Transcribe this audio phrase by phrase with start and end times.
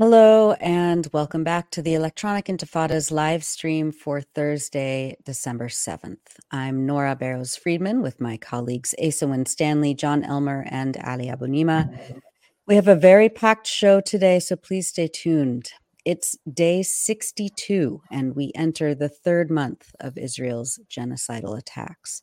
[0.00, 6.18] Hello, and welcome back to the Electronic Intifada's live stream for Thursday, December 7th.
[6.52, 12.20] I'm Nora Barrows Friedman with my colleagues Asa Wynn Stanley, Jon Elmer, and Ali Abunimah.
[12.68, 15.72] We have a very packed show today, so please stay tuned.
[16.04, 22.22] It's day 62, and we enter the third month of Israel's genocidal attacks.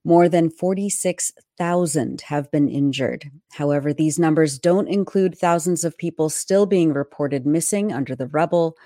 [0.05, 3.33] More than 46,000 have been injured.
[3.51, 8.77] However, these numbers don't include thousands of people still being reported missing under the rubble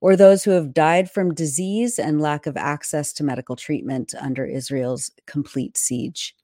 [0.00, 4.44] or those who have died from disease and lack of access to medical treatment under
[4.44, 6.34] Israel's complete siege.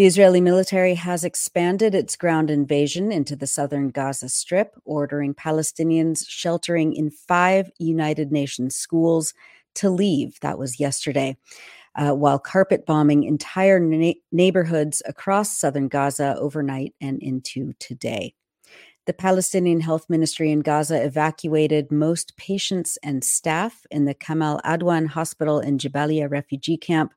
[0.00, 6.24] The Israeli military has expanded its ground invasion into the southern Gaza Strip, ordering Palestinians
[6.26, 9.34] sheltering in five United Nations schools
[9.74, 10.40] to leave.
[10.40, 11.36] That was yesterday.
[11.94, 18.32] Uh, while carpet bombing entire na- neighborhoods across southern Gaza overnight and into today.
[19.04, 25.08] The Palestinian Health Ministry in Gaza evacuated most patients and staff in the Kamal Adwan
[25.08, 27.12] Hospital in Jabalia refugee camp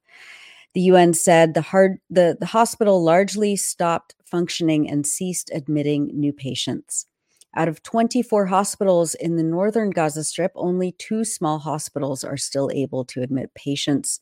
[0.73, 6.33] the UN said the, hard, the, the hospital largely stopped functioning and ceased admitting new
[6.33, 7.07] patients.
[7.55, 12.71] Out of 24 hospitals in the northern Gaza Strip, only two small hospitals are still
[12.73, 14.19] able to admit patients.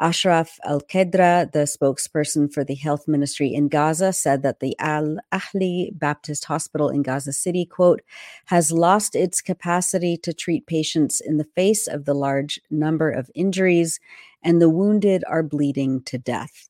[0.00, 5.18] Ashraf Al Qudra, the spokesperson for the health ministry in Gaza, said that the Al
[5.32, 8.02] Ahli Baptist Hospital in Gaza City, quote,
[8.46, 13.30] has lost its capacity to treat patients in the face of the large number of
[13.36, 14.00] injuries,
[14.44, 16.68] and the wounded are bleeding to death.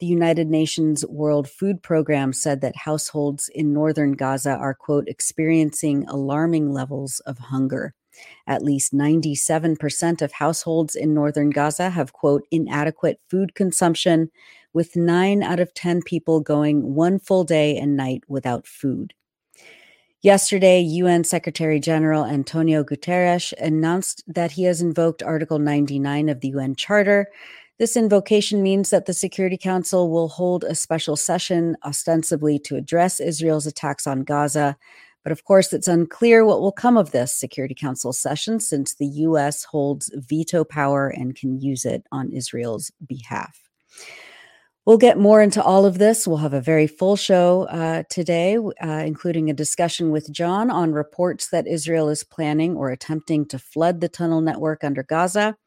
[0.00, 6.04] The United Nations World Food Program said that households in northern Gaza are, quote, experiencing
[6.06, 7.94] alarming levels of hunger.
[8.46, 14.30] At least 97% of households in northern Gaza have, quote, inadequate food consumption,
[14.72, 19.14] with nine out of 10 people going one full day and night without food.
[20.22, 26.48] Yesterday, UN Secretary General Antonio Guterres announced that he has invoked Article 99 of the
[26.48, 27.28] UN Charter.
[27.78, 33.20] This invocation means that the Security Council will hold a special session, ostensibly to address
[33.20, 34.76] Israel's attacks on Gaza,
[35.22, 39.06] but of course, it's unclear what will come of this Security Council session since the
[39.06, 39.62] U.S.
[39.62, 43.60] holds veto power and can use it on Israel's behalf.
[44.88, 46.26] We'll get more into all of this.
[46.26, 50.92] We'll have a very full show uh, today, uh, including a discussion with John on
[50.92, 55.58] reports that Israel is planning or attempting to flood the tunnel network under Gaza,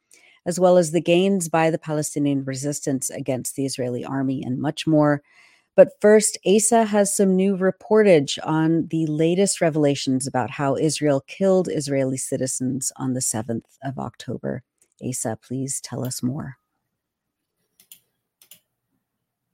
[0.44, 4.88] as well as the gains by the Palestinian resistance against the Israeli army, and much
[4.88, 5.22] more.
[5.76, 11.68] But first, Asa has some new reportage on the latest revelations about how Israel killed
[11.70, 14.64] Israeli citizens on the 7th of October.
[15.00, 16.56] Asa, please tell us more.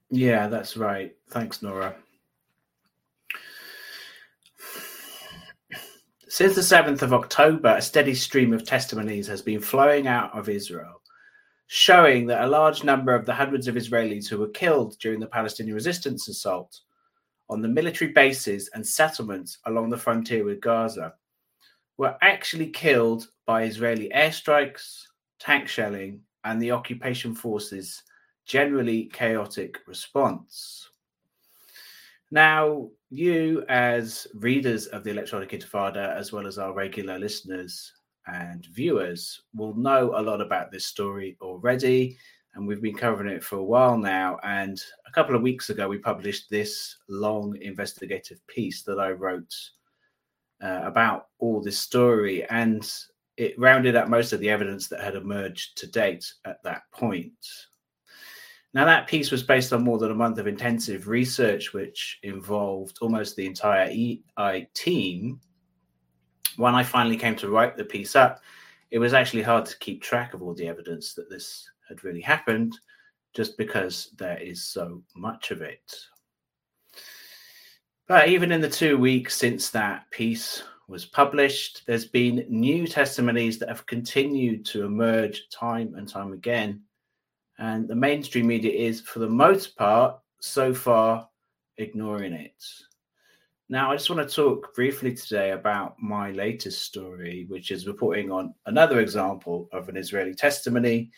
[0.09, 1.15] Yeah, that's right.
[1.29, 1.95] Thanks, Nora.
[6.27, 10.47] Since the 7th of October, a steady stream of testimonies has been flowing out of
[10.47, 10.99] Israel
[11.71, 15.27] showing that a large number of the hundreds of Israelis who were killed during the
[15.27, 16.79] Palestinian resistance assault
[17.47, 21.13] on the military bases and settlements along the frontier with Gaza
[21.97, 25.03] were actually killed by Israeli airstrikes,
[25.39, 28.01] tank shelling, and the occupation forces'
[28.49, 30.89] generally chaotic response.
[32.31, 37.93] Now, you, as readers of the Electronic Intifada, as well as our regular listeners,
[38.25, 42.17] and viewers will know a lot about this story already.
[42.55, 44.39] And we've been covering it for a while now.
[44.43, 49.53] And a couple of weeks ago, we published this long investigative piece that I wrote
[50.61, 52.45] uh, about all this story.
[52.49, 52.91] And
[53.37, 57.33] it rounded up most of the evidence that had emerged to date at that point.
[58.73, 62.97] Now, that piece was based on more than a month of intensive research, which involved
[63.01, 65.39] almost the entire EI team
[66.59, 68.41] when I finally came to write the piece up,
[68.91, 72.19] it was actually hard to keep track of all the evidence that this had really
[72.19, 72.77] happened,
[73.33, 75.95] just because there is so much of it.
[78.07, 83.57] But even in the two weeks since that piece was published, there's been new testimonies
[83.59, 86.81] that have continued to emerge time and time again.
[87.59, 91.27] And the mainstream media is, for the most part, so far
[91.77, 92.63] ignoring it.
[93.67, 98.31] Now, I just want to talk briefly today about my latest story, which is reporting
[98.31, 101.11] on another example of an Israeli testimony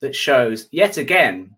[0.00, 1.54] that shows yet again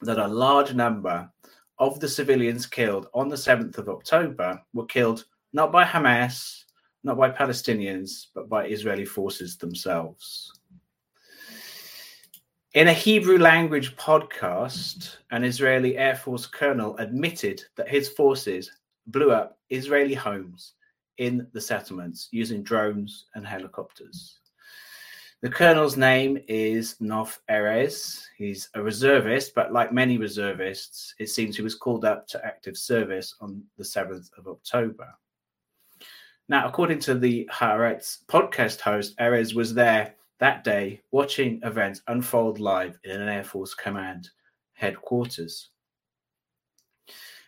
[0.00, 1.30] that a large number
[1.78, 6.64] of the civilians killed on the 7th of October were killed not by Hamas,
[7.04, 10.57] not by Palestinians, but by Israeli forces themselves.
[12.74, 18.70] In a Hebrew language podcast, an Israeli Air Force colonel admitted that his forces
[19.06, 20.74] blew up Israeli homes
[21.16, 24.40] in the settlements using drones and helicopters.
[25.40, 28.24] The colonel's name is Nof Erez.
[28.36, 32.76] He's a reservist, but like many reservists, it seems he was called up to active
[32.76, 35.08] service on the 7th of October.
[36.50, 42.60] Now, according to the Haaretz podcast host, Erez was there that day watching events unfold
[42.60, 44.30] live in an Air Force Command
[44.72, 45.70] headquarters.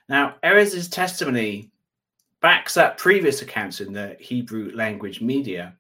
[0.09, 1.71] Now, Erez's testimony
[2.41, 5.77] backs up previous accounts in the Hebrew language media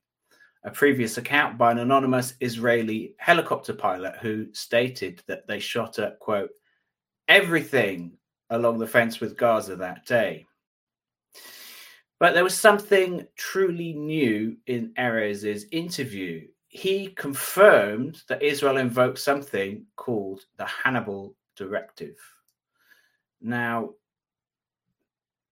[0.65, 6.19] a previous account by an anonymous Israeli helicopter pilot who stated that they shot at,
[6.19, 6.51] quote,
[7.29, 8.13] everything
[8.51, 10.47] along the fence with Gaza that day.
[12.19, 16.47] But there was something truly new in Erez's interview.
[16.73, 22.17] He confirmed that Israel invoked something called the Hannibal Directive.
[23.41, 23.91] Now,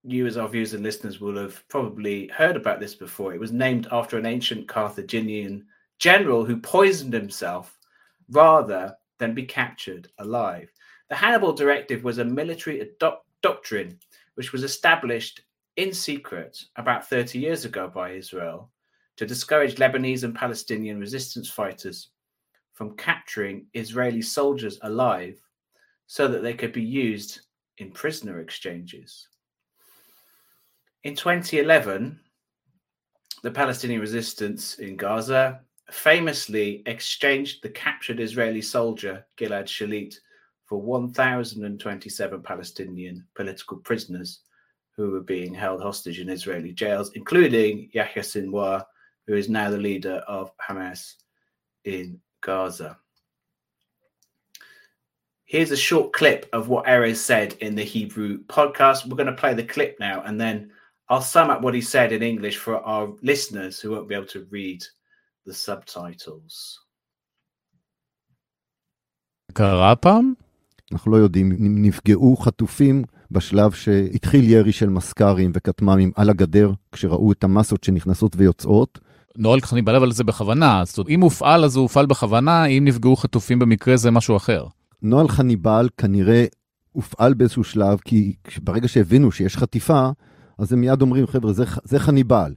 [0.04, 3.34] you, as our viewers and listeners, will have probably heard about this before.
[3.34, 5.66] It was named after an ancient Carthaginian
[5.98, 7.76] general who poisoned himself
[8.30, 10.70] rather than be captured alive.
[11.08, 12.92] The Hannibal Directive was a military
[13.42, 13.98] doctrine
[14.36, 15.42] which was established
[15.74, 18.70] in secret about 30 years ago by Israel
[19.18, 22.10] to discourage Lebanese and Palestinian resistance fighters
[22.72, 25.36] from capturing Israeli soldiers alive
[26.06, 27.40] so that they could be used
[27.78, 29.26] in prisoner exchanges.
[31.02, 32.20] In 2011,
[33.42, 40.14] the Palestinian resistance in Gaza famously exchanged the captured Israeli soldier Gilad Shalit
[40.64, 44.42] for 1,027 Palestinian political prisoners
[44.96, 48.84] who were being held hostage in Israeli jails, including Yahya Sinwar,
[49.27, 51.15] who is now the leader of Hamas
[51.85, 52.97] in Gaza.
[55.45, 59.05] Here's a short clip of what Erez said in the Hebrew podcast.
[59.05, 60.71] We're going to play the clip now, and then
[61.09, 64.27] I'll sum up what he said in English for our listeners who won't be able
[64.27, 64.83] to read
[65.45, 66.79] the subtitles.
[69.53, 70.33] קרה פעם?
[70.91, 77.31] אנחנו לא יודעים אם נפגעו חטופים בשלב שהתחיל ירי של מסקרים וכטמ"מים על הגדר, כשראו
[77.31, 78.99] את המסות שנכנסות ויוצאות.
[79.36, 83.16] נוהל חניבל אבל זה בכוונה, זאת אומרת, אם הופעל אז הוא הופעל בכוונה, אם נפגעו
[83.16, 84.66] חטופים במקרה זה משהו אחר.
[85.02, 86.44] נוהל חניבל כנראה
[86.92, 90.10] הופעל באיזשהו שלב, כי ברגע שהבינו שיש חטיפה,
[90.58, 92.54] אז הם מיד אומרים, חבר'ה, זה, זה חניבל.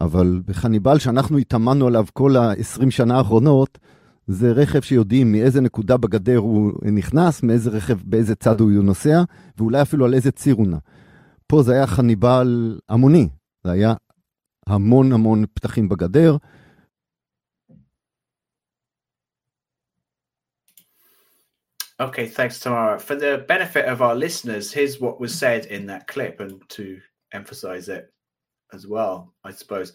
[0.00, 3.78] אבל בחניבל שאנחנו התאמנו עליו כל ה-20 שנה האחרונות,
[4.26, 9.22] זה רכב שיודעים מאיזה נקודה בגדר הוא נכנס, מאיזה רכב, באיזה צד הוא נוסע,
[9.58, 10.76] ואולי אפילו על איזה ציר הוא נע.
[11.46, 13.28] פה זה היה חניבל המוני,
[13.64, 13.94] זה היה
[14.66, 16.36] המון המון פתחים בגדר.
[22.00, 22.98] Okay, thanks, Tamara.
[22.98, 27.00] For the benefit of our listeners, here's what was said in that clip, and to
[27.32, 28.12] emphasize it
[28.72, 29.92] as well, I suppose.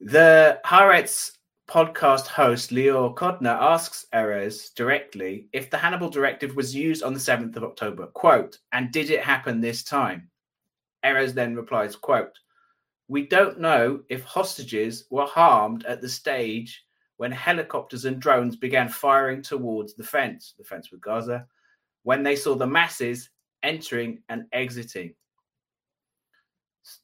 [0.00, 1.30] The Haaretz
[1.70, 7.20] podcast host Lior Kodner asks Erez directly if the Hannibal directive was used on the
[7.20, 10.30] 7th of October, quote, and did it happen this time?
[11.04, 12.36] Erez then replies, quote,
[13.08, 16.84] we don't know if hostages were harmed at the stage
[17.16, 21.46] when helicopters and drones began firing towards the fence, the fence with Gaza,
[22.02, 23.30] when they saw the masses
[23.62, 25.14] entering and exiting.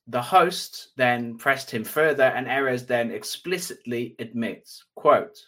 [0.08, 5.38] The host then pressed him further, and Erez then explicitly admits, quote,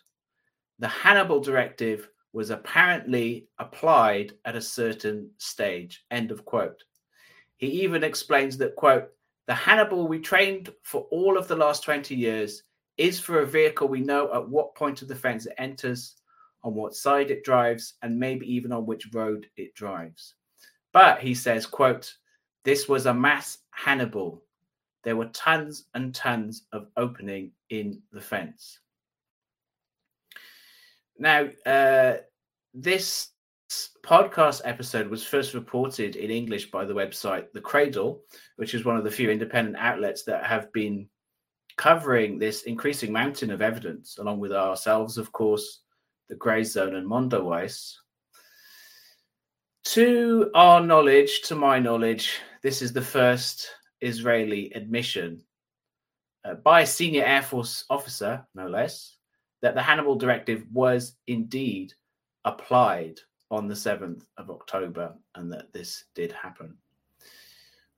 [0.78, 6.82] the Hannibal directive was apparently applied at a certain stage, end of quote.
[7.56, 9.10] He even explains that, quote,
[9.46, 12.62] the Hannibal we trained for all of the last 20 years
[12.96, 16.16] is for a vehicle we know at what point of the fence it enters,
[16.62, 20.34] on what side it drives, and maybe even on which road it drives.
[20.92, 22.14] But he says, quote,
[22.64, 24.42] this was a mass Hannibal.
[25.02, 28.78] There were tons and tons of opening in the fence.
[31.18, 32.18] Now, uh,
[32.74, 33.31] this
[34.04, 38.22] podcast episode was first reported in English by the website The Cradle,
[38.56, 41.08] which is one of the few independent outlets that have been
[41.76, 45.82] covering this increasing mountain of evidence, along with ourselves, of course,
[46.28, 47.94] the Grayzone and Mondo Mondoweiss.
[49.84, 53.68] To our knowledge, to my knowledge, this is the first
[54.00, 55.42] Israeli admission
[56.44, 59.16] uh, by a senior Air Force officer, no less,
[59.60, 61.92] that the Hannibal Directive was indeed
[62.44, 63.20] applied
[63.52, 66.74] on the 7th of October and that this did happen.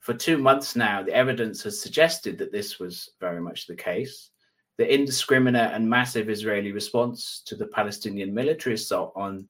[0.00, 4.30] For two months now, the evidence has suggested that this was very much the case.
[4.76, 9.48] The indiscriminate and massive Israeli response to the Palestinian military assault on,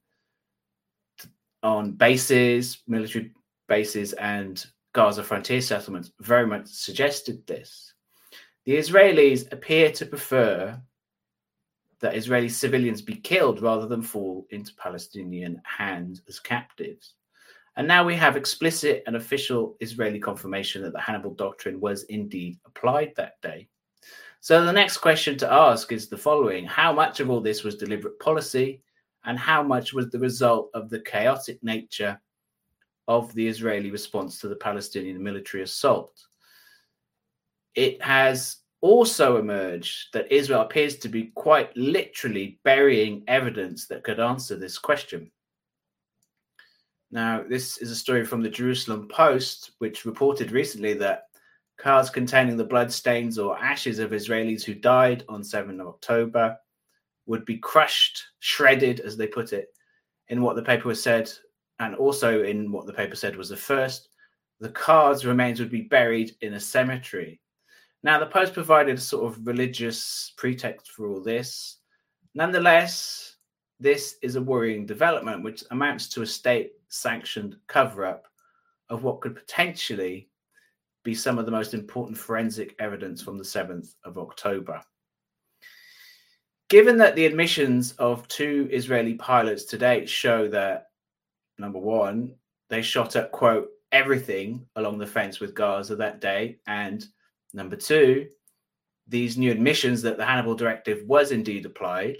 [1.63, 3.33] on bases, military
[3.67, 7.93] bases, and Gaza frontier settlements very much suggested this.
[8.65, 10.79] The Israelis appear to prefer
[11.99, 17.13] that Israeli civilians be killed rather than fall into Palestinian hands as captives.
[17.77, 22.57] And now we have explicit and official Israeli confirmation that the Hannibal Doctrine was indeed
[22.65, 23.67] applied that day.
[24.39, 27.75] So the next question to ask is the following How much of all this was
[27.75, 28.81] deliberate policy,
[29.25, 32.21] and how much was the result of the chaotic nature
[33.07, 36.27] of the Israeli response to the Palestinian military assault?
[37.73, 44.19] It has also emerged that Israel appears to be quite literally burying evidence that could
[44.19, 45.31] answer this question.
[47.09, 51.23] Now, this is a story from the Jerusalem Post, which reported recently that
[51.79, 56.55] cars containing the bloodstains or ashes of Israelis who died on 7th of October
[57.25, 59.69] would be crushed, shredded, as they put it,
[60.29, 61.31] in what the paper was said,
[61.79, 64.09] and also in what the paper said was the first.
[64.59, 67.41] The cars' remains would be buried in a cemetery.
[68.05, 71.77] Now, the Post provided a sort of religious pretext for all this.
[72.35, 73.37] Nonetheless,
[73.79, 78.27] this is a worrying development, which amounts to a state sanctioned cover up
[78.89, 80.29] of what could potentially
[81.03, 84.79] be some of the most important forensic evidence from the 7th of October.
[86.69, 90.89] Given that the admissions of two Israeli pilots to date show that,
[91.57, 92.35] number one,
[92.69, 97.07] they shot at, quote, everything along the fence with Gaza that day, and
[97.55, 98.27] Number two,
[99.07, 102.17] these new admissions that the Hannibal Directive was indeed applied,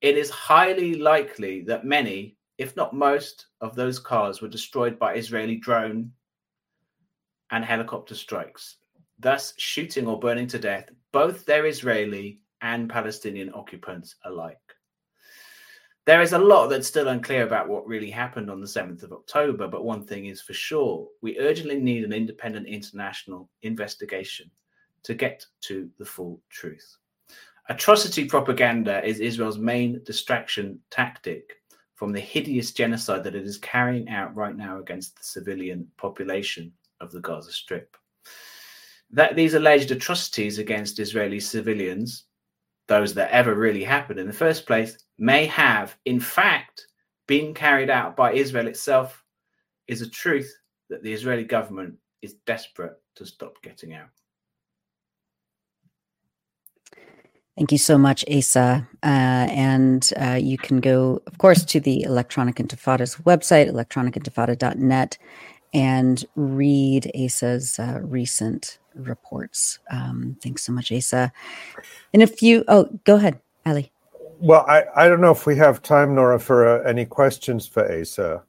[0.00, 5.14] it is highly likely that many, if not most, of those cars were destroyed by
[5.14, 6.10] Israeli drone
[7.52, 8.78] and helicopter strikes,
[9.20, 14.58] thus shooting or burning to death both their Israeli and Palestinian occupants alike.
[16.06, 19.12] There is a lot that's still unclear about what really happened on the 7th of
[19.12, 24.50] October, but one thing is for sure we urgently need an independent international investigation
[25.04, 26.96] to get to the full truth.
[27.68, 31.56] Atrocity propaganda is Israel's main distraction tactic
[31.94, 36.72] from the hideous genocide that it is carrying out right now against the civilian population
[37.00, 37.96] of the Gaza Strip.
[39.10, 42.24] That these alleged atrocities against Israeli civilians,
[42.88, 46.86] those that ever really happened in the first place, may have, in fact,
[47.28, 49.22] been carried out by Israel itself
[49.86, 50.52] is a truth
[50.90, 54.08] that the Israeli government is desperate to stop getting out.
[57.56, 58.88] Thank you so much, Asa.
[59.02, 59.06] Uh,
[59.50, 65.18] and uh, you can go, of course, to the Electronic Intifada's website, electronicintifada.net,
[65.74, 69.78] and read Asa's uh, recent reports.
[69.90, 71.30] Um, thanks so much, Asa.
[72.14, 73.92] And if you, oh, go ahead, Ali.
[74.40, 77.84] Well, I, I don't know if we have time, Nora, for uh, any questions for
[78.00, 78.42] Asa.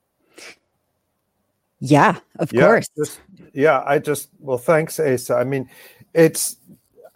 [1.79, 2.87] Yeah, of yeah, course.
[2.97, 3.19] Just,
[3.53, 5.35] yeah, I just, well, thanks, Asa.
[5.35, 5.69] I mean,
[6.13, 6.55] it's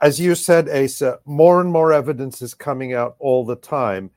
[0.02, 4.12] as you said, Asa, more and more evidence is coming out all the time.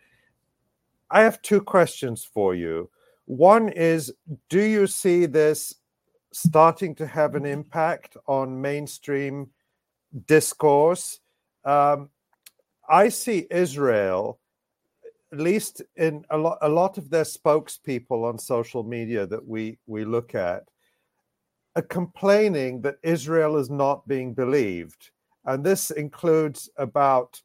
[1.11, 2.91] I have two questions for you.
[3.25, 4.13] One is
[4.49, 5.75] Do you see this
[6.33, 9.49] starting to have an impact on mainstream
[10.27, 11.21] discourse?
[11.65, 12.11] Um,
[12.89, 14.39] I see Israel,
[15.33, 19.79] at least in a lot, a lot of their spokespeople on social media that we,
[19.87, 20.65] we look at,
[21.77, 25.11] are complaining that Israel is not being believed
[25.45, 27.41] and this includes about,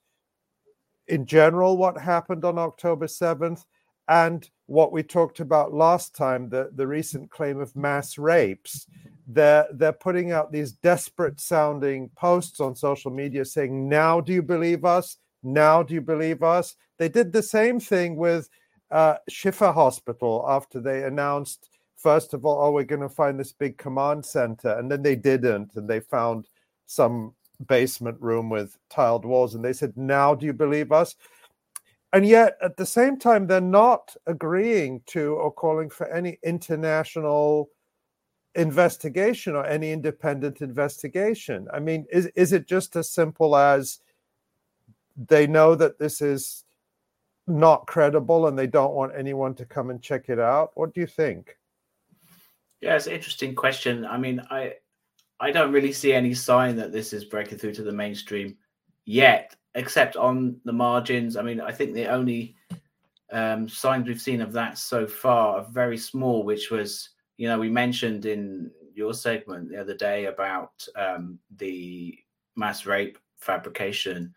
[1.07, 3.63] in general, what happened on October 7th
[4.07, 8.87] and what we talked about last time the, the recent claim of mass rapes.
[9.27, 14.43] They're, they're putting out these desperate sounding posts on social media saying, Now do you
[14.43, 15.17] believe us?
[15.41, 16.75] Now do you believe us?
[16.97, 18.49] They did the same thing with
[18.91, 23.51] uh, Shifa Hospital after they announced, first of all, oh, we're going to find this
[23.51, 24.77] big command center.
[24.77, 25.75] And then they didn't.
[25.75, 26.47] And they found
[26.85, 27.33] some
[27.67, 29.55] basement room with tiled walls.
[29.55, 31.15] And they said, Now do you believe us?
[32.13, 37.69] And yet, at the same time, they're not agreeing to or calling for any international
[38.55, 41.67] investigation or any independent investigation.
[41.73, 43.99] I mean, is, is it just as simple as
[45.17, 46.63] they know that this is
[47.47, 50.71] not credible and they don't want anyone to come and check it out?
[50.75, 51.57] What do you think?
[52.81, 54.05] Yeah, it's an interesting question.
[54.05, 54.75] I mean, I
[55.39, 58.57] I don't really see any sign that this is breaking through to the mainstream
[59.05, 61.35] yet, except on the margins.
[61.35, 62.55] I mean, I think the only
[63.31, 67.59] um, signs we've seen of that so far are very small, which was, you know,
[67.59, 72.17] we mentioned in your segment the other day about um, the
[72.55, 74.33] mass rape fabrication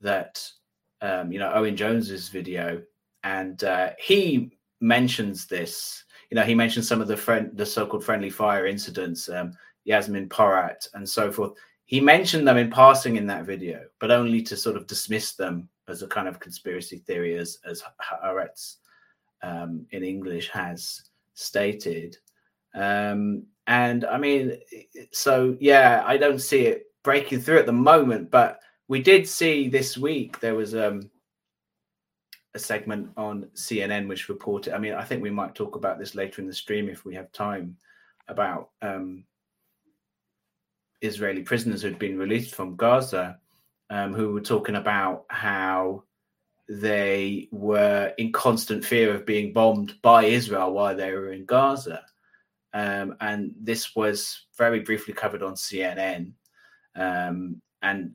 [0.00, 0.44] that,
[1.00, 2.82] um, you know, Owen Jones's video,
[3.22, 6.04] and uh, he mentions this.
[6.30, 9.52] You know, he mentions some of the friend, the so-called friendly fire incidents, um,
[9.84, 11.52] Yasmin Porat, and so forth.
[11.86, 15.68] He mentioned them in passing in that video, but only to sort of dismiss them
[15.88, 18.76] as a kind of conspiracy theory, as as Haaretz
[19.42, 21.02] um, in English has
[21.34, 22.16] stated.
[22.74, 24.58] Um, and I mean,
[25.12, 29.68] so yeah, I don't see it breaking through at the moment, but we did see
[29.68, 31.10] this week there was um,
[32.54, 34.74] a segment on CNN which reported.
[34.74, 37.14] I mean, I think we might talk about this later in the stream if we
[37.14, 37.76] have time
[38.28, 39.24] about um,
[41.00, 43.38] Israeli prisoners who'd been released from Gaza
[43.90, 46.04] um, who were talking about how
[46.68, 52.04] they were in constant fear of being bombed by Israel while they were in Gaza.
[52.72, 56.32] Um, and this was very briefly covered on CNN.
[56.94, 58.14] Um, and,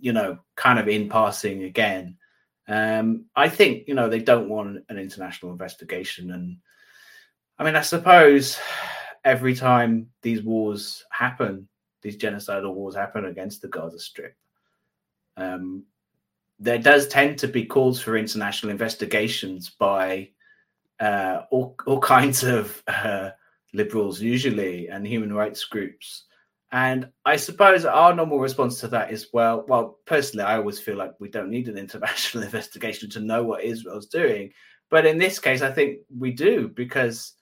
[0.00, 2.16] you know, kind of in passing again.
[2.66, 6.30] Um, I think, you know, they don't want an international investigation.
[6.30, 6.56] And
[7.58, 8.58] I mean, I suppose
[9.28, 11.68] every time these wars happen,
[12.00, 14.34] these genocidal wars happen against the Gaza Strip,
[15.36, 15.84] um,
[16.58, 20.30] there does tend to be calls for international investigations by
[20.98, 23.30] uh, all, all kinds of uh,
[23.74, 26.24] liberals, usually, and human rights groups.
[26.72, 30.96] And I suppose our normal response to that is, well, well, personally, I always feel
[30.96, 34.52] like we don't need an international investigation to know what Israel's doing.
[34.90, 37.34] But in this case, I think we do because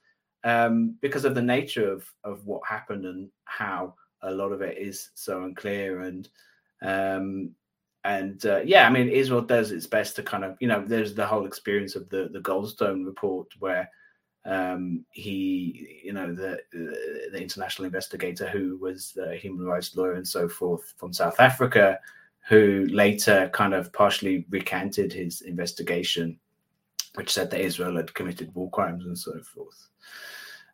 [0.47, 4.79] um, because of the nature of of what happened and how a lot of it
[4.79, 6.29] is so unclear and
[6.83, 7.51] um,
[8.05, 11.15] and uh, yeah, I mean, Israel does its best to kind of, you know, there's
[11.15, 13.91] the whole experience of the the Goldstone report where
[14.45, 20.29] um, he, you know, the the international investigator who was a human rights lawyer and
[20.29, 21.99] so forth from South Africa,
[22.49, 26.39] who later kind of partially recanted his investigation,
[27.17, 29.89] which said that Israel had committed war crimes and so forth.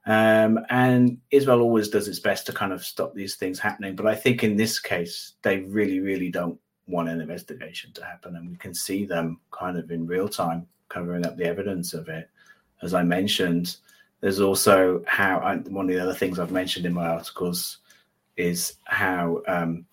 [0.04, 3.94] Um, and Israel always does its best to kind of stop these things happening.
[3.94, 8.36] But I think in this case, they really, really don't want an investigation to happen.
[8.36, 12.08] And we can see them kind of in real time covering up the evidence of
[12.08, 12.28] it.
[12.82, 13.76] As I mentioned,
[14.20, 17.78] there's also how I, one of the other things I've mentioned in my articles
[18.36, 19.86] is how um,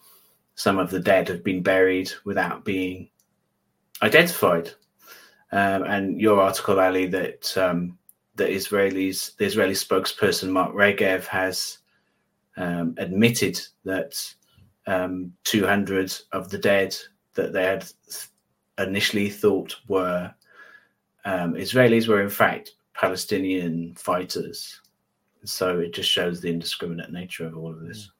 [0.55, 3.09] some of the dead have been buried without being
[4.01, 4.71] identified.
[5.51, 7.97] Um, and your article, Ali, that um,
[8.35, 11.79] the Israelis, the Israeli spokesperson Mark Regev has
[12.57, 14.21] um, admitted that
[14.87, 16.95] um, 200 of the dead
[17.35, 17.85] that they had
[18.77, 20.33] initially thought were
[21.25, 24.81] um, Israelis were in fact Palestinian fighters.
[25.45, 28.11] So it just shows the indiscriminate nature of all of this.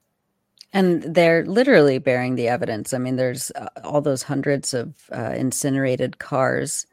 [0.72, 2.94] And they're literally bearing the evidence.
[2.94, 6.86] I mean, there's uh, all those hundreds of uh, incinerated cars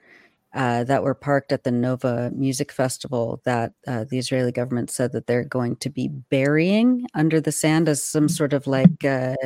[0.55, 5.13] uh, that were parked at the Nova Music Festival that uh, the Israeli government said
[5.13, 9.37] that they're going to be burying under the sand as some sort of like uh,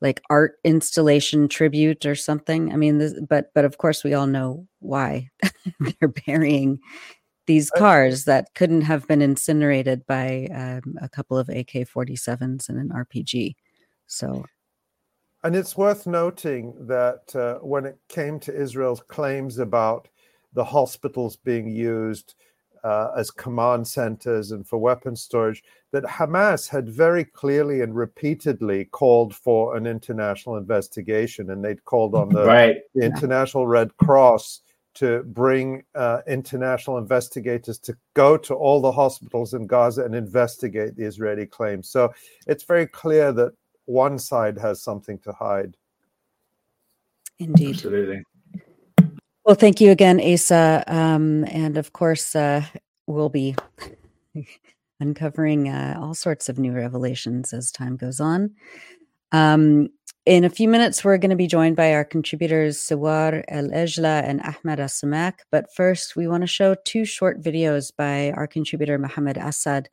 [0.00, 2.72] like art installation tribute or something.
[2.72, 5.30] I mean, this, but but of course we all know why
[5.80, 6.78] they're burying
[7.46, 12.88] these cars that couldn't have been incinerated by um, a couple of AK-47s and an
[12.88, 13.54] RPG.
[14.06, 14.44] So
[15.42, 20.08] and it's worth noting that uh, when it came to Israel's claims about
[20.54, 22.34] the hospitals being used
[22.84, 28.84] uh, as command centers and for weapon storage, that Hamas had very clearly and repeatedly
[28.86, 32.76] called for an international investigation, and they'd called on the, right.
[32.94, 34.60] the International Red Cross
[34.94, 40.94] to bring uh, international investigators to go to all the hospitals in Gaza and investigate
[40.94, 41.88] the Israeli claims.
[41.88, 42.12] So
[42.46, 43.54] it's very clear that
[43.86, 45.76] one side has something to hide.
[47.38, 47.74] Indeed.
[47.74, 48.22] Absolutely.
[49.44, 50.84] Well, thank you again, Asa.
[50.86, 52.64] Um, and of course, uh,
[53.06, 53.54] we'll be
[55.00, 58.52] uncovering uh, all sorts of new revelations as time goes on.
[59.32, 59.88] Um,
[60.26, 64.40] in a few minutes, we're going to be joined by our contributors Sewar Elejla and
[64.40, 65.40] Ahmed Alsammak.
[65.50, 69.90] But first, we want to show two short videos by our contributor Mohammed Assad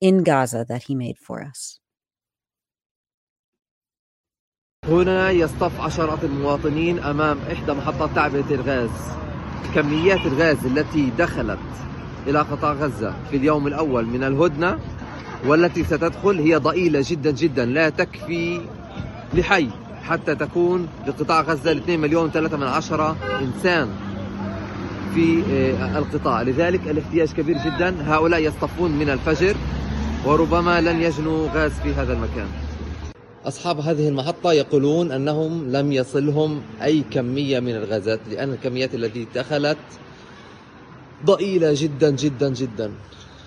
[0.00, 1.79] in Gaza that he made for us.
[4.88, 8.90] هنا يصطف عشرات المواطنين أمام إحدى محطات تعبئة الغاز.
[9.74, 11.58] كميات الغاز التي دخلت
[12.26, 14.78] إلى قطاع غزة في اليوم الأول من الهدنة
[15.46, 18.60] والتي ستدخل هي ضئيلة جدا جدا لا تكفي
[19.34, 19.68] لحي
[20.02, 23.88] حتى تكون لقطاع غزة 2 مليون 3 من عشرة إنسان
[25.14, 25.42] في
[25.96, 26.42] القطاع.
[26.42, 28.14] لذلك الاحتياج كبير جدا.
[28.14, 29.56] هؤلاء يصطفون من الفجر
[30.24, 32.46] وربما لن يجنوا غاز في هذا المكان.
[33.44, 39.78] أصحاب هذه المحطة يقولون أنهم لم يصلهم أي كمية من الغازات لأن الكميات التي دخلت
[41.26, 42.92] ضئيلة جدا جدا جدا.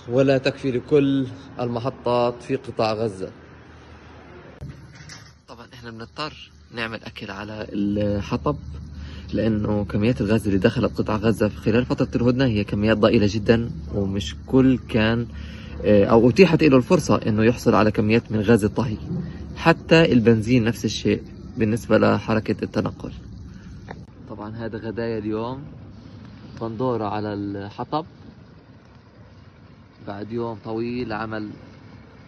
[0.10, 1.28] ولا تكفي لكل
[1.60, 3.30] المحطات في قطاع غزة.
[5.48, 8.56] طبعا إحنا بنضطر نعمل أكل على الحطب
[9.34, 14.36] لأنه كميات الغاز اللي دخلت قطاع غزة خلال فترة الهدنة هي كميات ضئيلة جدا ومش
[14.48, 15.28] كل كان
[15.86, 18.98] أو أتيحت له الفرصة أنه يحصل على كميات من غاز الطهي.
[19.64, 21.24] حتى البنزين نفس الشيء
[21.58, 23.14] بالنسبة لحركة التنقل.
[24.30, 25.64] طبعا هذا غدايا اليوم.
[26.62, 28.06] بندورة على الحطب.
[30.08, 31.50] بعد يوم طويل عمل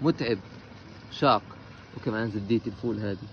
[0.02, 0.38] متعب
[1.12, 1.41] شاق.
[1.98, 3.28] وكمان زبدية الفول هذه.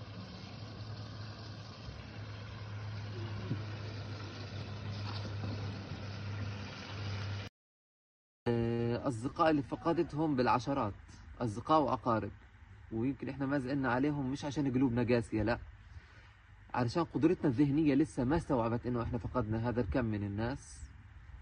[9.08, 10.92] أصدقاء اللي فقدتهم بالعشرات
[11.40, 12.30] أصدقاء وأقارب.
[12.92, 15.58] ويمكن إحنا ما زقلنا عليهم مش عشان قلوبنا قاسية لا.
[16.74, 20.80] علشان قدرتنا الذهنية لسه ما استوعبت إنه إحنا فقدنا هذا الكم من الناس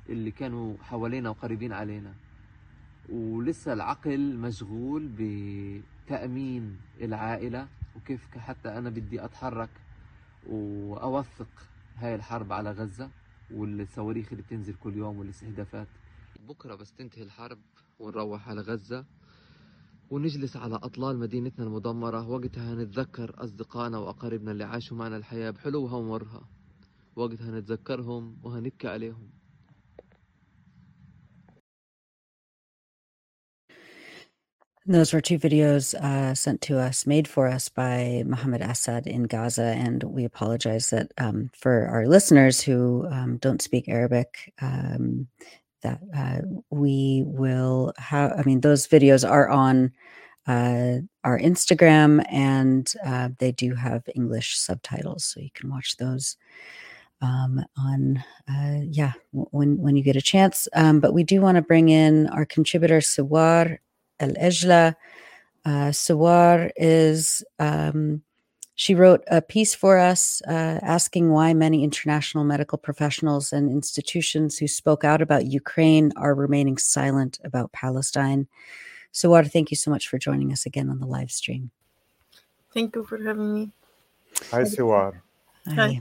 [0.09, 2.15] اللي كانوا حوالينا وقريبين علينا.
[3.09, 9.71] ولسه العقل مشغول بتأمين العائلة وكيف حتى أنا بدي أتحرك
[10.47, 11.49] وأوثق
[11.97, 13.11] هاي الحرب على غزة
[13.51, 15.87] والصواريخ اللي بتنزل كل يوم والاستهدافات
[16.49, 17.59] بكرة بس تنتهي الحرب
[18.01, 19.05] ونروح على غزة.
[20.11, 26.49] ونجلس على أطلال مدينتنا المدمرة وقتها نتذكر أصدقائنا وأقاربنا اللي عاشوا معنا الحياة بحلوها ومرها
[27.17, 29.31] وقتها نتذكرهم وهنبكي عليهم
[34.87, 39.25] Those were two videos uh, sent to us, made for us by Mohammed Assad in
[39.25, 39.75] Gaza.
[39.77, 45.29] And we apologize that um, for our listeners who um, don't speak Arabic, um,
[45.83, 46.39] that uh,
[46.71, 49.93] we will have, I mean, those videos are on
[50.47, 55.25] uh, our Instagram and uh, they do have English subtitles.
[55.25, 56.37] So you can watch those
[57.21, 60.69] um, on, uh, yeah, when, when you get a chance.
[60.75, 63.79] Um, but we do want to bring in our contributor, Sawar
[64.19, 64.95] El Ejla.
[65.65, 68.23] Uh, Sewar is, um,
[68.81, 74.57] she wrote a piece for us uh, asking why many international medical professionals and institutions
[74.57, 78.49] who spoke out about Ukraine are remaining silent about Palestine.
[79.13, 81.71] Sewar, thank you so much for joining us again on the live stream.
[82.73, 83.71] Thank you for having me.
[84.51, 85.21] Hi, Sewar.
[85.69, 86.01] Hi.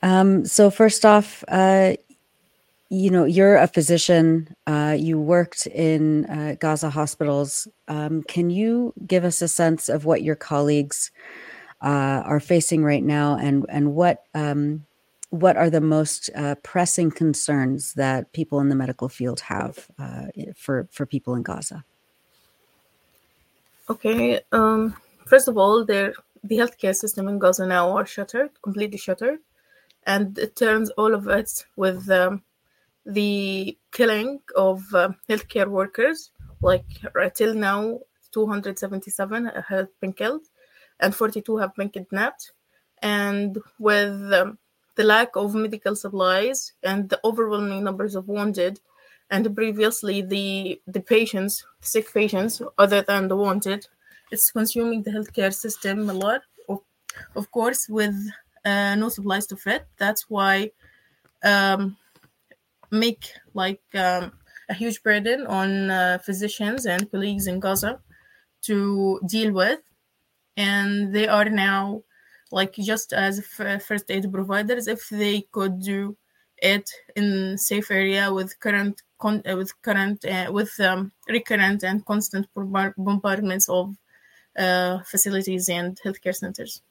[0.00, 1.92] Um, so first off, uh,
[2.88, 4.56] you know, you're a physician.
[4.66, 7.68] Uh, you worked in uh, Gaza hospitals.
[7.86, 11.10] Um, can you give us a sense of what your colleagues
[11.80, 14.86] uh, are facing right now, and and what um,
[15.30, 20.26] what are the most uh, pressing concerns that people in the medical field have uh,
[20.56, 21.84] for for people in Gaza?
[23.90, 24.40] Okay.
[24.52, 26.14] Um, first of all, the
[26.46, 29.38] healthcare system in Gaza now are shuttered, completely shuttered,
[30.06, 32.42] and it turns all of it with um,
[33.06, 36.30] the killing of uh, healthcare workers.
[36.60, 38.00] Like right till now,
[38.32, 40.42] 277 have been killed,
[41.00, 42.52] and 42 have been kidnapped.
[43.00, 44.58] And with um,
[44.96, 48.80] the lack of medical supplies and the overwhelming numbers of wounded,
[49.30, 53.86] and previously the the patients, sick patients, other than the wanted,
[54.30, 56.42] it's consuming the healthcare system a lot.
[56.68, 56.78] Of,
[57.36, 58.16] of course, with
[58.64, 59.86] uh, no supplies to fit.
[59.98, 60.72] That's why
[61.44, 61.96] um,
[62.90, 64.32] make like um,
[64.68, 68.00] a huge burden on uh, physicians and colleagues in Gaza
[68.62, 69.80] to deal with,
[70.58, 72.02] and they are now
[72.50, 76.16] like just as f- first aid providers if they could do
[76.60, 82.04] it in safe area with current con- uh, with current uh, with um, recurrent and
[82.04, 83.94] constant bombard- bombardments of
[84.58, 86.82] uh, facilities and healthcare centers.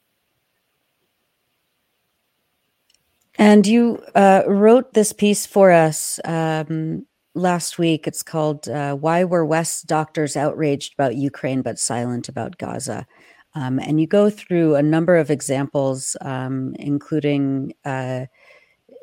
[3.36, 8.06] And you uh, wrote this piece for us um, last week.
[8.08, 13.06] It's called uh, Why Were West Doctors Outraged About Ukraine But Silent About Gaza?
[13.58, 18.26] Um, and you go through a number of examples, um, including, uh,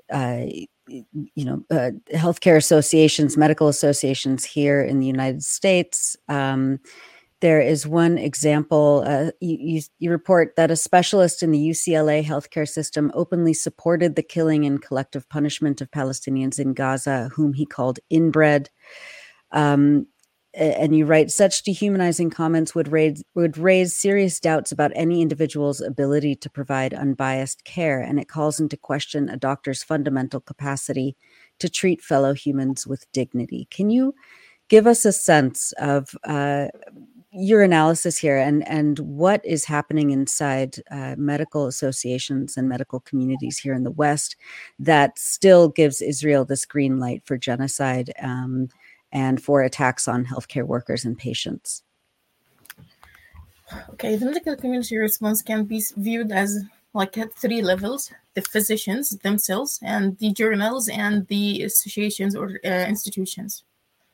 [0.09, 0.43] uh,
[0.87, 6.15] you know, uh, healthcare associations, medical associations here in the United States.
[6.29, 6.79] Um,
[7.41, 9.03] there is one example.
[9.05, 14.15] Uh, you, you, you report that a specialist in the UCLA healthcare system openly supported
[14.15, 18.69] the killing and collective punishment of Palestinians in Gaza, whom he called inbred.
[19.51, 20.07] Um,
[20.55, 25.81] and you write such dehumanizing comments would raise would raise serious doubts about any individual's
[25.81, 31.15] ability to provide unbiased care and it calls into question a doctor's fundamental capacity
[31.59, 33.67] to treat fellow humans with dignity.
[33.69, 34.15] Can you
[34.69, 36.67] give us a sense of uh,
[37.37, 43.57] your analysis here and and what is happening inside uh, medical associations and medical communities
[43.57, 44.37] here in the West
[44.79, 48.69] that still gives Israel this green light for genocide um,
[49.15, 51.81] and for attacks on healthcare workers and patients.
[53.91, 56.49] Okay, the medical community response can be viewed as
[56.93, 62.85] like at three levels the physicians themselves and the journals and the associations or uh,
[62.93, 63.63] institutions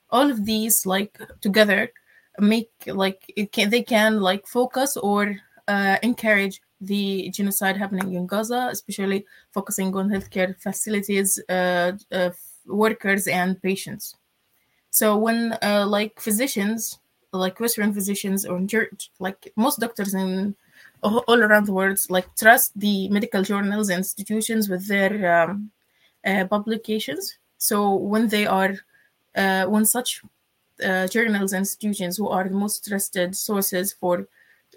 [0.09, 1.91] all of these like together
[2.39, 5.37] make like it can they can like focus or
[5.67, 12.31] uh, encourage the genocide happening in Gaza, especially focusing on healthcare facilities, uh, uh,
[12.65, 14.15] workers, and patients.
[14.91, 16.99] So when uh, like physicians,
[17.33, 20.55] like Western physicians or church, like most doctors in
[21.03, 25.71] all around the world, like trust the medical journals and institutions with their um,
[26.25, 27.37] uh, publications.
[27.59, 28.75] So when they are
[29.35, 30.23] uh, when such
[30.83, 34.27] uh, journals and institutions who are the most trusted sources for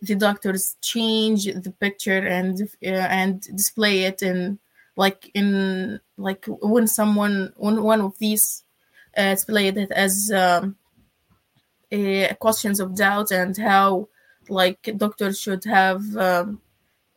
[0.02, 4.58] the doctors change the picture and uh, and display it in
[4.96, 8.63] like in like when someone when one of these
[9.16, 10.76] uh, displayed it as um,
[12.40, 14.08] questions of doubt and how
[14.48, 16.60] like doctors should have um,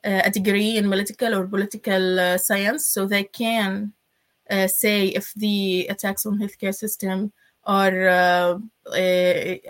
[0.04, 2.88] a degree in political or political uh, science.
[2.88, 3.94] So they can
[4.50, 7.34] uh, say if the attacks on healthcare system
[7.66, 8.60] are uh,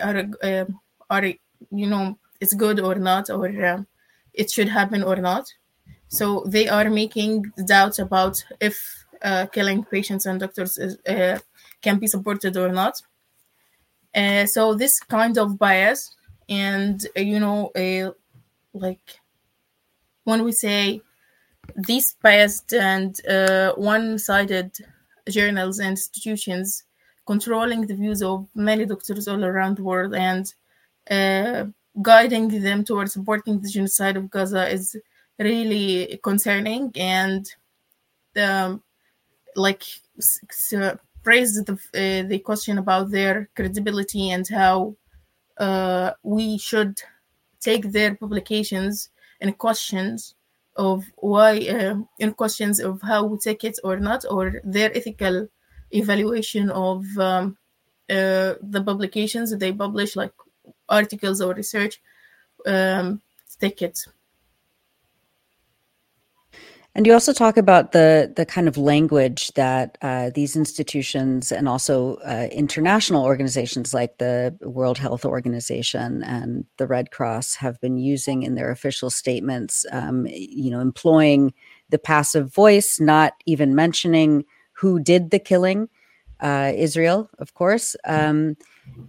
[0.00, 0.64] are uh,
[1.10, 3.82] are you know it's good or not or uh,
[4.32, 5.52] it should happen or not.
[6.08, 11.38] So they are making doubts about if uh, killing patients and doctors is, uh,
[11.82, 13.00] can be supported or not.
[14.14, 16.16] Uh, so this kind of bias
[16.48, 17.70] and you know
[18.72, 19.20] like
[20.24, 21.00] when we say
[21.76, 23.20] these biased and
[23.76, 24.70] one-sided
[25.28, 26.84] journals and institutions
[27.26, 30.54] controlling the views of many doctors all around the world and
[31.10, 31.64] uh,
[32.00, 34.96] guiding them towards supporting the genocide of Gaza is
[35.38, 37.46] really concerning and
[38.36, 38.82] um,
[39.56, 39.82] like
[40.74, 44.96] uh, raise the uh, the question about their credibility and how
[45.58, 47.00] uh, we should
[47.60, 50.34] take their publications and questions
[50.76, 55.48] of why uh, in questions of how we take it or not or their ethical
[55.90, 57.56] evaluation of um,
[58.10, 60.32] uh, the publications they publish, like
[60.88, 62.00] articles or research
[62.66, 63.20] um,
[63.60, 64.08] tickets.
[66.98, 71.68] And you also talk about the the kind of language that uh, these institutions and
[71.68, 77.98] also uh, international organizations like the World Health Organization and the Red Cross have been
[77.98, 79.86] using in their official statements.
[79.92, 81.54] Um, you know, employing
[81.88, 85.88] the passive voice, not even mentioning who did the killing,
[86.40, 88.56] uh, Israel, of course, um,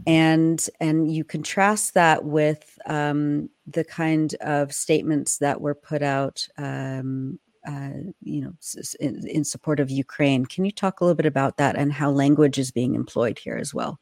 [0.05, 6.47] and and you contrast that with um, the kind of statements that were put out,
[6.59, 8.53] um, uh, you know,
[8.99, 10.45] in, in, support of Ukraine.
[10.45, 13.57] Can you talk a little bit about that and how language is being employed here
[13.57, 13.99] as well?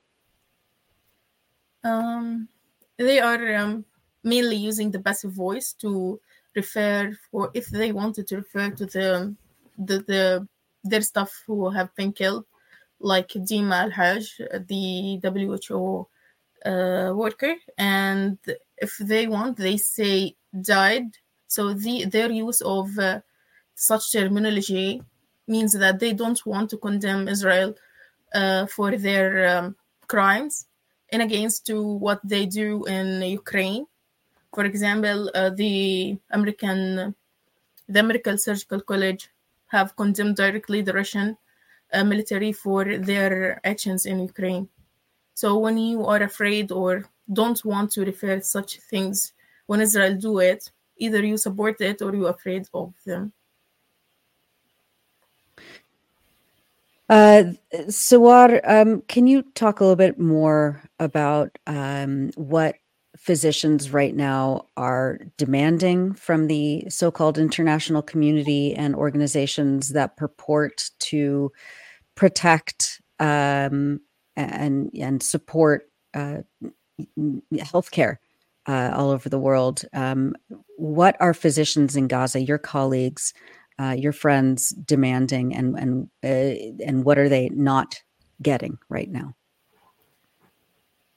[1.83, 2.49] Um,
[2.97, 3.85] they are um,
[4.23, 6.19] mainly using the passive voice to
[6.55, 9.35] refer, or if they wanted to refer to the
[9.77, 10.47] the, the
[10.83, 12.45] their staff who have been killed,
[12.99, 16.07] like Dima Al Haj, the WHO
[16.65, 18.37] uh, worker, and
[18.77, 21.09] if they want, they say died.
[21.47, 23.21] So the their use of uh,
[23.77, 25.03] such terminology
[25.47, 27.75] means that they don't want to condemn Israel
[28.33, 29.75] uh, for their um,
[30.07, 30.65] crimes
[31.11, 33.85] and against to what they do in Ukraine.
[34.53, 37.13] For example, uh, the American,
[37.87, 39.29] the American Surgical College
[39.67, 41.37] have condemned directly the Russian
[41.93, 44.67] uh, military for their actions in Ukraine.
[45.35, 49.33] So when you are afraid or don't want to refer such things,
[49.67, 53.33] when Israel do it, either you support it or you're afraid of them.
[57.09, 57.53] Uh,
[57.87, 62.75] Sewar, um, can you talk a little bit more about um, what
[63.17, 71.51] physicians right now are demanding from the so-called international community and organizations that purport to
[72.15, 74.01] protect um,
[74.35, 76.39] and and support uh,
[77.53, 78.17] healthcare
[78.67, 79.83] uh, all over the world.
[79.93, 80.35] Um,
[80.77, 83.33] what are physicians in Gaza, your colleagues,
[83.79, 88.01] uh, your friends, demanding, and and uh, and what are they not
[88.41, 89.35] getting right now?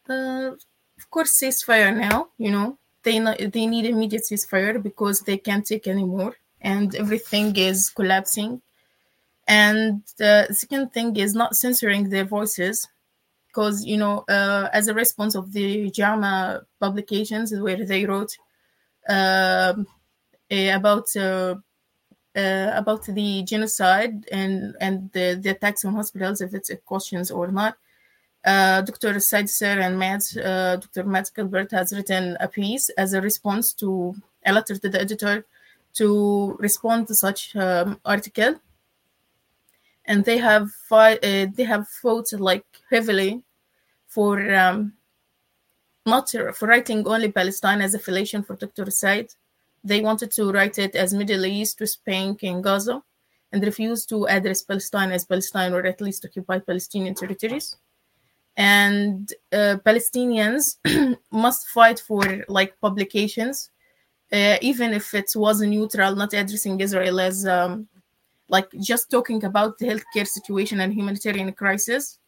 [0.09, 0.53] Uh,
[0.99, 5.87] of course ceasefire now you know they they need immediate ceasefire because they can't take
[5.87, 8.61] anymore and everything is collapsing
[9.49, 12.89] And the second thing is not censoring their voices,
[13.49, 18.33] because you know, uh, as a response of the JAMA publications where they wrote
[19.09, 19.87] um,
[20.51, 21.07] eh, about
[22.37, 27.49] uh, about the genocide and and the, the attacks on hospitals, if it's questions or
[27.49, 27.77] not.
[28.45, 29.15] Uh, Dr.
[29.17, 31.05] Seidsser and Matt, uh, Dr.
[31.05, 34.15] Mads Gilbert has written a piece as a response to
[34.47, 35.45] a letter to the editor
[35.95, 38.55] to respond to such um, article,
[40.07, 43.43] and they have uh, they have fought like heavily
[44.07, 44.95] for um,
[46.07, 48.91] not for writing only Palestine as a affiliation for Dr.
[48.91, 49.35] Said.
[49.83, 53.03] They wanted to write it as Middle East, West Bank, and Gaza,
[53.53, 57.77] and refused to address Palestine as Palestine or at least occupied Palestinian territories
[58.57, 60.77] and uh, Palestinians
[61.33, 63.71] must fight for like publications,
[64.33, 67.89] uh, even if it was neutral, not addressing Israel as um,
[68.49, 72.19] like just talking about the healthcare situation and humanitarian crisis.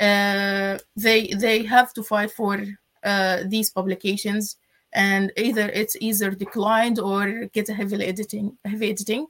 [0.00, 2.62] Uh, they they have to fight for
[3.04, 4.56] uh, these publications,
[4.94, 9.26] and either it's either declined or get a heavy editing, heavy editing.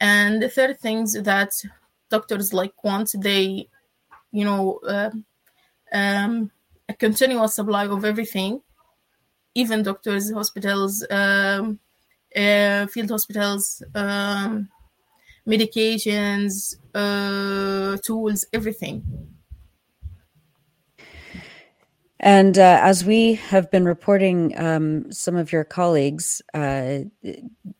[0.00, 1.52] And the third things that
[2.10, 3.68] doctors like want they
[4.32, 5.10] you know, uh,
[5.92, 6.50] um,
[6.88, 8.60] a continuous supply of everything,
[9.54, 11.78] even doctors, hospitals, um,
[12.36, 14.68] uh, field hospitals, um,
[15.46, 19.02] medications, uh, tools, everything.
[22.22, 26.98] And uh, as we have been reporting, um, some of your colleagues, uh,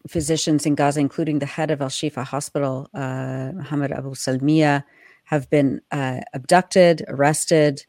[0.09, 4.83] physicians in Gaza, including the head of Al Shifa Hospital, uh, Mohammed Abu Salmiya,
[5.25, 7.85] have been uh, abducted, arrested,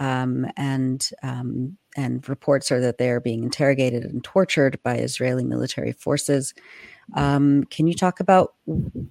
[0.00, 5.44] um, and um, and reports are that they are being interrogated and tortured by Israeli
[5.44, 6.52] military forces.
[7.14, 8.54] Um, can you talk about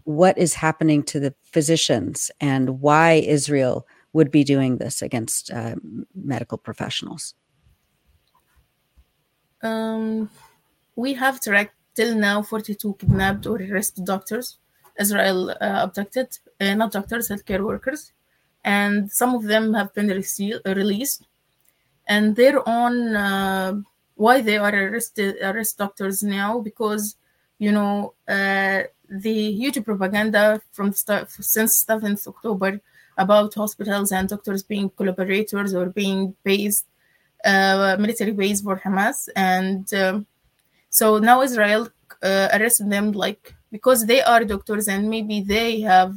[0.04, 5.76] what is happening to the physicians and why Israel would be doing this against uh,
[6.14, 7.36] medical professionals?
[9.62, 10.30] Um,
[10.96, 14.58] we have tracked till now 42 kidnapped or arrested doctors
[15.00, 18.12] Israel uh, abducted, uh, not doctors, healthcare workers,
[18.64, 21.28] and some of them have been rece- released.
[22.08, 23.74] And they're on uh,
[24.16, 27.16] why they are arrested, arrest doctors now because
[27.58, 32.82] you know uh, the huge propaganda from since 7th October
[33.24, 36.86] about hospitals and doctors being collaborators or being based
[37.46, 40.26] uh, military base for Hamas, and um,
[40.90, 41.90] so now Israel
[42.22, 46.12] uh, arrested them like because they are doctors and maybe they have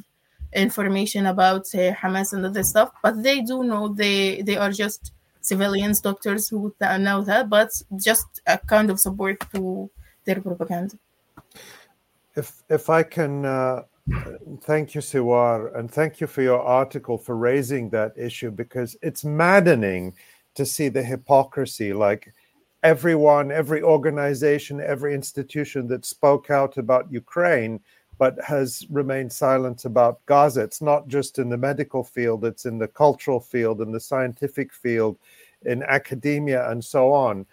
[0.53, 5.13] information about uh, Hamas and other stuff, but they do know they they are just
[5.41, 9.91] civilians, doctors who know that, but just a kind of support to
[10.25, 10.97] their propaganda.
[12.37, 13.45] If if I can.
[14.63, 19.25] Thank you, Sewar, and thank you for your article for raising that issue because it's
[19.25, 20.15] maddening
[20.55, 21.95] to see the hypocrisy.
[21.95, 22.33] Like
[22.83, 27.81] everyone, every organization, every institution that spoke out about Ukraine,
[28.19, 30.63] but has remained silent about Gaza.
[30.63, 34.73] It's not just in the medical field, it's in the cultural field, in the scientific
[34.73, 35.19] field,
[35.65, 37.47] in academia, and so on.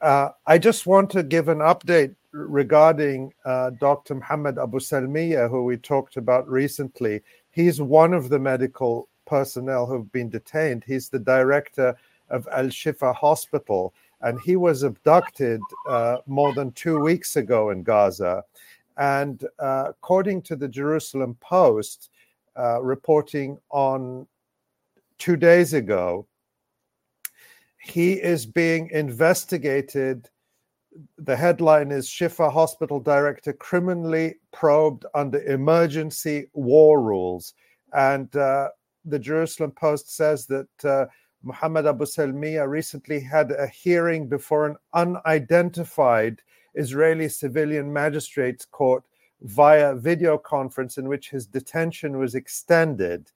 [0.00, 4.16] Uh, I just want to give an update regarding uh, Dr.
[4.16, 7.20] Muhammad Abu Salmiya, who we talked about recently.
[7.50, 10.84] He's one of the medical personnel who've been detained.
[10.86, 11.94] He's the director
[12.30, 17.82] of Al Shifa Hospital and he was abducted uh, more than two weeks ago in
[17.82, 18.44] Gaza.
[18.96, 22.10] And uh, according to the Jerusalem Post,
[22.56, 24.26] uh, reporting on
[25.18, 26.26] two days ago,
[27.78, 30.28] he is being investigated.
[31.18, 37.54] The headline is Shifa Hospital Director criminally probed under emergency war rules.
[37.92, 38.68] And uh,
[39.04, 41.06] the Jerusalem Post says that uh,
[41.42, 46.40] Muhammad Abu Salmiya recently had a hearing before an unidentified
[46.74, 49.04] Israeli civilian magistrates court
[49.42, 53.30] via video conference in which his detention was extended.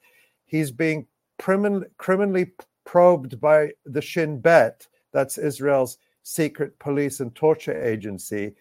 [0.44, 1.06] He's being
[1.38, 2.52] crimin- criminally
[2.84, 8.52] probed by the Shin Bet, that's Israel's secret police and torture agency,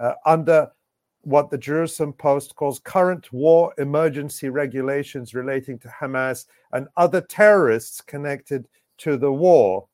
[0.00, 0.70] uh, under
[1.20, 8.00] what the Jerusalem Post calls current war emergency regulations relating to Hamas and other terrorists
[8.00, 8.66] connected
[8.98, 9.86] to the war.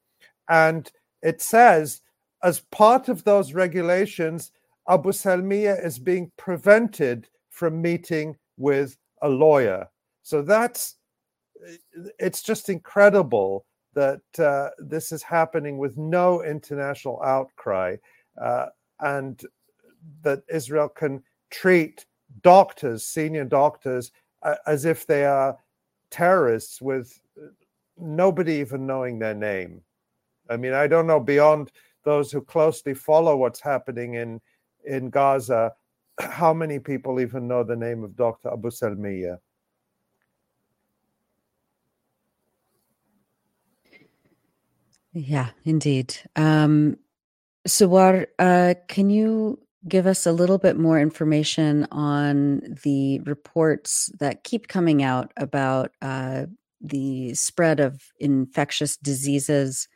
[0.49, 0.89] And
[1.21, 2.01] it says,
[2.45, 4.53] as part of those regulations,
[4.89, 9.89] Abu Salmiya is being prevented from meeting with a lawyer.
[10.23, 10.95] So that's
[12.21, 13.67] it's just incredible
[13.97, 17.97] that uh, this is happening with no international outcry
[18.41, 18.67] uh,
[19.01, 19.43] and
[20.23, 22.07] that Israel can treat
[22.43, 25.57] doctors, senior doctors, uh, as if they are
[26.11, 27.19] terrorists with
[27.99, 29.81] nobody even knowing their name.
[30.51, 31.73] I mean, I don't know beyond
[32.05, 34.41] those who closely follow what's happening in
[34.85, 35.73] in Gaza,
[36.21, 38.53] how many people even know the name of Dr.
[38.53, 39.39] Abu Salmiya?
[45.19, 46.15] Yeah, indeed.
[46.37, 46.99] Um,
[47.67, 49.59] Sewar, uh, can you
[49.89, 55.93] give us a little bit more information on the reports that keep coming out about
[56.03, 56.47] uh,
[56.83, 59.89] the spread of infectious diseases,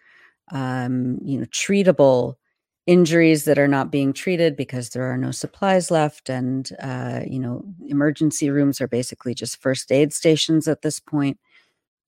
[0.52, 2.36] um, you know, treatable
[2.86, 7.38] injuries that are not being treated because there are no supplies left, and uh, you
[7.40, 11.38] know, emergency rooms are basically just first aid stations at this point.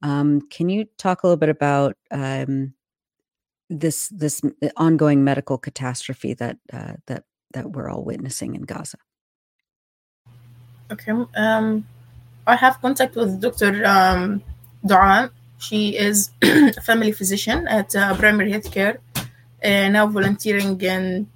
[0.02, 2.74] Um, can you talk a little bit about um,
[3.81, 4.43] this this
[4.77, 8.99] ongoing medical catastrophe that uh, that that we're all witnessing in Gaza.
[10.91, 11.12] Okay.
[11.35, 11.87] Um,
[12.47, 13.85] I have contact with Dr.
[13.87, 14.43] Um.
[15.59, 21.29] She is a family physician at uh, primary healthcare, uh, now volunteering in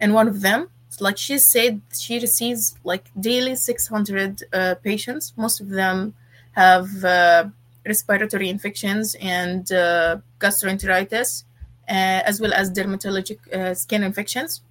[0.00, 0.70] in one of them.
[0.98, 5.34] Like she said, she receives like daily 600 uh, patients.
[5.36, 6.14] Most of them
[6.52, 7.44] have uh,
[7.84, 11.44] respiratory infections and uh, gastroenteritis,
[11.88, 14.62] uh, as well as dermatologic uh, skin infections.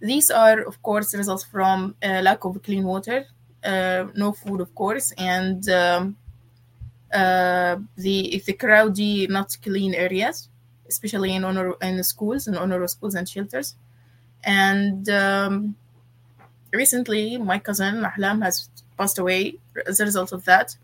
[0.00, 3.26] These are, of course, results from lack of clean water,
[3.64, 6.16] no food, of course, and um,
[7.12, 10.48] the the crowded, not clean areas,
[10.88, 13.76] especially in UNRWA in schools and UNRWA schools and shelters.
[14.42, 15.76] And um,
[16.72, 20.76] recently, my cousin Ahlam has passed away as a result of that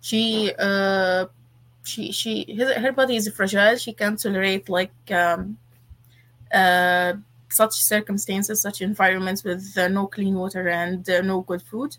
[0.00, 1.26] she uh
[1.84, 3.76] she she his, her body is fragile.
[3.76, 5.58] She can't tolerate like um
[6.52, 7.14] uh
[7.50, 11.96] such circumstances such environments with uh, no clean water and uh, no good food.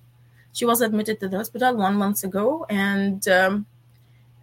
[0.53, 3.65] She was admitted to the hospital one month ago and um,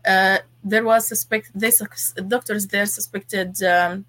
[0.07, 1.83] uh, there was suspect this
[2.29, 4.05] doctors there suspected um,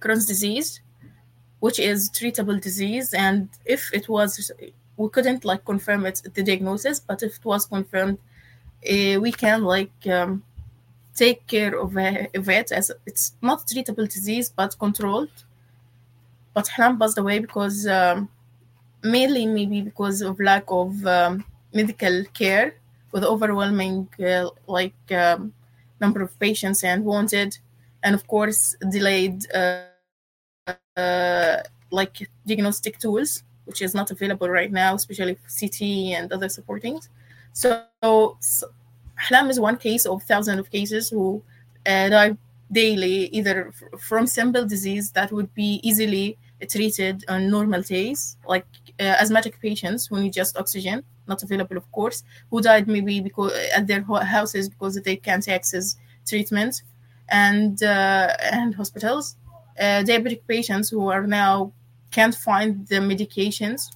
[0.00, 0.80] Crohn's disease
[1.60, 3.14] which is treatable disease.
[3.14, 4.50] And if it was
[4.96, 8.18] we couldn't like confirm it the diagnosis but if it was confirmed
[8.88, 10.42] uh, we can like um,
[11.14, 15.44] take care of, uh, of, it as it's not treatable disease but controlled.
[16.54, 18.28] But Hlam passed away because um,
[19.02, 22.74] mainly maybe because of lack of um, medical care
[23.12, 25.52] with overwhelming uh, like um,
[26.00, 27.58] number of patients and wanted,
[28.02, 29.84] and of course delayed uh,
[30.96, 31.56] uh,
[31.90, 35.82] like diagnostic tools, which is not available right now, especially CT
[36.18, 37.08] and other supportings.
[37.52, 37.84] So,
[38.40, 38.68] so
[39.50, 41.42] is one case of thousands of cases who
[41.86, 42.36] uh, die
[42.70, 46.38] daily, either f- from simple disease that would be easily
[46.70, 48.66] treated on normal days, like
[49.00, 53.52] uh, asthmatic patients who need just oxygen, not available, of course, who died maybe because
[53.74, 55.96] at their houses because they can't access
[56.26, 56.82] treatment,
[57.28, 59.36] and uh, and hospitals.
[59.78, 61.72] Uh, diabetic patients who are now
[62.10, 63.90] can't find the medications,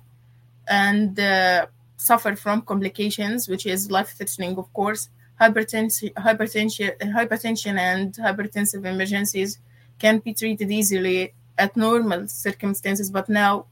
[0.69, 1.67] and uh,
[1.97, 5.09] suffer from complications, which is life-threatening, of course.
[5.41, 9.59] Hypertension, hypertension, hypertension, and hypertensive emergencies
[9.99, 13.67] can be treated easily at normal circumstances, but now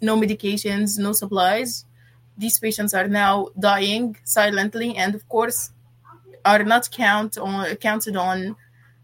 [0.00, 1.84] no medications, no supplies.
[2.36, 5.70] These patients are now dying silently, and of course,
[6.44, 8.56] are not count on, counted on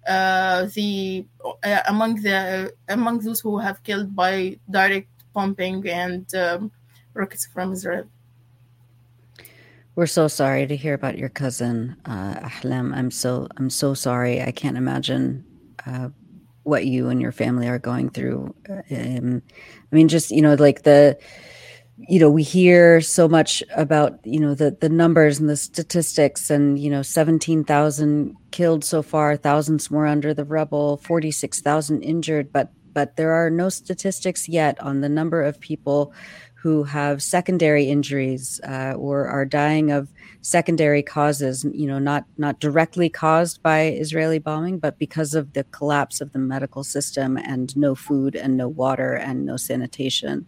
[0.07, 1.25] uh, the
[1.63, 6.73] uh, among the among those who have killed by direct pumping and um,
[7.15, 8.07] rockets from Israel.
[9.97, 12.95] We're so sorry to hear about your cousin, uh, Ahlam.
[12.95, 14.41] I'm so I'm so sorry.
[14.41, 15.45] I can't imagine
[15.87, 16.11] uh,
[16.63, 18.55] what you and your family are going through.
[18.69, 19.43] Um,
[19.93, 21.19] I mean, just you know, like the
[22.09, 26.51] you know we hear so much about you know the the numbers and the statistics
[26.51, 32.73] and you know 17,000 killed so far thousands more under the rubble 46,000 injured but
[32.93, 36.13] but there are no statistics yet on the number of people
[36.63, 42.61] who have secondary injuries uh, or are dying of secondary causes you know not not
[42.61, 47.77] directly caused by israeli bombing but because of the collapse of the medical system and
[47.77, 50.47] no food and no water and no sanitation.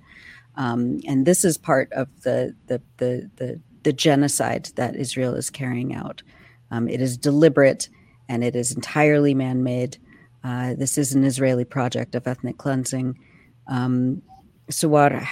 [0.57, 5.51] Um, and this is part of the the the the, the genocide that israel is
[5.51, 6.23] carrying out.
[6.71, 7.89] Um, it is deliberate
[8.29, 9.99] and it is entirely man-made.
[10.45, 13.19] Uh, this is an israeli project of ethnic cleansing.
[13.67, 14.23] Um,
[14.71, 15.23] Sewar,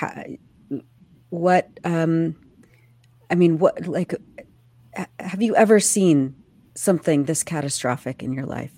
[1.30, 2.36] what um
[3.30, 4.14] i mean what like
[5.18, 6.34] have you ever seen
[6.74, 8.72] something this catastrophic in your life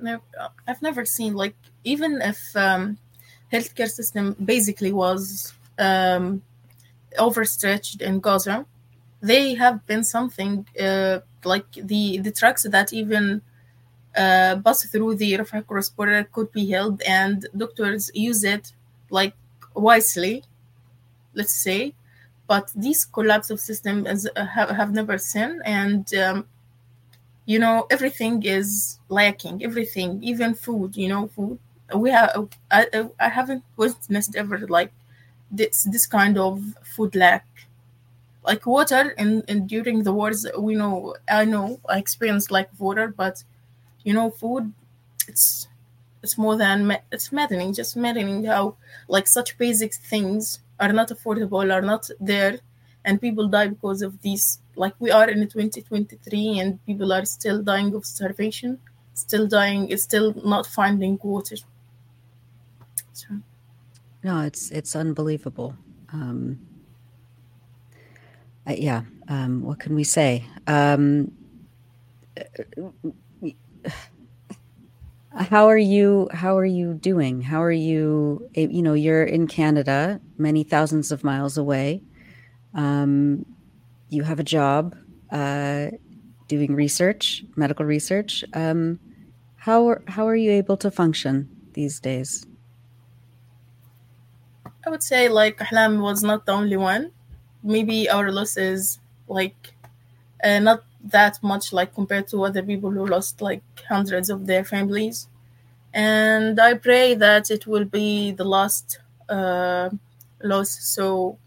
[0.00, 0.20] no
[0.68, 2.98] i've never seen like even if um
[3.52, 6.42] healthcare system basically was um,
[7.18, 8.66] overstretched in Gaza.
[9.20, 13.42] They have been something uh, like the the trucks that even
[14.16, 18.72] uh, bus through the Rafah cross border could be held, and doctors use it
[19.10, 19.34] like
[19.74, 20.44] wisely,
[21.36, 21.94] let's say.
[22.48, 26.46] But these collapse of systems uh, have, have never seen, and um,
[27.44, 29.62] you know everything is lacking.
[29.64, 30.96] Everything, even food.
[30.96, 31.58] You know, food.
[31.94, 32.48] We have.
[32.70, 32.86] I,
[33.20, 34.92] I haven't witnessed ever like
[35.50, 37.46] this this kind of food lack
[38.44, 43.08] like water and, and during the wars we know i know i experienced like water
[43.08, 43.42] but
[44.04, 44.72] you know food
[45.28, 45.68] it's
[46.22, 48.76] it's more than it's maddening just maddening how
[49.08, 52.58] like such basic things are not affordable are not there
[53.04, 54.60] and people die because of these.
[54.74, 58.78] Like we are in 2023 and people are still dying of starvation
[59.16, 61.56] still dying it's still not finding water.
[63.12, 63.28] So.
[64.22, 65.74] No it's it's unbelievable.
[66.12, 66.60] Um
[68.66, 70.44] uh, yeah um what can we say?
[70.66, 71.32] Um
[75.36, 77.42] how are you how are you doing?
[77.42, 82.02] How are you you know you're in canada many thousands of miles away.
[82.74, 83.44] Um,
[84.08, 84.96] you have a job
[85.30, 85.88] uh,
[86.48, 88.44] doing research medical research.
[88.54, 88.98] Um,
[89.56, 92.46] how are, how are you able to function these days?
[94.86, 97.10] I would say like ahlam was not the only one.
[97.62, 99.74] Maybe our loss is like
[100.44, 104.64] uh, not that much like compared to other people who lost like hundreds of their
[104.64, 105.28] families.
[105.94, 109.90] And i pray that it will be the last uh,
[110.42, 111.38] loss so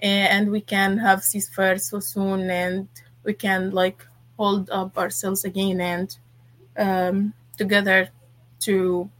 [0.00, 2.88] and we can have ceasefire so soon and
[3.24, 4.06] we can like
[4.36, 6.18] hold up ourselves again and
[6.78, 8.10] um, together
[8.60, 9.10] to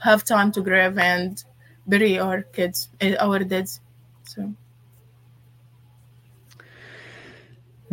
[0.00, 1.44] have time to grieve and
[1.86, 3.68] bury our kids eh, our dead.
[4.24, 4.52] So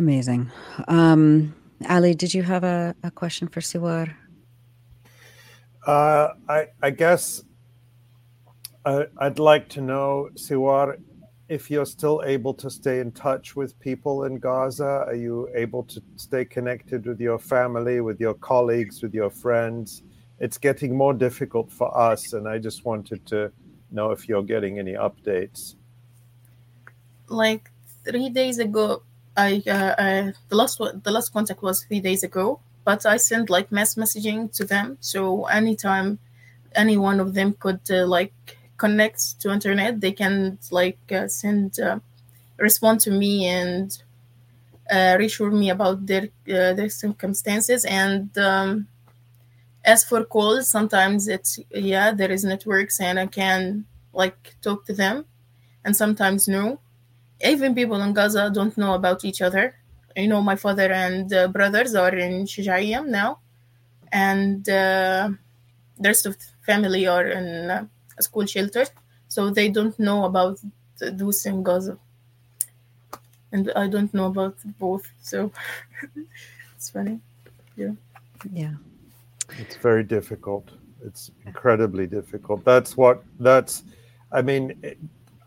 [0.02, 0.50] Amazing.
[0.88, 1.54] Um,
[1.88, 4.12] Ali, did you have a, a question for Sewar?
[5.86, 7.44] Uh, I, I guess
[8.84, 10.98] uh, I'd like to know, Sewar,
[11.48, 15.04] if you're still able to stay in touch with people in Gaza.
[15.06, 20.02] Are you able to stay connected with your family, with your colleagues, with your friends?
[20.40, 23.52] It's getting more difficult for us, and I just wanted to
[23.92, 25.76] know if you're getting any updates.
[27.28, 27.70] Like
[28.04, 29.04] three days ago,
[29.36, 33.48] I, uh, I the last the last contact was three days ago, but I sent
[33.50, 34.98] like mass messaging to them.
[35.00, 36.18] So anytime
[36.74, 38.34] any one of them could uh, like
[38.76, 42.00] connect to internet, they can like uh, send uh,
[42.58, 44.02] respond to me and
[44.90, 47.84] uh, reassure me about their uh, their circumstances.
[47.84, 48.88] And um,
[49.84, 54.92] as for calls, sometimes it's yeah there is networks and I can like talk to
[54.92, 55.24] them,
[55.84, 56.80] and sometimes no
[57.42, 59.74] even people in Gaza don't know about each other.
[60.16, 63.38] You know, my father and uh, brothers are in Shujaiya now,
[64.12, 65.30] and uh,
[65.98, 67.86] the rest of the family are in uh,
[68.18, 68.84] a school shelter,
[69.28, 70.58] so they don't know about
[71.00, 71.98] those in Gaza.
[73.52, 75.50] And I don't know about both, so
[76.76, 77.20] it's funny.
[77.76, 77.92] Yeah.
[78.52, 78.74] Yeah.
[79.58, 80.70] It's very difficult.
[81.04, 82.64] It's incredibly difficult.
[82.64, 83.82] That's what, that's,
[84.30, 84.74] I mean,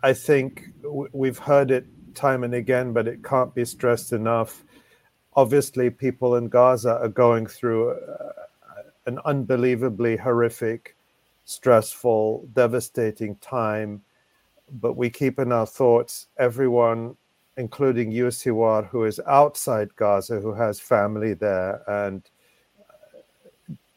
[0.05, 0.69] I think
[1.13, 4.63] we've heard it time and again, but it can't be stressed enough.
[5.35, 8.43] Obviously, people in Gaza are going through uh,
[9.07, 10.95] an unbelievably horrific,
[11.45, 14.03] stressful, devastating time.
[14.73, 17.17] But we keep in our thoughts everyone,
[17.57, 22.21] including you, Sewar, who is outside Gaza, who has family there, and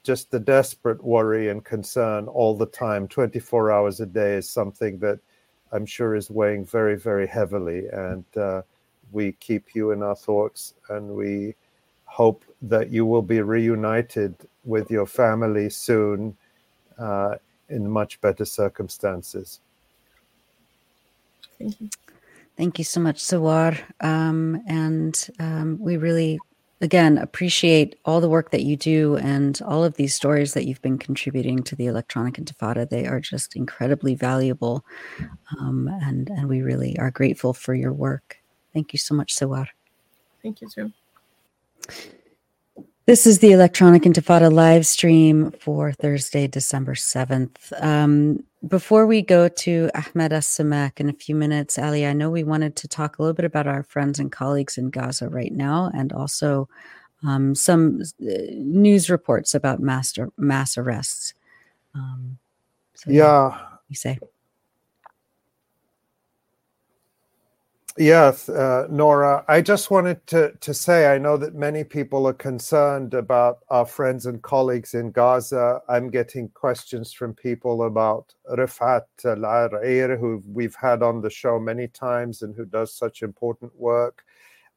[0.04, 4.98] just the desperate worry and concern all the time, 24 hours a day, is something
[5.00, 5.18] that
[5.72, 7.86] I'm sure is weighing very, very heavily.
[7.88, 8.62] And uh,
[9.12, 11.54] we keep you in our thoughts and we
[12.04, 16.36] hope that you will be reunited with your family soon
[16.98, 17.36] uh,
[17.68, 19.60] in much better circumstances.
[21.58, 21.90] Thank you.
[22.56, 23.78] Thank you so much, Sewar.
[24.00, 26.40] Um, and um, we really
[26.80, 30.82] again appreciate all the work that you do and all of these stories that you've
[30.82, 32.88] been contributing to the electronic intifada.
[32.88, 34.84] They are just incredibly valuable
[35.58, 38.38] um, and and we really are grateful for your work.
[38.72, 39.68] Thank you so much Sewar
[40.48, 40.92] thank you too.
[43.06, 47.82] This is the Electronic Intifada live stream for Thursday, December 7th.
[47.82, 52.42] Um, before we go to Ahmed Alsammak in a few minutes, Ali, I know we
[52.42, 55.90] wanted to talk a little bit about our friends and colleagues in Gaza right now
[55.94, 56.68] and also
[57.22, 61.34] um, some uh, news reports about mass, mass arrests.
[61.94, 62.38] Um,
[62.94, 63.58] so yeah.
[63.88, 64.18] You say.
[68.00, 69.44] Yes, uh, Nora.
[69.48, 73.84] I just wanted to, to say I know that many people are concerned about our
[73.86, 75.80] friends and colleagues in Gaza.
[75.88, 81.58] I'm getting questions from people about Rifat Al Arair, who we've had on the show
[81.58, 84.22] many times and who does such important work,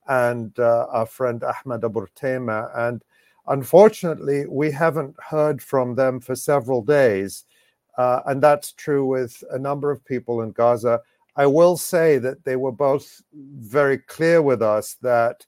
[0.08, 2.76] and uh, our friend Ahmed Abu Artema.
[2.76, 3.04] And
[3.46, 7.46] unfortunately, we haven't heard from them for several days.
[8.00, 11.02] Uh, and that's true with a number of people in Gaza.
[11.36, 15.46] I will say that they were both very clear with us that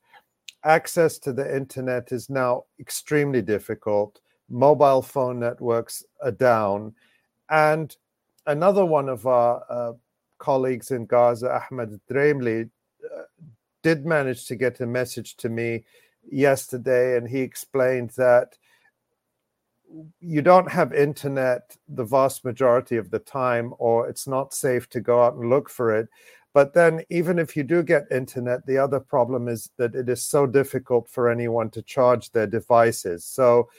[0.63, 4.21] access to the internet is now extremely difficult.
[4.49, 6.93] Mobile phone networks are down.
[7.49, 7.95] And
[8.47, 9.93] another one of our uh,
[10.37, 12.69] colleagues in Gaza, Ahmed Dreimli,
[13.03, 13.23] uh,
[13.81, 15.83] did manage to get a message to me
[16.31, 18.57] yesterday, and he explained that
[20.19, 25.01] you don't have internet the vast majority of the time, or it's not safe to
[25.01, 26.07] go out and look for it.
[26.53, 30.23] But then, even if you do get internet, the other problem is that it is
[30.23, 33.25] so difficult for anyone to charge their devices.
[33.25, 33.69] So,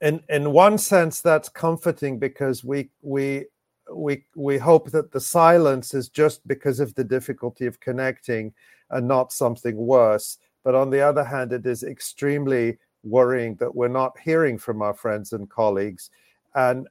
[0.00, 3.46] in in one sense, that's comforting because we we
[3.92, 8.54] we we hope that the silence is just because of the difficulty of connecting
[8.90, 10.38] and not something worse.
[10.62, 14.94] But on the other hand, it is extremely worrying that we're not hearing from our
[14.94, 16.10] friends and colleagues.
[16.54, 16.88] And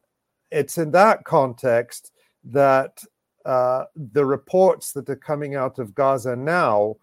[0.51, 2.11] it's in that context
[2.45, 3.03] that
[3.45, 6.95] uh, the reports that are coming out of Gaza now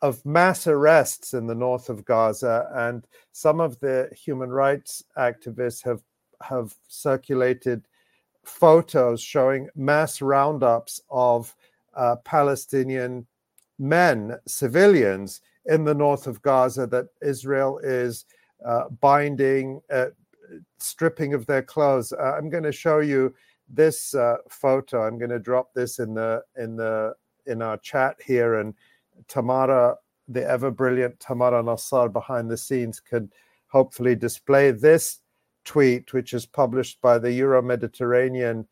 [0.00, 5.82] of mass arrests in the north of Gaza, and some of the human rights activists
[5.84, 6.02] have
[6.42, 7.86] have circulated
[8.44, 11.54] photos showing mass roundups of
[11.94, 13.26] uh, Palestinian
[13.78, 18.24] men, civilians, in the north of Gaza that Israel is
[18.64, 20.06] uh, binding, uh,
[20.78, 22.12] stripping of their clothes.
[22.12, 23.34] Uh, I'm going to show you
[23.68, 25.06] this uh, photo.
[25.06, 27.14] I'm going to drop this in the in the
[27.46, 28.74] in our chat here, and
[29.28, 29.96] Tamara,
[30.28, 33.32] the ever brilliant Tamara Nassar behind the scenes, could
[33.68, 35.20] hopefully display this
[35.64, 38.66] tweet, which is published by the Euro Mediterranean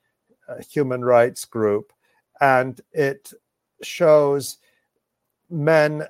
[0.48, 1.92] uh, Human Rights Group,
[2.40, 3.32] and it
[3.82, 4.58] shows
[5.48, 6.04] men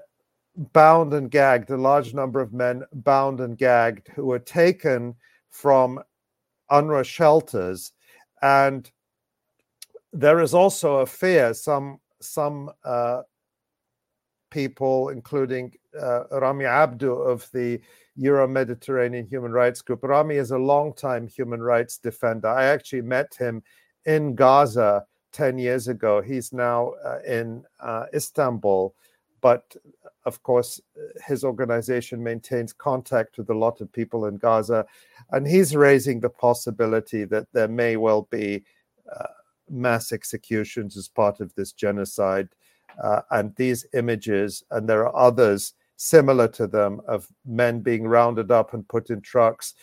[0.61, 5.15] bound and gagged, a large number of men bound and gagged who were taken
[5.49, 6.01] from
[6.71, 7.93] UNRWA shelters.
[8.43, 8.91] And
[10.13, 13.23] there is also a fear, some, some uh,
[14.51, 17.81] people, including uh, Rami Abdu of the
[18.17, 20.03] Euro Mediterranean Human Rights Group.
[20.03, 22.49] Rami is a long-time human rights defender.
[22.49, 23.63] I actually met him
[24.05, 26.21] in Gaza 10 years ago.
[26.21, 28.95] He's now uh, in uh, Istanbul
[29.41, 29.77] but
[30.27, 30.81] of course,
[31.27, 34.85] his organization maintains contact with a lot of people in Gaza,
[35.31, 38.65] and he's raising the possibility that there may well be
[39.15, 39.27] uh,
[39.69, 42.49] mass executions as part of this genocide.
[43.03, 48.51] Uh, and these images, and there are others similar to them, of men being rounded
[48.51, 49.75] up and put in trucks,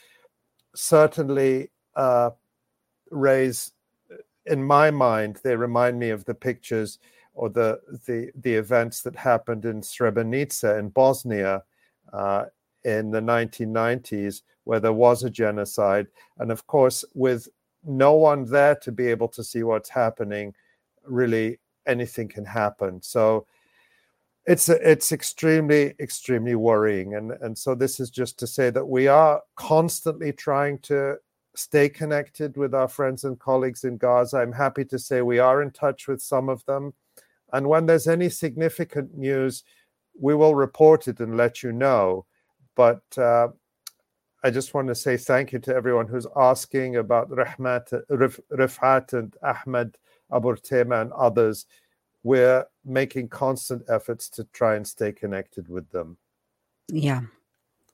[0.76, 2.30] certainly uh,
[3.12, 3.72] raise,
[4.46, 7.00] in my mind, they remind me of the pictures
[7.38, 11.64] or the the the events that happened in Srebrenica in Bosnia
[12.12, 12.46] uh,
[12.84, 16.08] in the 1990s, where there was a genocide,
[16.40, 17.48] and of course, with
[17.86, 20.54] no one there to be able to see what's happening,
[21.06, 23.02] really anything can happen.
[23.02, 23.46] So
[24.48, 29.08] it's it's extremely extremely worrying, and and so this is just to say that we
[29.08, 31.18] are constantly trying to
[31.54, 34.38] stay connected with our friends and colleagues in Gaza.
[34.38, 36.94] I'm happy to say we are in touch with some of them.
[37.54, 39.64] And when there's any significant news,
[40.20, 42.26] we will report it and let you know.
[42.76, 43.50] But uh,
[44.44, 49.14] I just want to say thank you to everyone who's asking about Rahmat, Rif, Refaat
[49.14, 49.98] and Ahmed
[50.32, 51.66] Abu Artema and others.
[52.24, 56.18] We're making constant efforts to try and stay connected with them.
[56.90, 57.22] Yeah.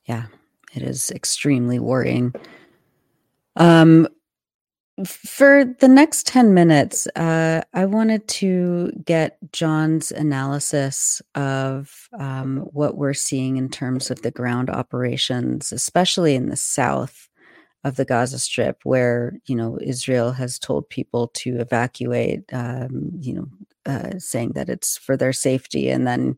[0.05, 0.25] Yeah.
[0.73, 2.33] It is extremely worrying.
[3.55, 4.07] Um,
[5.05, 12.95] for the next 10 minutes, uh, I wanted to get Jon's analysis of um, what
[12.95, 17.27] we're seeing in terms of the ground operations, especially in the south
[17.83, 23.33] of the Gaza Strip, where you know Israel has told people to evacuate, um, you
[23.33, 23.47] know,
[23.85, 26.37] uh, saying that it's for their safety, and then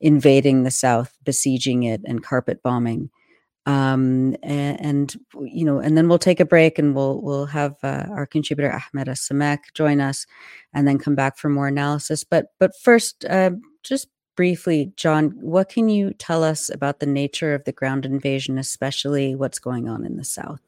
[0.00, 3.10] invading the south, besieging it, and carpet bombing
[3.66, 7.74] um, and, and, you know, and then we'll take a break and we'll we'll have
[7.82, 10.24] uh, our contributor Ahmed Samek join us,
[10.72, 12.22] and then come back for more analysis.
[12.22, 13.50] But but first, uh,
[13.82, 18.56] just briefly, Jon, what can you tell us about the nature of the ground invasion,
[18.58, 20.60] especially what's going on in the south?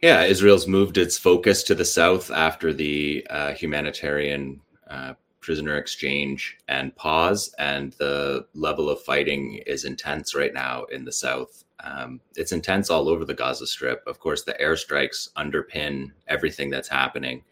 [0.00, 6.56] Yeah, Israel's moved its focus to the south after the uh, humanitarian uh, prisoner exchange
[6.68, 11.64] and pause, and the level of fighting is intense right now in the south.
[11.84, 14.02] Um, it's intense all over the Gaza Strip.
[14.06, 17.42] Of course, the airstrikes underpin everything that's happening.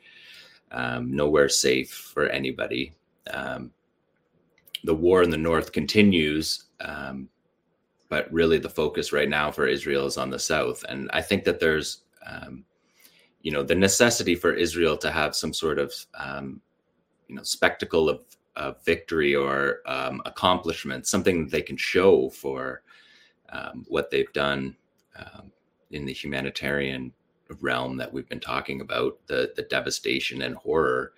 [0.70, 2.94] Um, nowhere safe for anybody.
[3.32, 3.72] Um,
[4.84, 7.28] the war in the north continues, um,
[8.08, 10.84] but really the focus right now for Israel is on the south.
[10.88, 12.64] And I think that there's, um,
[13.42, 16.60] you know, the necessity for Israel to have some sort of um,
[17.30, 18.24] you know spectacle of,
[18.84, 22.82] victory or um, accomplishment, something that they can show for
[23.48, 24.76] um, what they've done
[25.16, 25.50] um,
[25.92, 27.10] in the humanitarian
[27.62, 31.12] realm that we've been talking about, the the devastation and horror.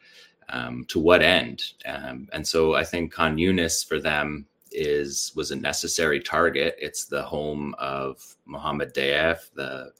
[0.50, 1.72] Um, to what end?
[1.86, 6.76] Um, and so I think Khan Yunis for them is was a necessary target.
[6.78, 9.92] It's the home of Mohammed Deif, the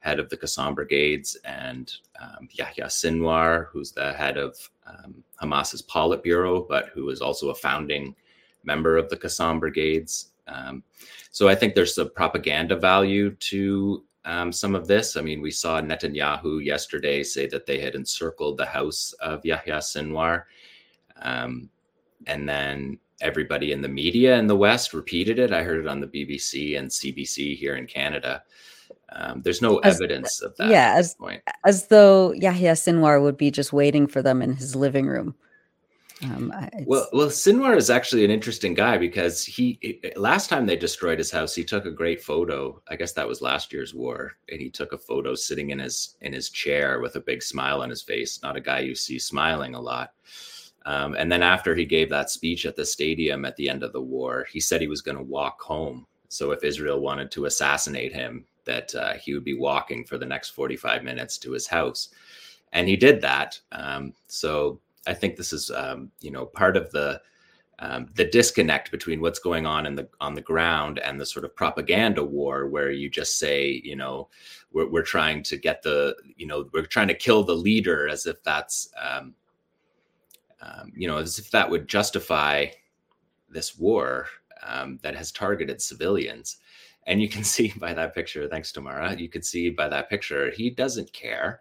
[0.00, 5.82] head of the Qassam Brigades, and um, Yahya Sinwar, who's the head of um, Hamas's
[5.82, 8.14] Politburo, but who is also a founding
[8.64, 10.30] member of the Qassam Brigades.
[10.48, 10.82] Um,
[11.30, 15.16] so I think there's a propaganda value to um, some of this.
[15.16, 19.78] I mean, we saw Netanyahu yesterday say that they had encircled the house of Yahya
[19.78, 20.44] Sinwar.
[21.22, 21.70] Um,
[22.26, 25.52] and then everybody in the media in the West repeated it.
[25.52, 28.42] I heard it on the BBC and CBC here in Canada.
[29.12, 30.68] Um, there's no as, evidence of that.
[30.68, 31.16] Yeah, as,
[31.64, 35.34] as though Yahya Sinwar would be just waiting for them in his living room.
[36.22, 36.52] Um,
[36.84, 39.78] well, well, Sinwar is actually an interesting guy because he
[40.16, 42.80] last time they destroyed his house, he took a great photo.
[42.88, 46.16] I guess that was last year's war, and he took a photo sitting in his
[46.20, 48.40] in his chair with a big smile on his face.
[48.42, 50.12] Not a guy you see smiling a lot.
[50.86, 53.92] Um, and then after he gave that speech at the stadium at the end of
[53.92, 56.06] the war, he said he was going to walk home.
[56.28, 60.26] So if Israel wanted to assassinate him, that uh, he would be walking for the
[60.26, 62.10] next 45 minutes to his house.
[62.72, 63.60] And he did that.
[63.72, 67.20] Um, so I think this is, um, you know, part of the
[67.82, 71.46] um, the disconnect between what's going on in the on the ground and the sort
[71.46, 74.28] of propaganda war, where you just say, you know,
[74.70, 78.26] we're, we're trying to get the, you know, we're trying to kill the leader, as
[78.26, 79.34] if that's, um,
[80.60, 82.66] um, you know, as if that would justify
[83.48, 84.26] this war
[84.62, 86.58] um, that has targeted civilians.
[87.10, 90.08] And you can see by that picture, thanks to Mara, you can see by that
[90.08, 91.60] picture, he doesn't care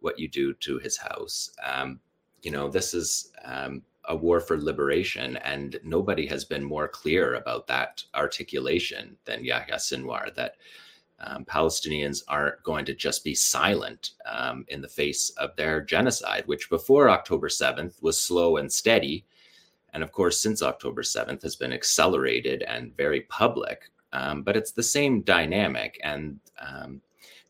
[0.00, 1.50] what you do to his house.
[1.64, 2.00] Um,
[2.42, 7.34] you know, this is um, a war for liberation, and nobody has been more clear
[7.34, 10.56] about that articulation than Yahya Sinwar that
[11.20, 16.44] um, Palestinians aren't going to just be silent um, in the face of their genocide,
[16.46, 19.26] which before October 7th was slow and steady.
[19.92, 24.72] And of course, since October 7th has been accelerated and very public um, but it's
[24.72, 27.00] the same dynamic and um,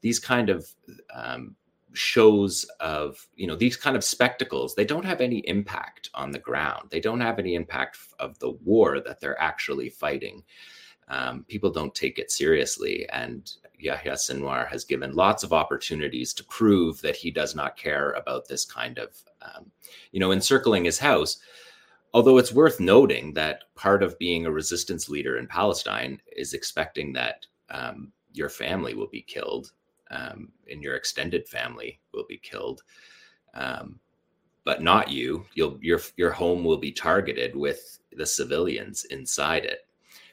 [0.00, 0.68] these kind of
[1.14, 1.54] um,
[1.92, 6.38] shows of you know these kind of spectacles they don't have any impact on the
[6.38, 6.88] ground.
[6.90, 10.44] They don't have any impact of the war that they're actually fighting.
[11.09, 16.44] Um, people don't take it seriously and yahya sinwar has given lots of opportunities to
[16.44, 19.70] prove that he does not care about this kind of um,
[20.12, 21.38] you know encircling his house
[22.14, 27.12] Although it's worth noting that part of being a resistance leader in Palestine is expecting
[27.12, 29.72] that um, your family will be killed
[30.11, 32.82] um, and your extended family will be killed,
[33.54, 33.98] um,
[34.64, 35.44] but not you.
[35.54, 39.86] You'll your your home will be targeted with the civilians inside it.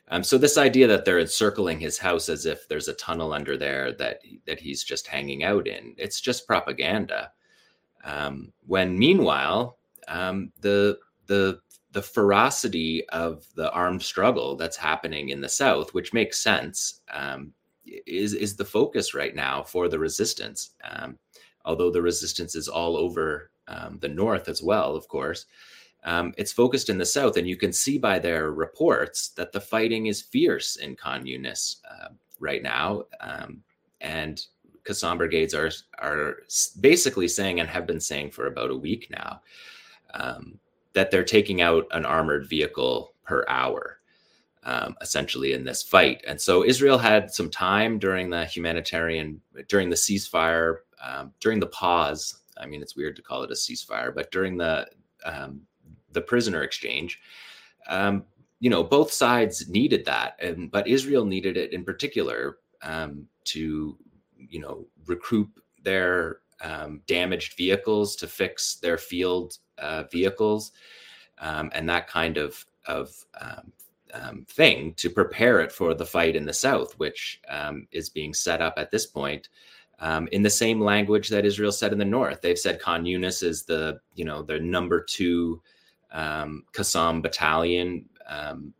[0.09, 3.57] Um, so this idea that they're encircling his house as if there's a tunnel under
[3.57, 7.31] there that that he's just hanging out in, it's just propaganda.
[8.03, 11.59] Um, when meanwhile, um, the the
[11.95, 17.53] the ferocity of the armed struggle that's happening in the South, which makes sense, um,
[18.05, 20.71] is is the focus right now for the resistance.
[20.83, 21.17] Um,
[21.63, 25.45] although the resistance is all over um, the North as well, of course,
[26.03, 29.61] um, it's focused in the South, and you can see by their reports that the
[29.61, 32.09] fighting is fierce in Yunis uh,
[32.41, 33.63] right now, um,
[34.01, 34.45] and
[34.83, 36.39] Qassam brigades are are
[36.81, 39.41] basically saying and have been saying for about a week now
[40.13, 40.59] um,
[40.95, 43.99] that they're taking out an armored vehicle per hour,
[44.63, 46.23] um, essentially in this fight.
[46.25, 51.67] And so Israel had some time during the humanitarian, during the ceasefire, um, during the
[51.67, 52.41] pause.
[52.57, 54.87] I mean, it's weird to call it a ceasefire, but during the
[55.25, 55.61] um,
[56.13, 57.19] the prisoner exchange,
[57.89, 58.23] um,
[58.59, 63.97] you know, both sides needed that, and but Israel needed it in particular um, to,
[64.37, 70.71] you know, recoup their um, damaged vehicles to fix their field uh, vehicles
[71.39, 73.71] um, and that kind of of um,
[74.13, 78.33] um, thing to prepare it for the fight in the south, which um, is being
[78.33, 79.49] set up at this point
[79.99, 82.41] um, in the same language that Israel said in the north.
[82.41, 85.61] They've said Khan Yunis is the you know the number two
[86.13, 88.05] Qassam battalion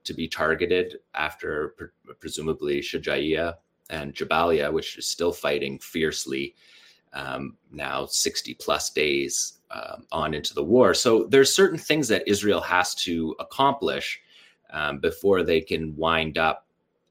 [0.04, 3.56] to be targeted after pre- presumably Shujaiya
[3.90, 6.56] and Jabalia, which is still fighting fiercely
[7.14, 10.94] um, now 60 plus days um, on into the war.
[10.94, 14.22] So there's certain things that Israel has to accomplish
[14.72, 16.66] um, before they can wind up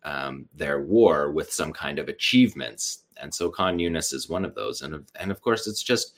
[0.05, 3.05] um, their war with some kind of achievements.
[3.17, 4.83] And so Khan Yunis is one of those.
[4.83, 6.15] And, and of course, it's just,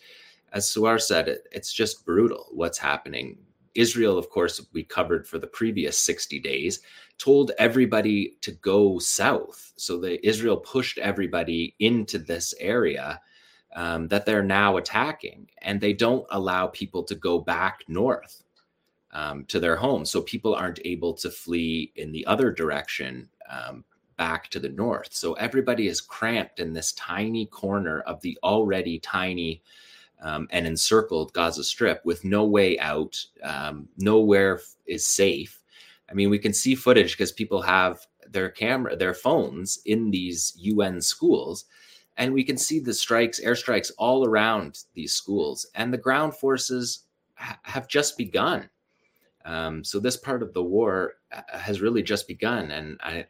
[0.53, 3.39] as Sewar said, it, it's just brutal what's happening.
[3.75, 6.81] Israel, of course, we covered for the previous 60 days,
[7.19, 9.73] told everybody to go south.
[9.77, 13.21] So the Israel pushed everybody into this area
[13.75, 18.43] um, that they're now attacking, and they don't allow people to go back north
[19.13, 20.11] um, to their homes.
[20.11, 23.85] So people aren't able to flee in the other direction um,
[24.17, 25.09] back to the north.
[25.13, 29.63] So everybody is cramped in this tiny corner of the already tiny
[30.23, 33.23] um, and encircled Gaza Strip with no way out.
[33.43, 35.63] Um, nowhere is safe.
[36.11, 40.53] I mean, we can see footage because people have their camera, their phones in these
[40.57, 41.65] UN schools,
[42.17, 47.01] and we can see the strikes, airstrikes all around these schools, and the ground forces
[47.35, 48.69] ha- have just begun.
[49.45, 53.27] Um, so this part of the war uh, has really just begun, and I,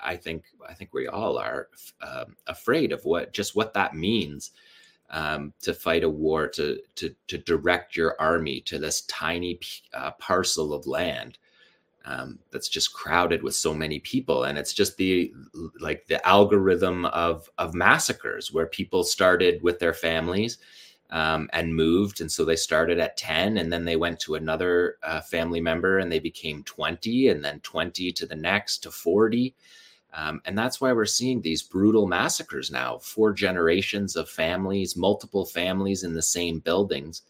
[0.00, 1.68] I, think I think we all are
[2.00, 4.50] uh, afraid of what just what that means
[5.10, 9.60] um, to fight a war to to to direct your army to this tiny
[9.94, 11.38] uh, parcel of land
[12.04, 15.32] um, that's just crowded with so many people, and it's just the
[15.80, 20.58] like the algorithm of of massacres where people started with their families
[21.12, 22.20] um, and moved.
[22.22, 25.98] And so they started at 10 and then they went to another uh, family member
[25.98, 29.54] and they became 20 and then 20 to the next to 40.
[30.14, 35.44] Um, and that's why we're seeing these brutal massacres now four generations of families, multiple
[35.44, 37.22] families in the same buildings.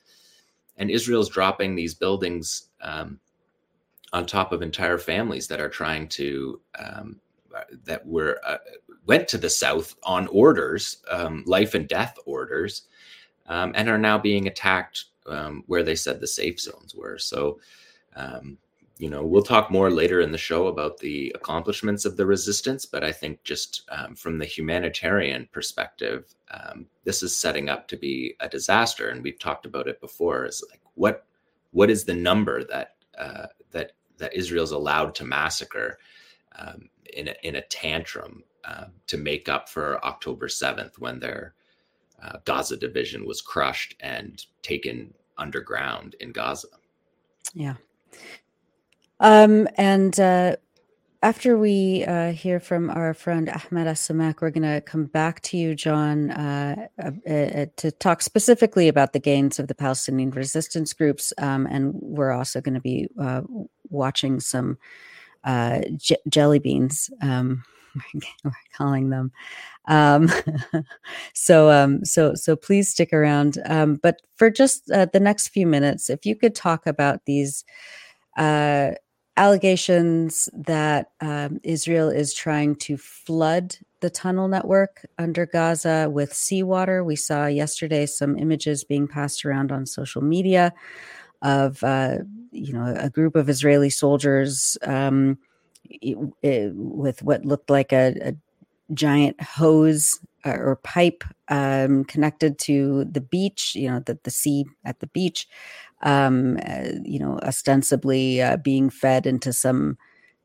[0.76, 3.18] And Israel's dropping these buildings um,
[4.12, 7.20] on top of entire families that are trying to, um,
[7.84, 8.58] that were, uh,
[9.06, 12.82] went to the south on orders, um, life and death orders,
[13.46, 17.18] um, and are now being attacked um, where they said the safe zones were.
[17.18, 17.58] So,
[18.16, 18.58] um,
[18.98, 22.86] you know, we'll talk more later in the show about the accomplishments of the resistance,
[22.86, 26.34] but I think just um, from the humanitarian perspective,
[27.04, 29.08] this is setting up to be a disaster.
[29.08, 30.44] And we've talked about it before.
[30.46, 31.26] Is like what
[31.72, 33.92] what is the number that uh, that
[34.22, 35.98] that Israel's allowed to massacre
[36.58, 41.54] um, in a, in a tantrum uh, to make up for October seventh when they're
[42.22, 46.68] uh, Gaza division was crushed and taken underground in Gaza.
[47.52, 47.74] Yeah.
[49.18, 50.56] Um, and uh,
[51.22, 55.56] after we uh, hear from our friend Ahmed Alsammak, we're going to come back to
[55.56, 60.92] you, Jon, uh, uh, uh, to talk specifically about the gains of the Palestinian resistance
[60.92, 61.32] groups.
[61.38, 63.42] Um, and we're also going to be uh,
[63.92, 64.78] watching some
[65.96, 67.10] j- jelly beans.
[67.20, 67.62] Um,
[68.44, 69.32] we're calling them
[69.86, 70.28] um,
[71.34, 73.58] so, um, so, so please stick around.
[73.66, 77.64] Um, but for just uh, the next few minutes, if you could talk about these
[78.36, 78.92] uh,
[79.36, 87.02] allegations that um, Israel is trying to flood the tunnel network under Gaza with seawater.
[87.04, 90.74] We saw yesterday some images being passed around on social media
[91.40, 92.18] of, uh,
[92.52, 95.38] you know, a group of Israeli soldiers um,
[96.02, 98.34] with what looked like a, a
[98.94, 104.64] giant hose uh, or pipe um, connected to the beach, you know, the, the sea
[104.84, 105.48] at the beach,
[106.02, 109.96] um, uh, you know, ostensibly uh, being fed into some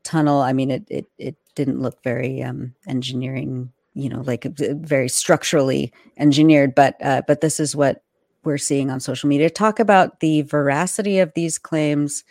[0.04, 0.40] tunnel.
[0.40, 5.92] I mean, it it, it didn't look very um, engineering, you know, like very structurally
[6.16, 8.02] engineered, but uh, but this is what
[8.44, 9.50] we're seeing on social media.
[9.50, 12.24] Talk about the veracity of these claims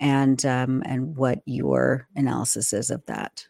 [0.00, 3.46] and um, and what your analysis is of that.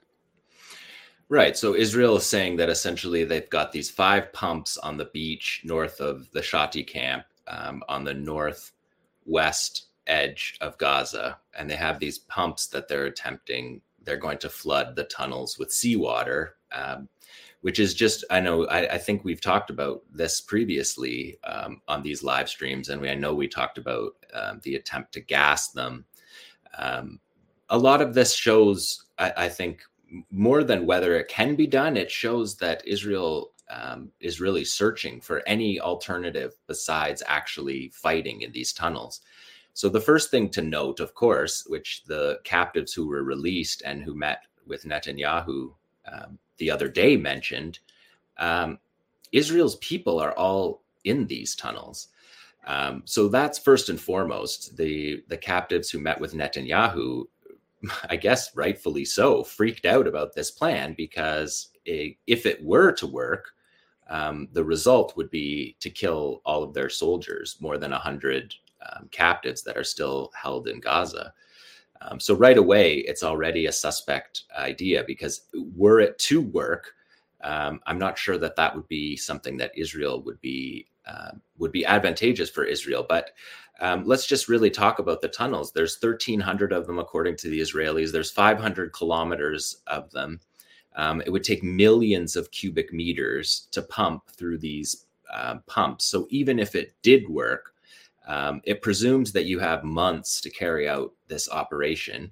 [1.28, 1.57] Right.
[1.57, 5.98] So Israel is saying that essentially they've got these five pumps on the beach north
[5.98, 11.38] of the Shati camp um, on the northwest edge of Gaza.
[11.59, 15.72] And they have these pumps that they're attempting, they're going to flood the tunnels with
[15.72, 17.09] seawater, um,
[17.62, 22.02] which is just, I know, I, I, think we've talked about this previously um, on
[22.02, 22.88] these live streams.
[22.88, 26.04] And we, I know we talked about um, the attempt to gas them.
[26.76, 27.20] Um,
[27.70, 29.82] a lot of this shows, I, I think,
[30.30, 35.20] more than whether it can be done, it shows that Israel um, is really searching
[35.20, 39.20] for any alternative besides actually fighting in these tunnels.
[39.72, 44.02] So, the first thing to note, of course, which the captives who were released and
[44.02, 45.72] who met with Netanyahu
[46.12, 47.80] um, the other day mentioned,
[48.38, 48.78] um,
[49.32, 52.06] Israel's people are all in these tunnels.
[52.68, 54.76] Um, so that's first and foremost.
[54.76, 57.24] The the captives who met with Netanyahu,
[58.08, 63.08] I guess rightfully so, freaked out about this plan because it, if it were to
[63.08, 63.50] work,
[64.08, 68.54] um, the result would be to kill all of their soldiers, more than 100
[68.88, 71.34] um, captives that are still held in Gaza.
[72.05, 75.42] Um, so right away, it's already a suspect idea because
[75.76, 76.94] were it to work,
[77.42, 81.72] um, I'm not sure that that would be something that Israel would be uh, would
[81.72, 83.05] be advantageous for Israel.
[83.09, 83.30] But
[83.80, 85.72] um, let's just really talk about the tunnels.
[85.72, 88.12] There's 1,300 of them according to the Israelis.
[88.12, 90.38] There's 500 kilometers of them.
[90.94, 96.05] Um, it would take millions of cubic meters to pump through these uh, pumps.
[96.05, 97.74] So even if it did work,
[98.26, 102.30] um, it presumes that you have months to carry out this operation.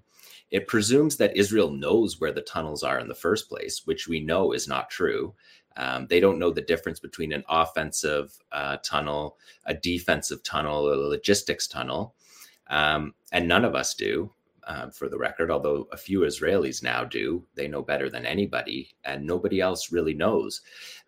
[0.51, 4.20] It presumes that Israel knows where the tunnels are in the first place, which we
[4.20, 5.34] know is not true.
[5.76, 10.95] Um, they don't know the difference between an offensive uh, tunnel, a defensive tunnel, a
[10.95, 12.14] logistics tunnel.
[12.68, 14.32] Um, and none of us do,
[14.64, 17.45] uh, for the record, although a few Israelis now do.
[17.55, 20.61] They know better than anybody, and nobody else really knows.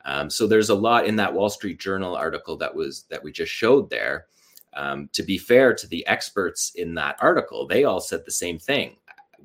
[0.05, 3.31] Um, so there's a lot in that Wall Street Journal article that was that we
[3.31, 4.27] just showed there.
[4.75, 8.59] Um, to be fair to the experts in that article, they all said the same
[8.59, 8.97] thing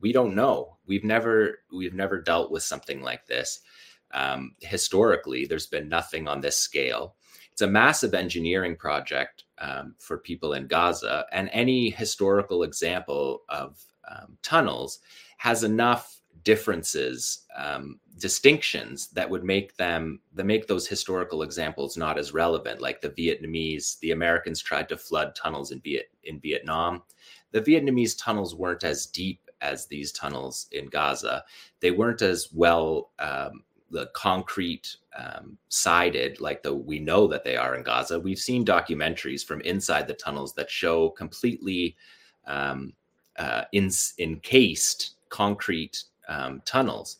[0.01, 0.77] we don't know.
[0.85, 3.61] We've never we've never dealt with something like this.
[4.13, 7.15] Um, historically, there's been nothing on this scale.
[7.51, 13.83] It's a massive engineering project um, for people in Gaza, and any historical example of
[14.09, 14.99] um, tunnels
[15.37, 22.17] has enough differences, um, distinctions that would make them that make those historical examples not
[22.17, 22.81] as relevant.
[22.81, 27.03] Like the Vietnamese, the Americans tried to flood tunnels in Viet in Vietnam.
[27.51, 31.43] The Vietnamese tunnels weren't as deep as these tunnels in Gaza.
[31.79, 37.55] They weren't as well um, the concrete um, sided like the we know that they
[37.55, 38.19] are in Gaza.
[38.19, 41.95] We've seen documentaries from inside the tunnels that show completely
[42.45, 42.93] um,
[43.37, 47.17] uh, in, encased concrete um, tunnels.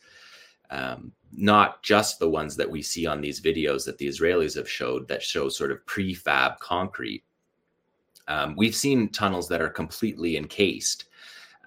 [0.70, 4.70] Um, not just the ones that we see on these videos that the Israelis have
[4.70, 7.24] showed that show sort of prefab concrete.
[8.28, 11.06] Um, we've seen tunnels that are completely encased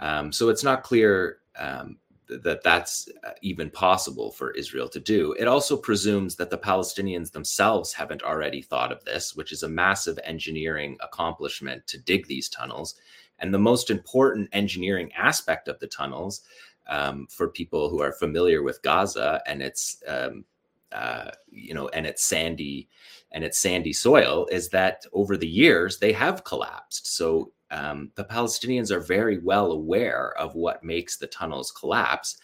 [0.01, 5.33] um, so it's not clear um, that that's uh, even possible for Israel to do.
[5.35, 9.69] It also presumes that the Palestinians themselves haven't already thought of this, which is a
[9.69, 12.95] massive engineering accomplishment to dig these tunnels.
[13.41, 16.43] And the most important engineering aspect of the tunnels
[16.89, 20.45] um, for people who are familiar with Gaza and its, um,
[20.93, 22.89] uh, you know, and its sandy
[23.33, 27.15] and its sandy soil is that over the years they have collapsed.
[27.15, 32.39] So um, the Palestinians are very well aware of what makes the tunnels collapse.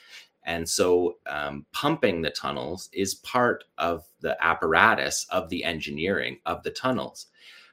[0.45, 6.63] And so um, pumping the tunnels is part of the apparatus of the engineering of
[6.63, 7.27] the tunnels.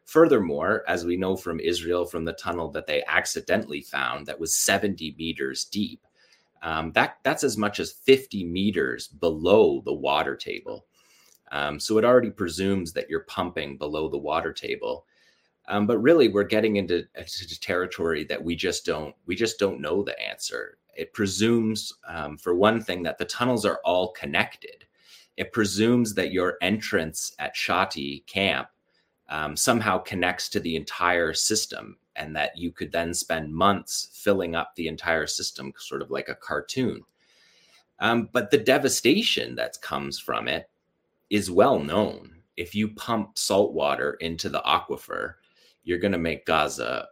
[0.06, 4.56] Furthermore, as we know from Israel, from the tunnel that they accidentally found that was
[4.56, 6.06] 70 meters deep,
[6.64, 10.86] um, that, that's as much as 50 meters below the water table.
[11.52, 15.06] Um, so it already presumes that you're pumping below the water table.
[15.68, 19.80] Um, but really, we're getting into, into, territory that we just don't we just don't
[19.80, 20.78] know the answer.
[20.96, 24.86] It presumes, um, for one thing, that the tunnels are all connected.
[25.38, 28.68] It presumes that your entrance at Shati camp
[29.34, 34.56] um, somehow connects to the entire system, and that you could then spend months filling
[34.56, 37.02] up the entire system, sort of like a cartoon.
[37.98, 40.70] Um, but the devastation that comes from it
[41.32, 42.36] is well known.
[42.58, 45.34] If you pump salt water into the aquifer,
[45.84, 47.08] you're going to make Gaza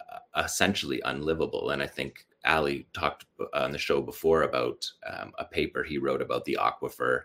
[0.00, 1.70] uh, essentially unlivable.
[1.70, 6.22] And I think Ali talked on the show before about um, a paper he wrote
[6.22, 7.24] about the aquifer.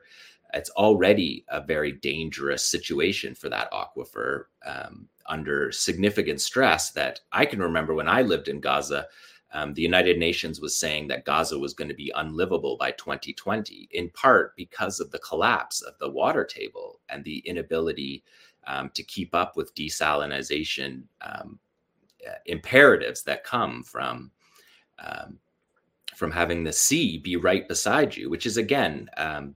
[0.53, 7.45] It's already a very dangerous situation for that aquifer um, under significant stress that I
[7.45, 9.07] can remember when I lived in Gaza.
[9.53, 13.89] Um, the United Nations was saying that Gaza was going to be unlivable by 2020,
[13.91, 18.23] in part because of the collapse of the water table and the inability
[18.67, 21.59] um, to keep up with desalination um,
[22.27, 24.31] uh, imperatives that come from
[24.99, 25.39] um,
[26.15, 29.55] from having the sea be right beside you, which is again, um,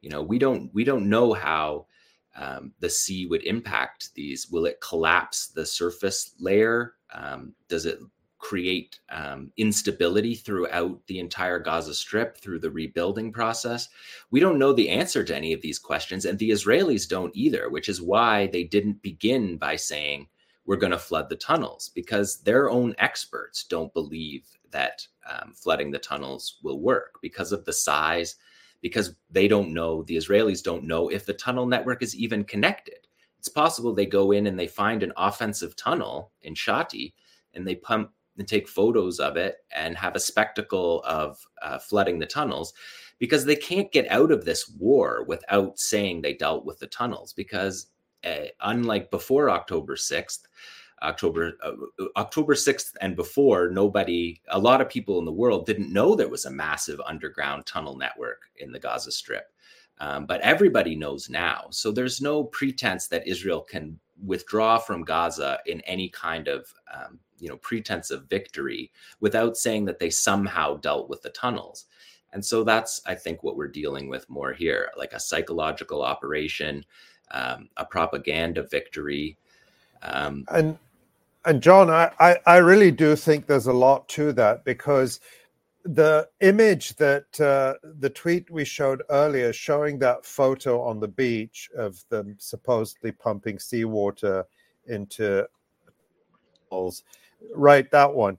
[0.00, 1.86] you know, we don't we don't know how
[2.36, 4.48] um, the sea would impact these.
[4.50, 6.94] Will it collapse the surface layer?
[7.12, 7.98] Um, does it
[8.38, 13.88] create um, instability throughout the entire Gaza Strip through the rebuilding process?
[14.30, 17.68] We don't know the answer to any of these questions, and the Israelis don't either,
[17.68, 20.28] which is why they didn't begin by saying,
[20.64, 25.90] we're going to flood the tunnels, because their own experts don't believe that um, flooding
[25.90, 28.36] the tunnels will work because of the size,
[28.80, 33.06] because they don't know, the Israelis don't know if the tunnel network is even connected.
[33.38, 37.12] it's possible they go in and they find an offensive tunnel in Shati
[37.54, 42.18] and they pump and take photos of it and have a spectacle of uh, flooding
[42.18, 42.72] the tunnels
[43.18, 47.32] because they can't get out of this war without saying they dealt with the tunnels
[47.32, 47.86] because
[48.24, 50.40] uh, unlike before October 6th
[51.02, 51.72] October uh,
[52.16, 56.28] October 6th and before nobody a lot of people in the world didn't know there
[56.28, 59.52] was a massive underground tunnel network in the Gaza Strip.
[59.98, 61.66] Um, but everybody knows now.
[61.70, 67.18] So there's no pretense that Israel can withdraw from Gaza in any kind of um,
[67.38, 68.90] you know pretense of victory
[69.20, 71.86] without saying that they somehow dealt with the tunnels.
[72.32, 76.84] And so that's i think what we're dealing with more here like a psychological operation
[77.30, 79.36] um, a propaganda victory.
[80.02, 80.78] Um, and
[81.46, 85.20] and Jon I, I i really do think there's a lot to that because
[85.84, 91.70] the image that uh, the tweet we showed earlier showing that photo on the beach
[91.74, 94.44] of them supposedly pumping seawater
[94.86, 95.46] into
[96.70, 97.02] holes
[97.54, 98.38] right that one.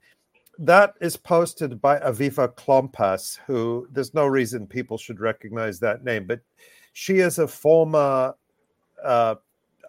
[0.60, 6.28] That is posted by Aviva Klompas, who there's no reason people should recognize that name,
[6.28, 6.42] but
[6.94, 8.36] she is a former,
[9.04, 9.36] uh,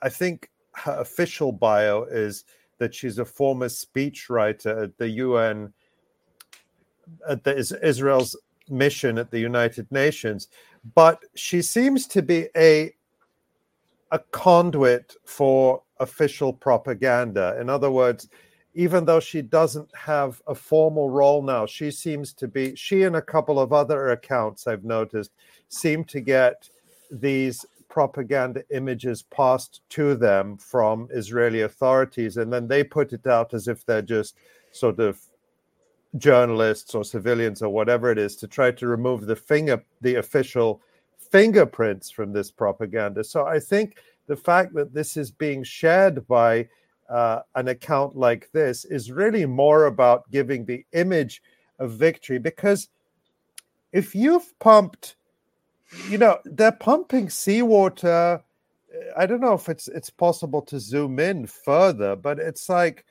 [0.03, 2.45] I think her official bio is
[2.83, 5.73] that she's a former speechwriter at the UN,
[7.29, 8.37] at the Israel's
[8.69, 10.49] mission at the United Nations,
[10.95, 12.93] but she seems to be a
[14.11, 17.57] a conduit for official propaganda.
[17.59, 18.29] In other words,
[18.75, 23.17] even though she doesn't have a formal role now, she seems to be, she and
[23.17, 25.31] a couple of other accounts I've noticed
[25.69, 26.69] seem to get
[27.11, 33.53] these propaganda images passed to them from Israeli authorities, and then they put it out
[33.53, 34.35] as if they're just
[34.73, 35.21] sort of
[36.17, 40.81] journalists or civilians or whatever it is to try to remove the finger, the official
[41.19, 43.23] fingerprints from this propaganda.
[43.23, 46.69] So I think the fact that this is being shared by
[47.11, 51.43] uh, an account like this is really more about giving the image
[51.79, 52.89] of victory because
[53.93, 55.17] if you've pumped
[56.09, 58.43] you know they're pumping seawater.
[59.17, 63.05] I don't know if it's it's possible to zoom in further but it's like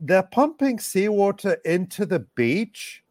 [0.00, 3.02] they're pumping seawater into the beach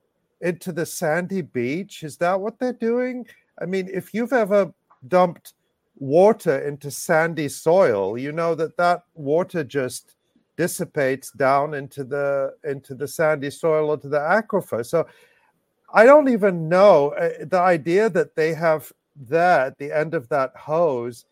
[0.42, 2.04] into the sandy beach.
[2.04, 3.26] Is that what they're doing?
[3.62, 4.74] I mean if you've ever
[5.08, 5.54] dumped
[5.98, 10.16] water into sandy soil, you know that that water just
[10.58, 14.86] dissipates down into the into the sandy soil or to the aquifer.
[14.86, 15.08] So
[15.94, 20.30] I don't even know uh, the idea that they have there at the end of
[20.30, 21.26] that hose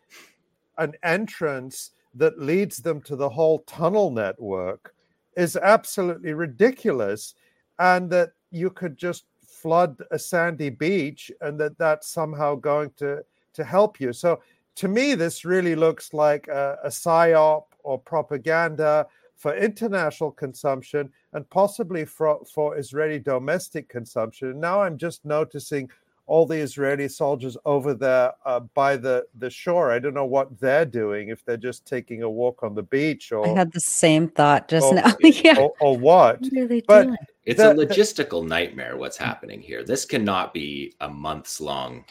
[0.77, 4.93] an entrance that leads them to the whole tunnel network
[5.35, 7.35] is absolutely ridiculous
[7.79, 13.23] and that you could just flood a sandy beach and that that's somehow going to
[13.53, 14.13] to help you.
[14.13, 14.39] So
[14.75, 19.07] to me, this really looks like a, a psyop or propaganda
[19.37, 24.59] for international consumption and possibly for, for Israeli domestic consumption.
[24.59, 25.89] now I'm just noticing
[26.25, 29.91] all the Israeli soldiers over there uh, by the, the shore.
[29.91, 33.31] I don't know what they're doing, if they're just taking a walk on the beach
[33.31, 33.47] or.
[33.47, 35.13] I had the same thought just or, now.
[35.21, 35.57] yeah.
[35.57, 36.41] Or, or what?
[36.41, 37.17] what but doing?
[37.45, 39.85] It's the, a logistical the, nightmare what's happening here.
[39.85, 42.03] This cannot be a months long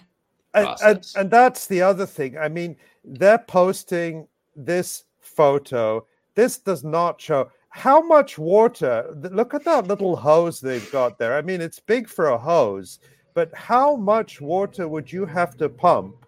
[0.57, 2.39] and, and, and that's the other thing.
[2.39, 6.07] I mean, they're posting this photo.
[6.37, 9.13] This does not show how much water.
[9.33, 11.37] Look at that little hose they've got there.
[11.37, 13.01] I mean, it's big for a hose,
[13.35, 16.27] but how much water would you have to pump?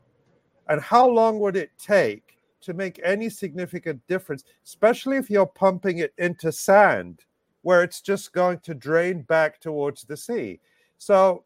[0.68, 5.98] And how long would it take to make any significant difference, especially if you're pumping
[5.98, 7.24] it into sand
[7.62, 10.58] where it's just going to drain back towards the sea?
[10.96, 11.44] So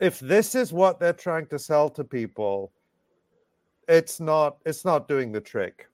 [0.00, 2.72] if this is what they're trying to sell to people,
[3.86, 5.89] it's not it's not doing the trick.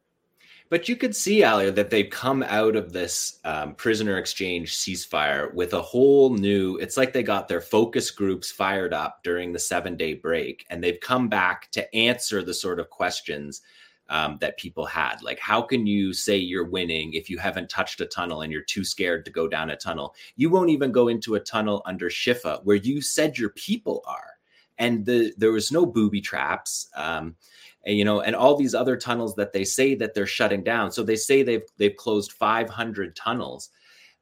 [0.69, 5.55] But you could see, Alia, that they've come out of this um, prisoner exchange ceasefire
[5.55, 6.77] with a whole new.
[6.79, 10.83] It's like they got their focus groups fired up during the seven day break, and
[10.83, 13.63] they've come back to answer the sort of questions
[14.09, 15.23] um, that people had.
[15.23, 18.63] Like, how can you say you're winning if you haven't touched a tunnel and you're
[18.63, 20.15] too scared to go down a tunnel?
[20.37, 24.31] You won't even go into a tunnel under Shifa where you said your people are.
[24.79, 26.89] And the, there was no booby traps.
[26.95, 27.37] Um,
[27.87, 30.91] you know, and all these other tunnels that they say that they're shutting down.
[30.91, 33.71] So they say they've they've closed 500 tunnels.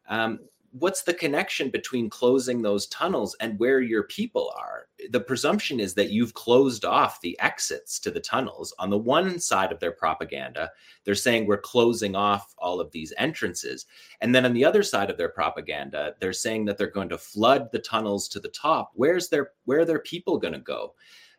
[0.08, 0.40] Um,
[0.76, 4.88] what's the connection between closing those tunnels and where your people are?
[5.10, 8.74] The presumption is that you've closed off the exits to the tunnels.
[8.80, 10.70] On the one side of their propaganda,
[11.04, 13.86] they're saying we're closing off all of these entrances.
[14.20, 17.18] And then on the other side of their propaganda, they're saying that they're going to
[17.18, 18.90] flood the tunnels to the top.
[18.94, 20.94] Where's their where are their people going to go?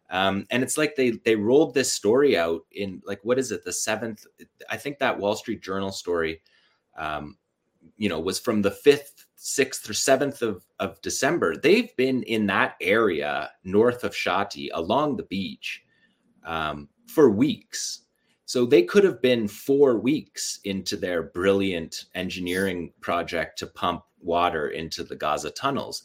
[0.10, 3.64] Um, and it's like they they rolled this story out in like what is it
[3.64, 4.26] the seventh?
[4.70, 6.42] I think that Wall Street Journal story,
[6.98, 7.38] um,
[7.98, 11.58] you know, was from the fifth, sixth, or seventh of of December.
[11.58, 15.84] They've been in that area north of Shati along the beach
[16.46, 18.02] um, for weeks.
[18.48, 24.70] So they could have been four weeks into their brilliant engineering project to pump water
[24.70, 26.04] into the Gaza tunnels.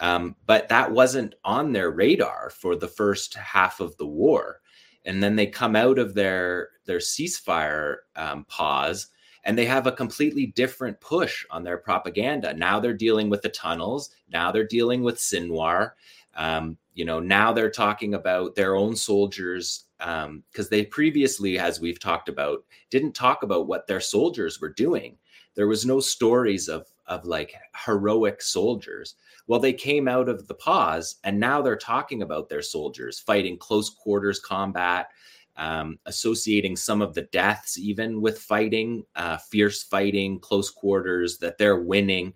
[0.00, 4.60] Um, but that wasn't on their radar for the first half of the war.
[5.04, 9.08] And then they come out of their their ceasefire um, pause,
[9.44, 12.52] and they have a completely different push on their propaganda.
[12.54, 14.10] Now they're dealing with the tunnels.
[14.30, 15.92] Now they're dealing with Sinwar.
[16.34, 21.80] Um, you know, now they're talking about their own soldiers because um, they previously, as
[21.80, 25.16] we've talked about, didn't talk about what their soldiers were doing.
[25.54, 27.54] There was no stories of of like
[27.84, 29.16] heroic soldiers.
[29.50, 33.58] Well, they came out of the pause and now they're talking about their soldiers fighting
[33.58, 35.08] close quarters combat,
[35.56, 41.58] um, associating some of the deaths even with fighting, uh, fierce fighting, close quarters, that
[41.58, 42.32] they're winning.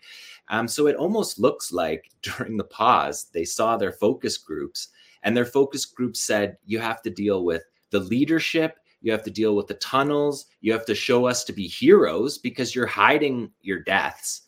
[0.49, 4.89] Um, so it almost looks like during the pause, they saw their focus groups,
[5.23, 8.81] and their focus groups said, you have to deal with the leadership.
[9.03, 10.47] You have to deal with the tunnels.
[10.63, 14.44] You have to show us to be heroes because you're hiding your deaths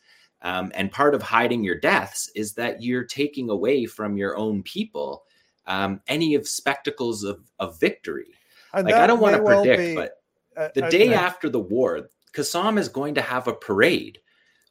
[0.46, 4.62] um, and part of hiding your deaths is that you're taking away from your own
[4.62, 5.24] people
[5.66, 8.28] um, any of spectacles of, of victory.
[8.72, 10.12] And like I don't want to predict, be, but
[10.56, 14.20] uh, the day uh, after the war, Qassam is going to have a parade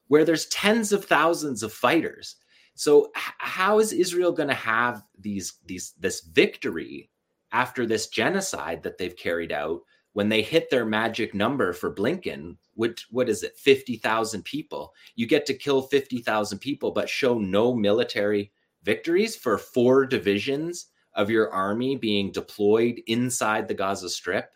[0.07, 2.38] where there's tens of thousands of fighters.
[2.76, 7.10] So h- how is Israel going to have these these this victory
[7.52, 9.81] after this genocide that they've carried out
[10.16, 14.94] when they hit their magic number for Blinken, what is it, 50,000 people?
[15.18, 20.86] You get to kill 50,000 people, but show no military victories for four divisions
[21.16, 24.52] of your army being deployed inside the Gaza Strip,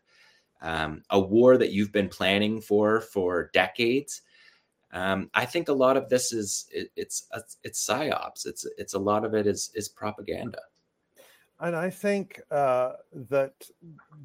[0.61, 4.21] um, a war that you've been planning for for decades.
[4.93, 7.27] Um, I think a lot of this is it, it's
[7.65, 8.45] it's psyops.
[8.45, 10.61] It's it's a lot of it is is propaganda.
[11.61, 12.93] And I think uh,
[13.29, 13.53] that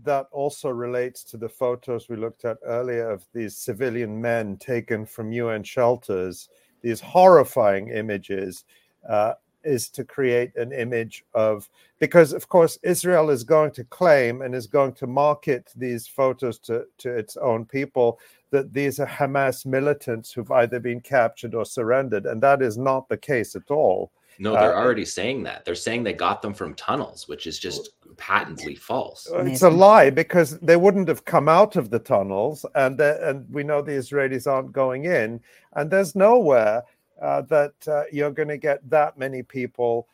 [0.05, 5.05] that also relates to the photos we looked at earlier of these civilian men taken
[5.05, 6.49] from UN shelters,
[6.81, 8.65] these horrifying images,
[9.09, 9.35] uh,
[9.65, 14.55] is to create an image of, because of course Israel is going to claim and
[14.55, 18.21] is going to market these photos to, to its own people
[18.51, 22.27] that these are Hamas militants who've either been captured or surrendered.
[22.27, 24.13] And that is not the case at all.
[24.39, 25.65] No, they're uh, already saying that.
[25.65, 29.29] They're saying they got them from tunnels, which is just patently false.
[29.33, 33.63] It's a lie because they wouldn't have come out of the tunnels, and and we
[33.63, 35.41] know the Israelis aren't going in,
[35.75, 36.83] and there's nowhere
[37.21, 40.09] uh, that uh, you're going to get that many people,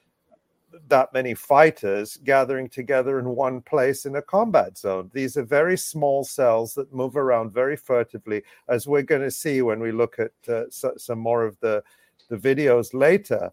[0.88, 5.10] that many fighters gathering together in one place in a combat zone.
[5.14, 9.62] These are very small cells that move around very furtively, as we're going to see
[9.62, 11.82] when we look at uh, so, some more of the
[12.28, 13.50] the videos later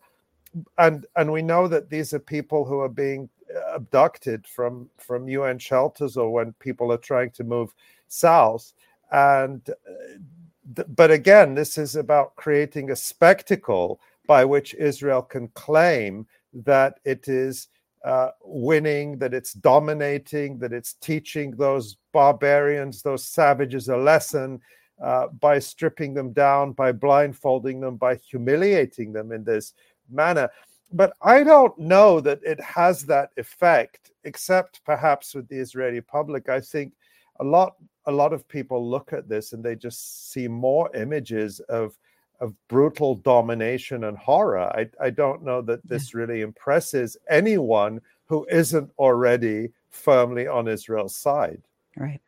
[0.77, 3.29] and and we know that these are people who are being
[3.73, 7.73] abducted from from UN shelters or when people are trying to move
[8.07, 8.73] south.
[9.11, 16.27] And uh, but again this is about creating a spectacle by which Israel can claim
[16.53, 17.69] that it is
[18.03, 24.59] uh, winning, that it's dominating, that it's teaching those barbarians, those savages a lesson
[25.01, 29.73] uh, by stripping them down, by blindfolding them, by humiliating them in this
[30.09, 30.49] manner.
[30.91, 36.49] But I don't know that it has that effect, except perhaps with the Israeli public.
[36.49, 36.93] I think
[37.39, 37.75] a lot
[38.05, 41.97] a lot of people look at this and they just see more images of
[42.39, 44.59] of brutal domination and horror.
[44.59, 51.15] I, I don't know that this really impresses anyone who isn't already firmly on Israel's
[51.15, 51.61] side.
[51.95, 52.21] Right.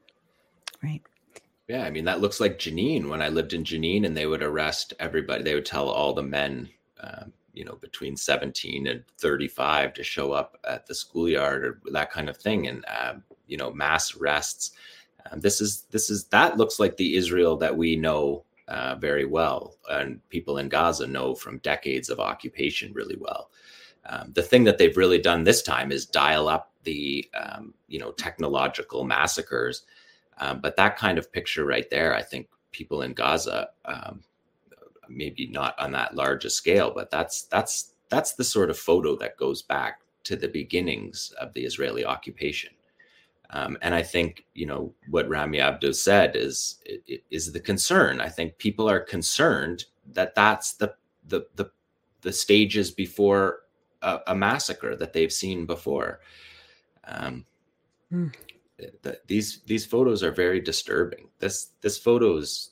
[0.82, 1.04] Right.
[1.68, 3.08] Yeah, I mean that looks like Jenin.
[3.08, 5.44] When I lived in Jenin, and they would arrest everybody.
[5.44, 6.68] They would tell all the men,
[7.02, 12.12] um, you know between 17 and 35 to show up at the schoolyard or that
[12.12, 14.72] kind of thing and um, you know mass arrests.
[15.30, 19.26] Um, this is this is that looks like the israel that we know uh, very
[19.26, 23.52] well and people in gaza know from decades of occupation really well.
[24.06, 28.00] Um, the thing that they've really done this time is dial up the um, you
[28.00, 29.84] know technological massacres.
[30.38, 33.68] Um, but that kind of picture right there i think people in gaza
[35.10, 39.16] maybe not on that large a scale, but that's that's that's the sort of photo
[39.18, 42.72] that goes back to the beginnings of the Israeli occupation.
[43.52, 46.80] Um, and I think you know what Rami Abdo said is
[47.32, 48.22] is the concern.
[48.22, 50.94] I think people are concerned that that's the
[51.28, 51.72] the the,
[52.22, 53.62] the stages before
[54.02, 56.20] a, a massacre that they've seen before.
[57.06, 57.46] Um,
[58.12, 58.34] mm.
[59.02, 61.30] the, these these photos are very disturbing.
[61.40, 62.72] This this photo is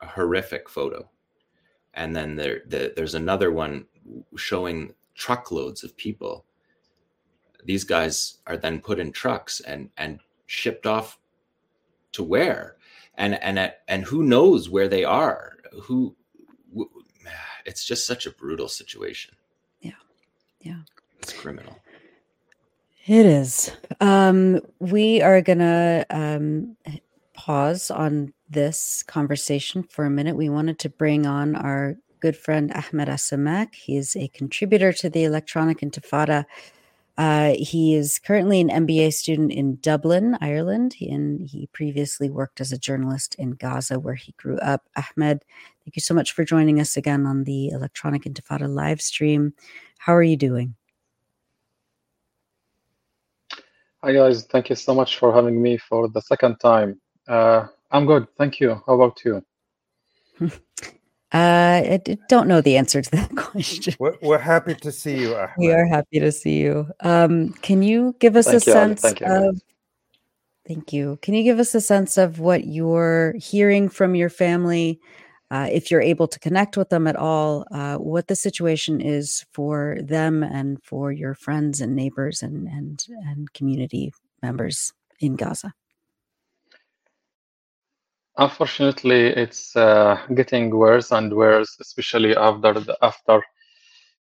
[0.00, 1.08] a horrific photo,
[1.94, 3.86] and then there the, there's another one
[4.36, 6.44] showing truckloads of people.
[7.64, 11.18] These guys are then put in trucks and and shipped off
[12.12, 12.76] to where,
[13.16, 15.56] and and at, and who knows where they are?
[15.82, 16.14] Who?
[17.66, 19.34] It's just such a brutal situation.
[19.80, 19.92] Yeah,
[20.60, 20.80] yeah,
[21.18, 21.78] it's criminal.
[23.06, 23.70] It is.
[24.02, 26.76] Um, we are going to um,
[27.44, 30.34] pause on this conversation for a minute.
[30.34, 33.74] We wanted to bring on our good friend Ahmed Alsammak.
[33.74, 36.46] He is a contributor to the Electronic Intifada.
[37.18, 42.72] Uh, he is currently an MBA student in Dublin, Ireland, and he previously worked as
[42.72, 44.88] a journalist in Gaza, where he grew up.
[44.96, 45.44] Ahmed,
[45.84, 49.52] thank you so much for joining us again on the Electronic Intifada live stream.
[49.98, 50.76] How are you doing?
[54.02, 57.00] Hi guys, thank you so much for having me for the second time.
[57.26, 58.82] Uh, I'm good, thank you.
[58.86, 59.44] How about you?
[60.42, 60.48] uh,
[61.32, 63.94] I don't know the answer to that question.
[63.98, 65.34] We're, we're happy to see you.
[65.34, 65.50] Ahmed.
[65.58, 66.86] We are happy to see you.
[67.00, 69.26] Um, can you give us thank a you, sense thank you.
[69.26, 69.60] of?
[70.66, 71.18] Thank you.
[71.20, 75.00] Can you give us a sense of what you're hearing from your family?
[75.54, 79.46] uh, if you're able to connect with them at all, uh, what the situation is
[79.52, 85.72] for them and for your friends and neighbors and and and community members in Gaza.
[88.36, 93.40] Unfortunately, it's uh, getting worse and worse, especially after the, after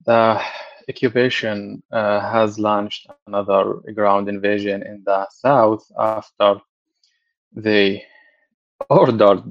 [0.05, 0.41] the
[0.89, 6.59] occupation uh, has launched another ground invasion in the south after
[7.53, 8.03] they
[8.89, 9.43] ordered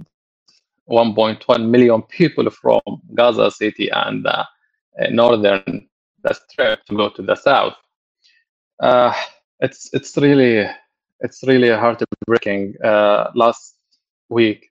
[0.90, 2.80] 1.1 million people from
[3.14, 4.44] Gaza City and uh,
[5.10, 5.88] northern
[6.24, 7.74] the strip to go to the south.
[8.80, 9.14] Uh,
[9.60, 10.68] it's it's really
[11.20, 12.74] it's really heartbreaking.
[12.82, 13.77] Uh, last
[14.30, 14.70] week,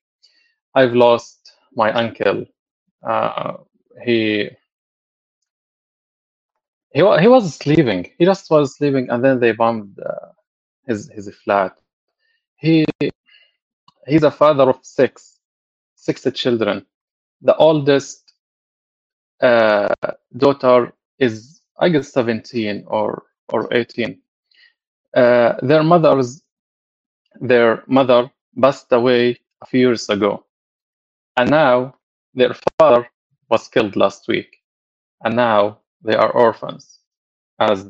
[0.75, 2.45] I've lost my uncle.
[3.03, 3.55] Uh,
[4.05, 4.49] he
[6.93, 8.11] he he was sleeping.
[8.19, 10.31] He just was sleeping, and then they bombed uh,
[10.87, 11.77] his his flat.
[12.57, 12.85] He
[14.07, 15.39] he's a father of six
[15.95, 16.85] six children.
[17.41, 18.33] The oldest
[19.41, 19.93] uh,
[20.37, 24.19] daughter is, I guess, 17 or or 18.
[25.15, 26.43] Uh, their mothers,
[27.41, 28.31] their mother
[28.61, 30.45] passed away a few years ago,
[31.37, 31.95] and now
[32.33, 33.07] their father
[33.49, 34.57] was killed last week,
[35.23, 36.99] and now they are orphans,
[37.59, 37.89] as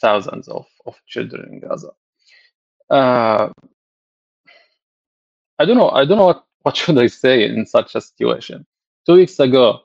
[0.00, 1.90] thousands of, of children in Gaza.
[2.90, 3.48] Uh,
[5.58, 5.90] I don't know.
[5.90, 8.66] I don't know what what should I say in such a situation?
[9.06, 9.80] Two weeks ago,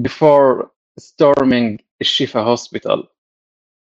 [0.00, 3.04] before storming Shifa Hospital,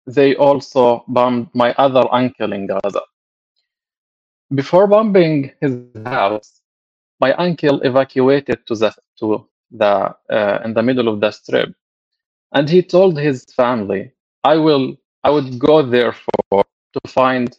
[0.05, 3.01] they also bombed my other uncle in Gaza.
[4.56, 6.62] Before bombing his house,
[7.20, 11.74] my uncle evacuated to the to the uh, in the middle of the strip,
[12.54, 14.12] and he told his family,
[14.44, 16.64] "I will I would go there for
[16.94, 17.58] to find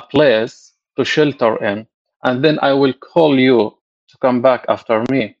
[0.00, 1.86] a place to shelter in
[2.24, 3.76] and then I will call you
[4.08, 5.36] to come back after me.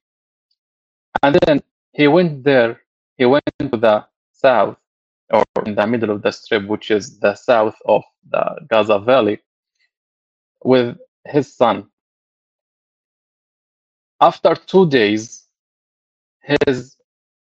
[1.22, 1.62] And then
[1.92, 2.80] he went there,
[3.16, 4.76] he went to the south
[5.30, 9.40] or in the middle of the strip, which is the south of the Gaza Valley,
[10.62, 11.88] with his son.
[14.20, 15.46] After two days,
[16.42, 16.96] his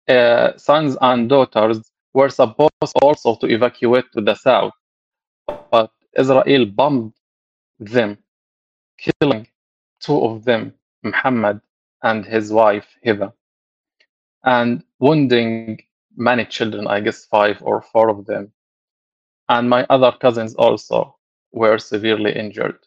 [0.08, 1.80] uh, sons and daughters
[2.14, 4.72] were supposed also to evacuate to the south,
[5.70, 7.12] but Israel bombed
[7.78, 8.18] them
[8.98, 9.46] killing
[10.00, 11.60] two of them, Muhammad
[12.02, 13.32] and his wife, Hiba,
[14.44, 15.80] and wounding
[16.16, 18.52] many children, I guess five or four of them.
[19.48, 21.16] And my other cousins also
[21.52, 22.78] were severely injured.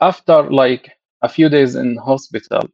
[0.00, 0.92] After like
[1.22, 2.68] a few days in hospital,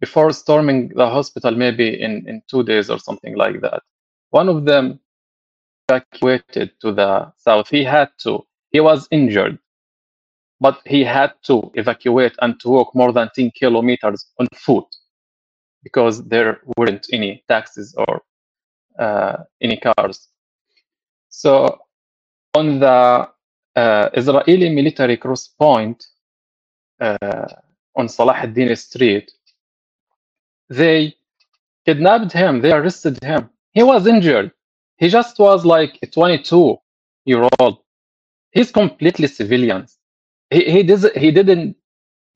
[0.00, 3.82] before storming the hospital, maybe in, in two days or something like that,
[4.30, 5.00] one of them
[5.88, 7.68] evacuated to the south.
[7.68, 8.44] He had to.
[8.72, 9.58] He was injured
[10.60, 14.86] but he had to evacuate and to walk more than 10 kilometers on foot
[15.82, 18.22] because there weren't any taxis or
[18.98, 20.28] uh, any cars.
[21.28, 21.78] So
[22.54, 23.28] on the
[23.76, 26.04] uh, Israeli military cross point
[27.96, 29.30] on Salah ad-Din Street,
[30.68, 31.14] they
[31.86, 32.60] kidnapped him.
[32.60, 33.50] They arrested him.
[33.72, 34.52] He was injured.
[34.98, 36.76] He just was like a 22
[37.26, 37.78] year old.
[38.52, 39.86] He's completely civilian
[40.50, 41.76] he he does he didn't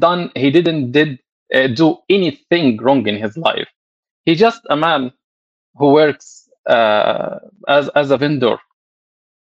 [0.01, 1.19] done he didn't did
[1.55, 3.69] uh, do anything wrong in his life.
[4.25, 5.13] He's just a man
[5.77, 7.39] who works uh,
[7.69, 8.59] as as a vendor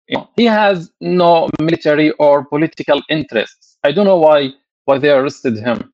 [0.08, 3.78] You know, he has no military or political interests.
[3.84, 4.52] I don't know why
[4.86, 5.94] why they arrested him.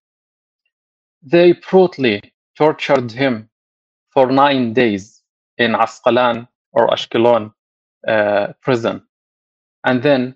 [1.24, 2.22] They brutally
[2.58, 3.50] tortured him
[4.14, 5.22] for nine days
[5.58, 7.54] in Asqalan or Ashkelon
[8.08, 9.04] uh, prison,
[9.86, 10.36] and then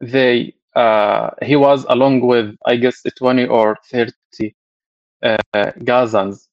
[0.00, 4.12] they uh, he was along with I guess 20 or 30
[5.22, 6.48] uh, Gazans,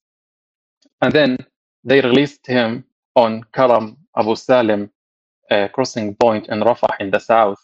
[1.02, 1.38] and then
[1.84, 2.84] they released him
[3.16, 4.90] on Karam Abu Salim
[5.50, 7.58] uh, crossing point in Rafah in the south.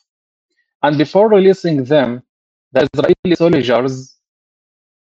[0.82, 2.22] And before releasing them,
[2.72, 4.16] the Israeli soldiers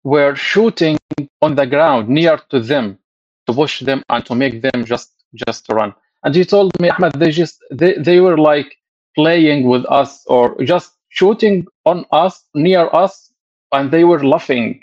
[0.04, 0.98] were shooting
[1.42, 2.98] on the ground near to them
[3.46, 5.12] to push them and to make them just
[5.46, 5.94] just run.
[6.24, 8.76] And he told me, Ahmed, they just they, they were like
[9.14, 13.32] playing with us or just shooting on us near us
[13.72, 14.82] and they were laughing.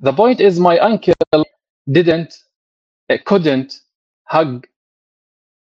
[0.00, 1.14] The point is my uncle
[1.90, 2.34] didn't
[3.26, 3.80] couldn't
[4.26, 4.66] hug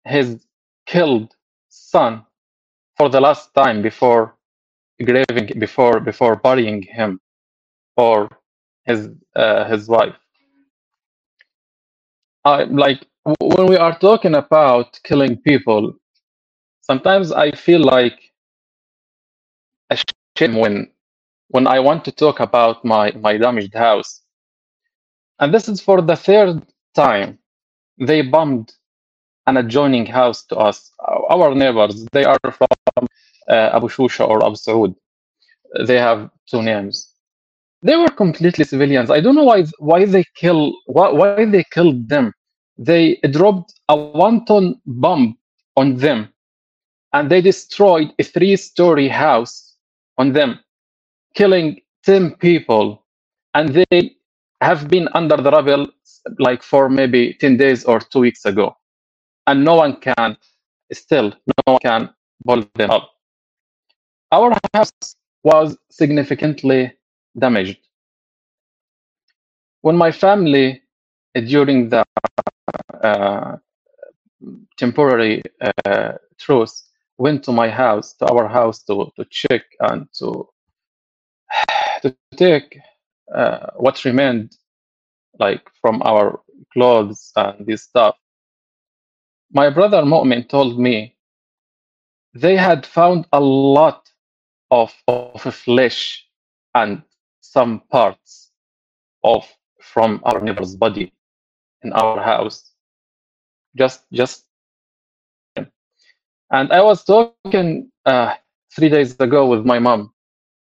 [0.07, 0.45] his
[0.87, 1.35] killed
[1.71, 2.25] son
[2.97, 4.37] for the last time before
[5.05, 7.21] graving before before burying him
[7.97, 8.29] or
[8.85, 10.17] his uh, his wife.
[12.45, 13.07] I, like
[13.41, 15.95] when we are talking about killing people
[16.83, 18.19] sometimes i feel like
[19.91, 19.97] a
[20.39, 20.91] shame when
[21.49, 24.23] when i want to talk about my my damaged house.
[25.41, 27.39] And this is for the third time
[27.99, 28.73] they bombed
[29.47, 30.91] an adjoining house to us.
[31.31, 33.07] Our neighbors, they are from
[33.49, 34.95] uh, Abu Shusha or Abu Saud.
[35.87, 37.11] They have two names.
[37.83, 39.11] They were completely civilians.
[39.11, 42.33] I don't know why why they kill why, why they killed them.
[42.79, 45.37] They dropped a one-ton bomb
[45.77, 46.29] on them,
[47.13, 49.77] and they destroyed a three-story house
[50.17, 50.59] on them,
[51.35, 53.05] killing ten people.
[53.53, 54.17] And they
[54.61, 55.87] have been under the rubble
[56.39, 58.75] like for maybe 10 days or two weeks ago
[59.47, 60.37] and no one can
[60.93, 62.11] still no one can
[62.47, 63.11] pull them up.
[64.33, 64.93] Our house
[65.43, 66.93] was significantly
[67.39, 67.79] damaged.
[69.83, 70.83] When my family
[71.35, 72.05] during the
[73.03, 73.57] uh,
[74.77, 75.43] temporary
[75.85, 76.89] uh, truce
[77.19, 80.49] went to my house to our house to, to check and to
[82.03, 82.79] to take
[83.35, 84.57] uh, what remained
[85.39, 86.41] like from our
[86.73, 88.17] clothes and this stuff
[89.55, 91.17] my brother Mu'min told me
[92.35, 94.11] they had found a lot
[94.71, 96.27] of, of flesh
[96.75, 97.03] and
[97.43, 98.51] some parts
[99.25, 99.47] of
[99.81, 101.13] from our neighbor's body
[101.83, 102.73] in our house.
[103.77, 104.45] Just just
[106.51, 108.35] and i was talking uh,
[108.75, 110.13] three days ago with my mom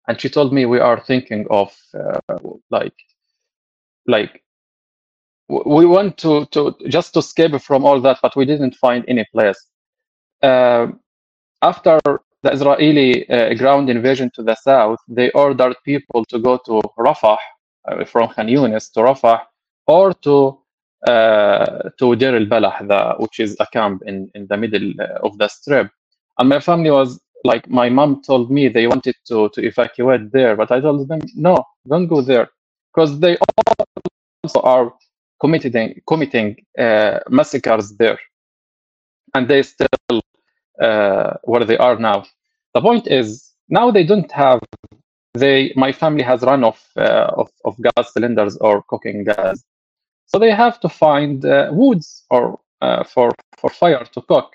[0.09, 2.21] and she told me we are thinking of uh,
[2.71, 2.95] like
[4.07, 4.44] like
[5.49, 9.25] we want to to just to escape from all that, but we didn't find any
[9.33, 9.59] place.
[10.43, 10.89] Uh,
[11.63, 12.01] after
[12.43, 17.39] the Israeli uh, ground invasion to the south, they ordered people to go to Rafah
[17.89, 19.41] uh, from Khan Yunis to Rafah
[19.87, 20.59] or to
[21.09, 25.39] uh, to Deir al Balah, which is a camp in, in the middle uh, of
[25.39, 25.91] the strip.
[26.39, 30.57] And my family was like, my mom told me they wanted to, to evacuate there,
[30.57, 32.49] but I told them, no, don't go there.
[32.95, 33.37] Because they
[34.45, 34.95] also are
[35.45, 36.49] committing committing
[36.79, 38.19] uh, massacres there,
[39.35, 40.21] and they still
[40.81, 42.25] uh, where they are now.
[42.75, 43.27] The point is
[43.69, 44.61] now they don't have
[45.35, 49.63] they my family has run off uh, of, of gas cylinders or cooking gas,
[50.27, 54.49] so they have to find uh, woods or uh, for for fire to cook.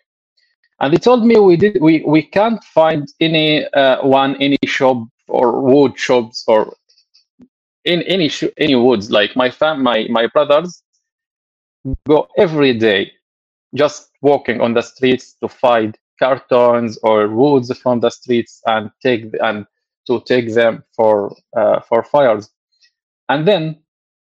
[0.81, 4.99] And they told me we did we we can't find any uh, one any shop
[5.27, 6.73] or wood shops or
[7.85, 10.83] in any any woods like my fam my my brothers
[12.07, 13.11] go every day
[13.75, 19.25] just walking on the streets to find cartons or woods from the streets and take
[19.41, 19.65] and
[20.07, 22.49] to take them for uh, for fires.
[23.29, 23.77] And then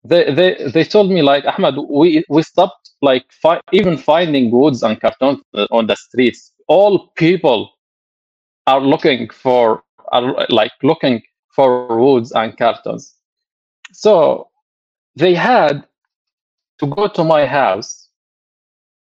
[0.04, 4.82] they, they they told me like ahmed we we stopped like fi- even finding woods
[4.82, 5.40] and cartons
[5.70, 6.52] on the streets.
[6.68, 7.70] All people
[8.66, 9.82] are looking for
[10.12, 11.22] are like looking
[11.54, 13.14] for woods and cartons
[13.92, 14.48] so
[15.16, 15.86] they had
[16.78, 18.08] to go to my house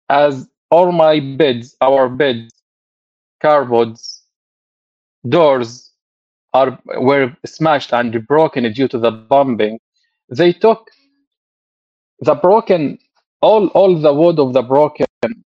[0.09, 2.53] as all my beds, our beds,
[3.41, 4.23] cupboards,
[5.29, 5.91] doors
[6.55, 9.79] are were smashed and broken due to the bombing.
[10.29, 10.91] They took
[12.21, 12.99] the broken
[13.41, 15.07] all all the wood of the broken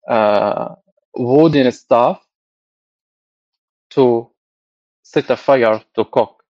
[0.09, 0.74] uh,
[1.16, 2.24] wooden stuff
[3.90, 4.30] to
[5.02, 6.42] set a fire to cook.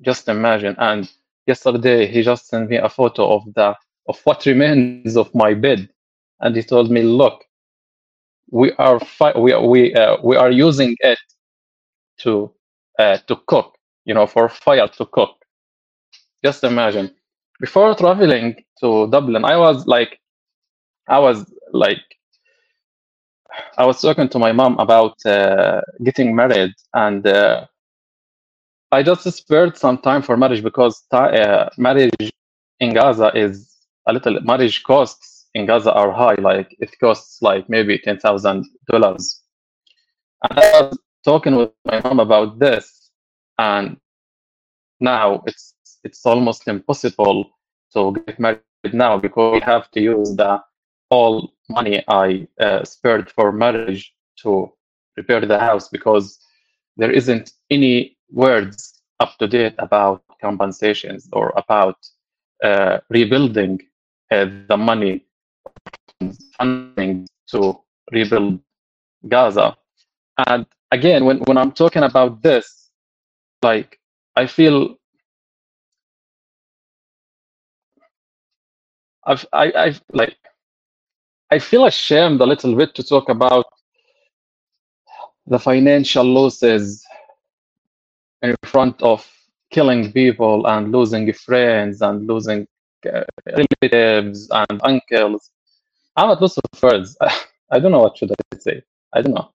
[0.00, 0.74] Just imagine.
[0.78, 1.10] And
[1.46, 3.74] yesterday he just sent me a photo of the
[4.08, 5.88] of what remains of my bed
[6.40, 7.44] and he told me look
[8.50, 11.18] we are fi- we we uh, we are using it
[12.18, 12.52] to
[12.98, 15.30] uh, to cook, you know, for fire to cook.
[16.44, 17.14] Just imagine.
[17.60, 20.20] Before traveling to Dublin, I was like,
[21.08, 22.02] I was like,
[23.78, 27.66] I was talking to my mom about uh, getting married, and uh,
[28.94, 32.32] I just spared some time for marriage because uh, marriage
[32.78, 33.76] in Gaza is
[34.06, 36.36] a little marriage costs in Gaza are high.
[36.36, 39.42] Like it costs like maybe ten thousand dollars.
[40.48, 43.10] And I was talking with my mom about this,
[43.58, 43.96] and
[45.00, 47.50] now it's it's almost impossible
[47.94, 48.60] to get married
[48.92, 50.62] now because we have to use the
[51.10, 54.72] all money I uh, spared for marriage to
[55.16, 56.38] repair the house because
[56.96, 61.96] there isn't any words up to date about compensations or about
[62.62, 63.80] uh, rebuilding
[64.30, 65.24] uh, the money
[66.56, 67.78] funding to
[68.12, 68.60] rebuild
[69.28, 69.76] Gaza.
[70.46, 72.90] And again, when, when I'm talking about this,
[73.62, 73.98] like
[74.36, 74.96] I feel
[79.26, 80.36] I've, I, I've like
[81.50, 83.66] I feel ashamed a little bit to talk about
[85.46, 87.04] the financial losses
[88.44, 89.26] in front of
[89.70, 92.66] killing people and losing friends and losing
[93.12, 95.50] uh, relatives and uncles.
[96.16, 97.16] I'm at loss of words.
[97.70, 98.82] I don't know what should I say.
[99.12, 99.50] I don't know.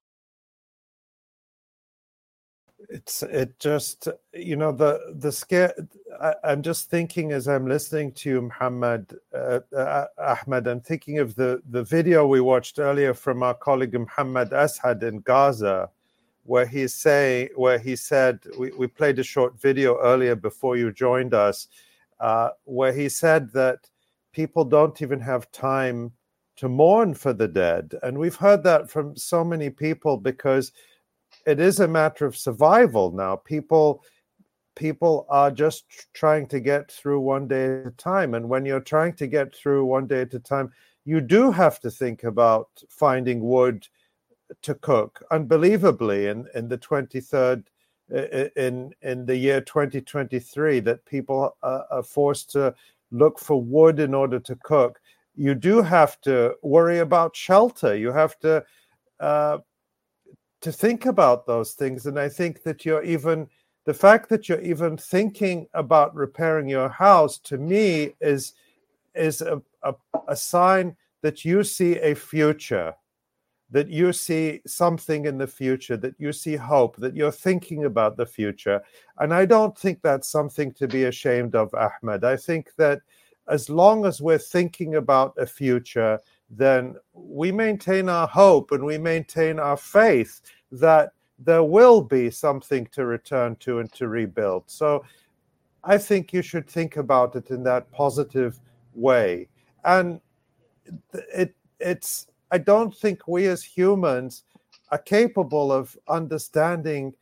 [2.91, 5.73] It's it just you know the the scare.
[6.19, 10.67] I, am just thinking as I'm listening to you, Muhammad uh, uh, Ahmed.
[10.67, 15.19] I'm thinking of the the video we watched earlier from our colleague Muhammad Asad in
[15.19, 15.91] Gaza,
[16.49, 20.91] where he's saying where he said we, we played a short video earlier before you
[20.91, 21.67] joined us,
[22.19, 23.87] uh, where he said that
[24.33, 26.11] people don't even have time
[26.55, 30.71] to mourn for the dead, and we've heard that from so many people because
[31.45, 33.35] it is a matter of survival now.
[33.35, 34.03] People
[34.75, 38.33] people are just trying to get through one day at a time.
[38.33, 40.71] And when you're trying to get through one day at a time,
[41.05, 43.87] you do have to think about finding wood
[44.61, 45.23] to cook.
[45.31, 47.63] Unbelievably, in, in the 23rd,
[48.55, 52.73] in, in the year 2023, that people are, forced to
[53.11, 54.99] look for wood in order to cook.
[55.35, 57.95] You do have to worry about shelter.
[57.95, 58.63] You have to
[59.19, 59.59] uh,
[60.61, 62.05] to think about those things.
[62.05, 63.47] And I think that you're even
[63.85, 68.53] the fact that you're even thinking about repairing your house to me is
[69.15, 69.93] is a, a,
[70.27, 72.93] a sign that you see a future
[73.71, 78.17] that you see something in the future, that you see hope, that you're thinking about
[78.17, 78.81] the future.
[79.19, 82.23] And I don't think that's something to be ashamed of, Ahmed.
[82.23, 83.01] I think that
[83.47, 86.19] as long as we're thinking about a future,
[86.49, 90.41] then we maintain our hope and we maintain our faith
[90.71, 94.63] that there will be something to return to and to rebuild.
[94.67, 95.05] So
[95.83, 98.59] I think you should think about it in that positive
[98.93, 99.47] way.
[99.85, 100.19] And
[101.33, 104.43] it it's I don't think we as humans
[104.91, 107.13] are capable of understanding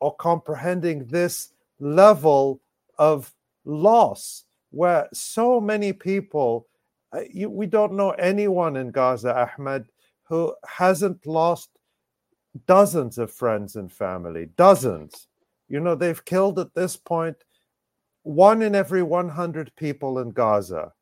[0.00, 2.60] or comprehending this level
[2.98, 3.32] of
[3.64, 6.66] loss where so many people
[7.12, 9.86] uh, you, we don't know anyone in Gaza Ahmed
[10.24, 11.70] who hasn't lost
[12.66, 15.26] dozens of friends and family, dozens.
[15.68, 17.36] You know, they've killed at this point
[18.22, 20.92] one in every 100 people in Gaza,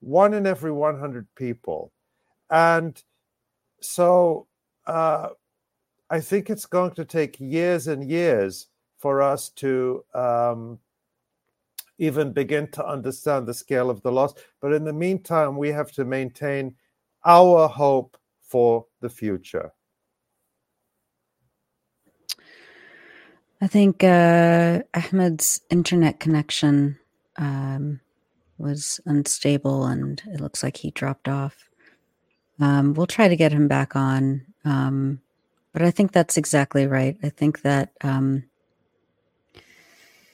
[0.00, 1.92] one in every 100 people.
[2.52, 3.02] And
[3.80, 4.46] so
[4.86, 5.30] uh,
[6.10, 8.68] I think it's going to take years and years
[8.98, 10.78] for us to um,
[11.98, 14.34] even begin to understand the scale of the loss.
[14.60, 16.76] But in the meantime, we have to maintain
[17.24, 19.72] our hope for the future.
[23.62, 26.98] I think uh, Ahmed's internet connection
[27.36, 28.00] um,
[28.58, 31.70] was unstable and it looks like he dropped off.
[32.62, 34.46] Um, we'll try to get him back on.
[34.64, 35.20] Um,
[35.72, 37.16] but I think that's exactly right.
[37.22, 38.44] I think that um,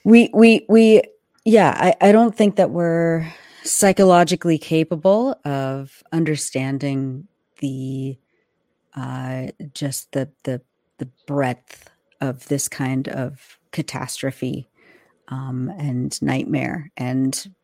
[0.04, 1.02] we, we, we,
[1.46, 3.26] yeah, I, I don't think that we're
[3.64, 7.26] psychologically capable of understanding
[7.60, 8.18] the,
[8.94, 10.60] uh, just the, the,
[10.98, 11.88] the breadth
[12.20, 14.68] of this kind of catastrophe
[15.28, 16.90] um, and nightmare.
[16.98, 17.54] And,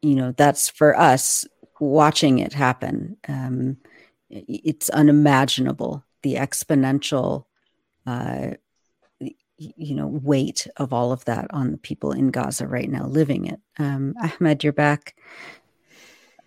[0.00, 1.46] you know, that's for us
[1.78, 3.16] watching it happen.
[3.28, 3.76] Um,
[4.32, 7.44] it's unimaginable the exponential,
[8.06, 8.52] uh,
[9.58, 13.46] you know, weight of all of that on the people in Gaza right now living
[13.46, 13.60] it.
[13.78, 15.14] Um, Ahmed, you're back.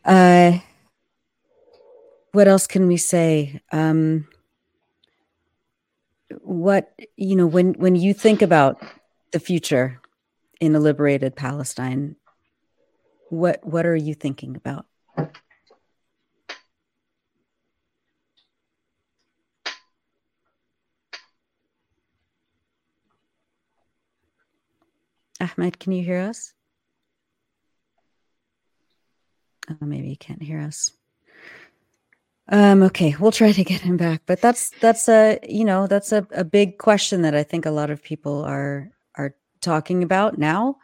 [0.03, 0.59] Uh,
[2.31, 3.61] what else can we say?
[3.71, 4.27] Um,
[6.41, 8.81] what you know when when you think about
[9.31, 10.01] the future
[10.59, 12.15] in a liberated Palestine,
[13.29, 14.85] what what are you thinking about?
[25.45, 26.53] Ahmed, can you hear us?
[29.69, 30.91] Oh, maybe he can't hear us.
[32.47, 34.21] Um, okay, we'll try to get him back.
[34.25, 37.71] But that's that's a you know that's a, a big question that I think a
[37.71, 40.77] lot of people are are talking about now.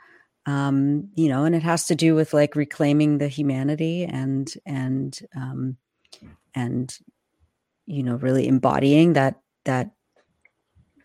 [0.48, 5.18] Um, you know, and it has to do with like reclaiming the humanity and and
[5.36, 5.78] um,
[6.56, 6.98] and
[7.86, 9.92] you know really embodying that that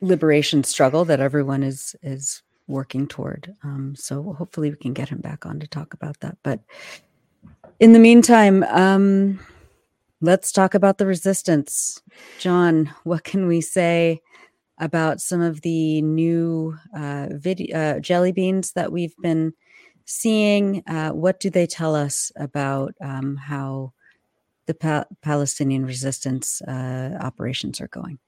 [0.01, 3.55] liberation struggle that everyone is is working toward.
[3.63, 6.37] Um, so hopefully we can get him back on to talk about that.
[6.43, 6.61] But
[7.81, 9.41] in the meantime, um,
[10.21, 12.01] let's talk about the resistance.
[12.39, 14.21] Jon, what can we say
[14.79, 17.29] about some of the new uh,
[17.75, 19.53] uh, jelly beans that we've been
[20.05, 20.83] seeing?
[20.87, 23.93] Uh, what do they tell us about um, how
[24.67, 28.19] the pa- Palestinian resistance uh, operations are going?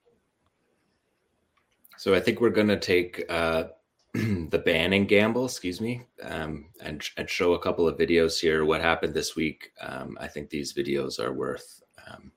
[1.97, 3.65] So I think we're going to take uh,
[4.15, 8.65] the Bannon gamble, excuse me, um, and and show a couple of videos here.
[8.65, 9.71] What happened this week?
[9.81, 12.33] Um, I think these videos are worth um,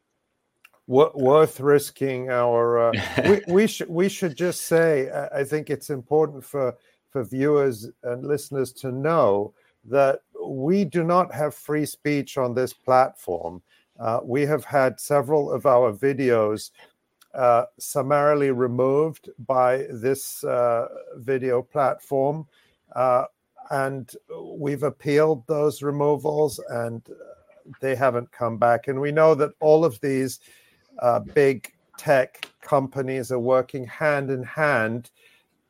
[0.87, 2.89] worth risking our.
[2.89, 2.91] Uh,
[3.47, 5.09] we, we should we should just say.
[5.33, 6.75] I think it's important for
[7.09, 9.53] for viewers and listeners to know
[9.85, 13.61] that we do not have free speech on this platform.
[13.99, 16.71] Uh, we have had several of our videos
[17.33, 20.87] uh, summarily removed by this uh,
[21.17, 22.47] video platform.
[22.95, 23.25] Uh,
[23.69, 24.13] and
[24.57, 27.07] we've appealed those removals and
[27.79, 28.87] they haven't come back.
[28.87, 30.39] And we know that all of these
[30.99, 35.11] uh, big tech companies are working hand in hand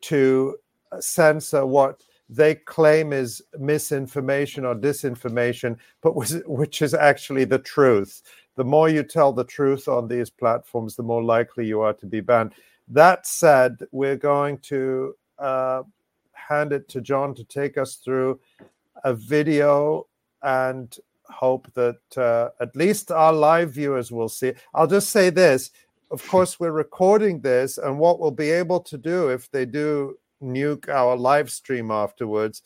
[0.02, 0.56] to
[1.00, 8.24] censor what they claim is misinformation or disinformation, but was, which is actually the truth
[8.62, 12.06] the more you tell the truth on these platforms, the more likely you are to
[12.06, 12.54] be banned.
[12.88, 15.82] That said, we're going to uh,
[16.34, 18.40] hand it to Jon to take us through
[19.04, 20.06] a video
[20.44, 24.54] and hope that uh, at least our live viewers will see.
[24.76, 25.72] I'll just say this.
[26.12, 30.20] Of course, we're recording this, and what we'll be able to do if they do
[30.40, 32.62] nuke our live stream afterwards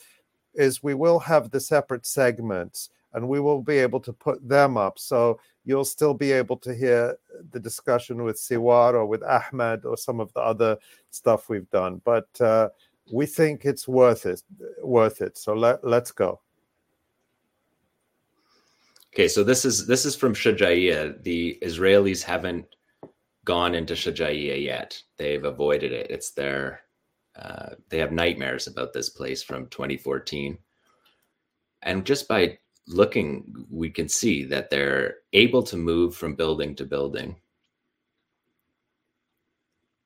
[0.56, 4.78] is we will have the separate segments and we will be able to put them
[4.78, 5.00] up.
[5.00, 7.18] So you'll still be able to hear
[7.52, 10.78] the discussion with Sewar or with Ahmed or some of the other
[11.10, 12.02] stuff we've done.
[12.04, 12.70] But uh,
[13.12, 14.44] we think it's worth it.
[14.84, 15.38] Worth it.
[15.38, 16.42] So let let's go.
[19.14, 21.24] Okay, so this is this is from Shujaiya.
[21.24, 22.66] The Israelis haven't
[23.46, 25.02] gone into Shujaiya yet.
[25.18, 26.08] They've avoided it.
[26.10, 26.82] It's their
[27.38, 30.58] uh, they have nightmares about this place from 2014.
[31.84, 36.86] And just by looking, we can see that they're able to move from building to
[36.86, 37.36] building.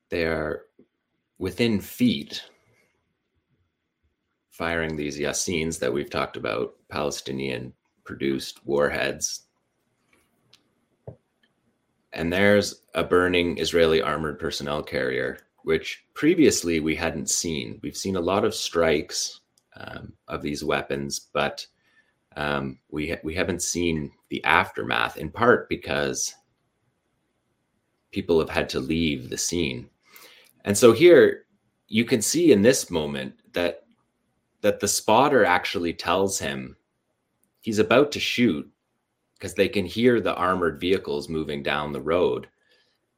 [0.08, 0.62] They are
[1.38, 2.42] within feet
[4.50, 7.72] firing these Yassins that we've talked about, Palestinian
[8.04, 9.42] produced warheads.
[12.12, 17.78] And there's a burning Israeli armored personnel carrier, which previously we hadn't seen.
[17.82, 19.40] We've seen a lot of strikes
[19.76, 21.66] um, of these weapons, but
[22.36, 26.34] um, we we haven't seen the aftermath in part because
[28.12, 29.88] people have had to leave the scene.
[30.64, 31.46] And so here
[31.88, 33.84] you can see in this moment that
[34.60, 36.76] that the spotter actually tells him
[37.60, 38.70] he's about to shoot
[39.34, 42.46] because they can hear the armored vehicles moving down the road.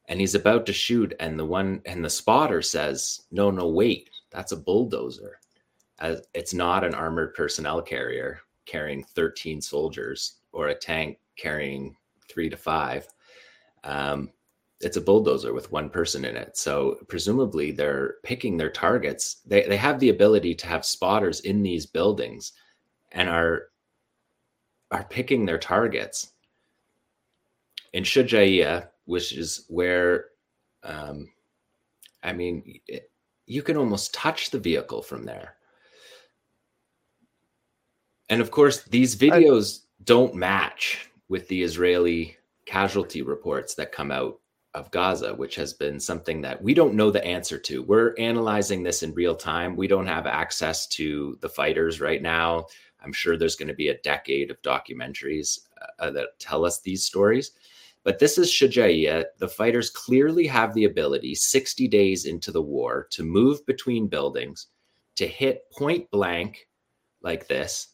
[0.07, 4.09] And he's about to shoot and the one and the spotter says no no wait
[4.31, 5.39] that's a bulldozer.
[6.33, 11.95] It's not an armored personnel carrier carrying 13 soldiers or a tank carrying
[12.29, 13.07] three to five.
[13.83, 14.31] Um,
[14.79, 16.57] it's a bulldozer with one person in it.
[16.57, 19.37] So presumably they're picking their targets.
[19.45, 22.53] They, they have the ability to have spotters in these buildings
[23.11, 23.69] and are
[24.91, 26.31] are picking their targets.
[27.93, 30.25] In Shujaiya, which is where,
[30.83, 31.29] um,
[32.21, 33.11] I mean, it,
[33.47, 35.55] you can almost touch the vehicle from there.
[38.33, 42.35] And of course, these videos I, don't match with the Israeli
[42.65, 44.39] casualty reports that come out
[44.73, 47.83] of Gaza, which has been something that we don't know the answer to.
[47.83, 49.75] We're analyzing this in real time.
[49.75, 52.65] We don't have access to the fighters right now.
[53.03, 55.59] I'm sure there's going to be a decade of documentaries
[55.99, 57.51] uh, that tell us these stories.
[58.03, 59.25] But this is Shujaiya.
[59.37, 64.69] The fighters clearly have the ability, 60 days into the war, to move between buildings,
[65.17, 66.67] to hit point blank
[67.21, 67.89] like this.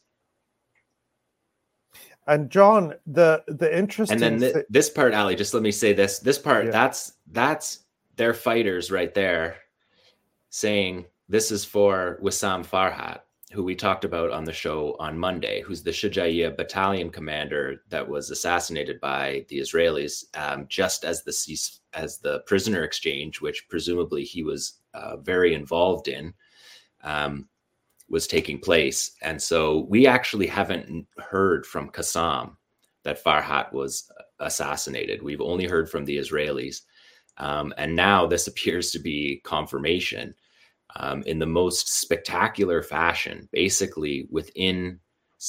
[2.30, 5.92] And Jon, the the interesting and then th- this part, Ali, just let me say
[5.92, 6.20] this.
[6.20, 6.70] This part, yeah.
[6.70, 7.80] that's that's
[8.16, 9.56] their fighters right there
[10.48, 13.20] saying this is for Wissam Farhat
[13.52, 18.08] who we talked about on the show on Monday, who's the Shujaiya battalion commander that
[18.08, 21.32] was assassinated by the Israelis um, just as the
[21.92, 26.32] as the prisoner exchange, which presumably he was uh, very involved in,
[27.02, 27.48] um,
[28.10, 29.12] was taking place.
[29.22, 32.56] And so we actually haven't heard from Qassam
[33.04, 34.10] that Farhat was
[34.40, 35.22] assassinated.
[35.22, 36.82] We've only heard from the Israelis.
[37.38, 40.34] Um, and now this appears to be confirmation
[40.96, 43.48] um, in the most spectacular fashion.
[43.52, 44.98] Basically, within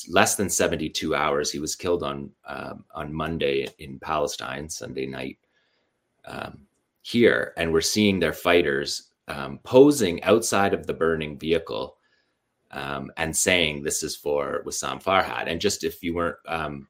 [0.07, 5.37] less than 72 hours, he was killed on um, on Monday in Palestine, Sunday night
[6.25, 6.59] um,
[7.01, 11.97] here, and we're seeing their fighters um, posing outside of the burning vehicle.
[12.71, 15.47] Um, and saying this is for Wissam Farhat.
[15.47, 16.87] And just if you weren't um,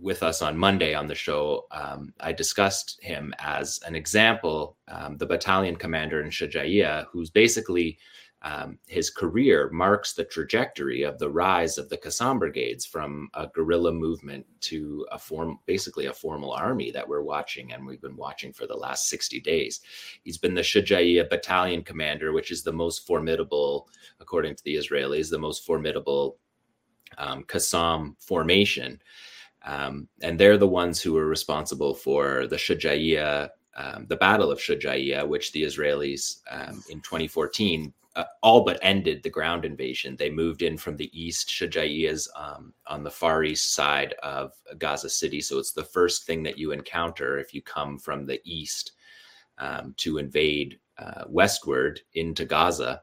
[0.00, 5.16] with us on Monday on the show, um, I discussed him as an example, um,
[5.16, 7.98] the battalion commander in Shujaiya, who's basically
[8.42, 13.48] um, his career marks the trajectory of the rise of the Qassam brigades from a
[13.48, 18.16] guerrilla movement to a form, basically a formal army that we're watching and we've been
[18.16, 19.80] watching for the last 60 days.
[20.22, 23.88] He's been the Shujaiya battalion commander, which is the most formidable,
[24.20, 26.38] according to the Israelis, the most formidable
[27.16, 29.00] um, Qassam formation.
[29.64, 34.60] Um, and they're the ones who were responsible for the Shujaiya, um, the Battle of
[34.60, 40.16] Shujaiya, which the Israelis um, in 2014 uh, all but ended the ground invasion.
[40.16, 41.48] They moved in from the east.
[41.48, 45.40] Shujaiya is um, on the far east side of Gaza City.
[45.40, 48.92] So it's the first thing that you encounter if you come from the east
[49.58, 53.02] um, to invade uh, westward into Gaza.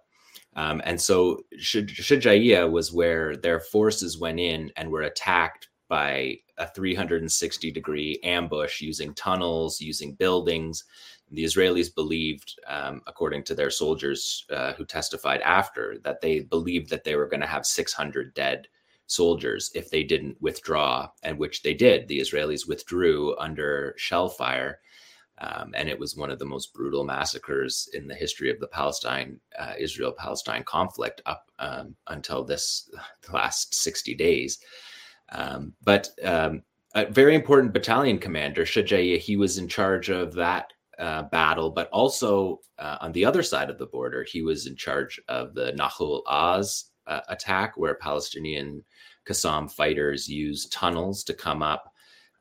[0.57, 6.67] Um, and so Shujaiya was where their forces went in and were attacked by a
[6.67, 10.83] 360 degree ambush using tunnels, using buildings.
[11.31, 16.89] The Israelis believed, um, according to their soldiers uh, who testified after, that they believed
[16.89, 18.67] that they were going to have 600 dead
[19.07, 22.07] soldiers if they didn't withdraw, and which they did.
[22.07, 24.79] The Israelis withdrew under shell fire.
[25.39, 28.67] Um, and it was one of the most brutal massacres in the history of the
[28.67, 32.89] Palestine uh, Israel Palestine conflict up um, until this
[33.33, 34.59] last 60 days.
[35.29, 40.71] Um, but um, a very important battalion commander, Shujaiya, he was in charge of that
[40.97, 44.75] uh, battle, but also uh, on the other side of the border, he was in
[44.75, 48.83] charge of the Nahal Oz uh, attack, where Palestinian
[49.27, 51.91] Qassam fighters used tunnels to come up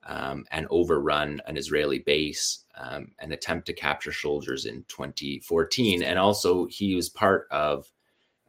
[0.06, 6.02] um, and overrun an Israeli base um, and attempt to capture soldiers in 2014.
[6.02, 7.90] And also, he was part of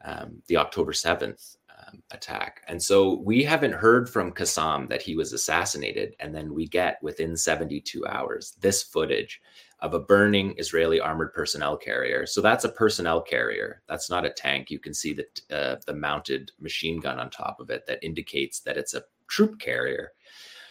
[0.03, 1.57] um, the October 7th
[2.11, 2.61] attack.
[2.67, 6.15] And so we haven't heard from Qassam that he was assassinated.
[6.19, 9.41] And then we get within 72 hours this footage
[9.79, 12.25] of a burning Israeli armored personnel carrier.
[12.25, 13.81] So that's a personnel carrier.
[13.87, 14.71] That's not a tank.
[14.71, 15.25] You can see the,
[15.55, 19.59] uh, the mounted machine gun on top of it that indicates that it's a troop
[19.59, 20.11] carrier.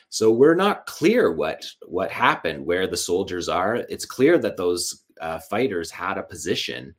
[0.09, 3.77] So we're not clear what what happened, where the soldiers are.
[3.89, 6.95] It's clear that those uh, fighters had a position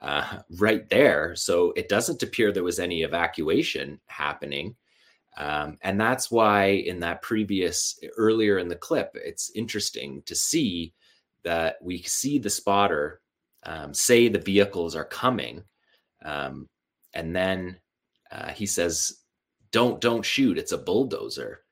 [0.00, 1.34] uh, right there.
[1.36, 4.76] So it doesn't appear there was any evacuation happening.
[5.36, 10.94] Um, and that's why in that previous earlier in the clip, it's interesting to see
[11.44, 13.20] that we see the spotter
[13.64, 15.62] um, say the vehicles are coming.
[16.24, 16.68] Um,
[17.14, 17.78] and then
[18.30, 19.20] uh, he says,
[19.72, 20.58] don't, don't shoot.
[20.58, 21.62] It's a bulldozer.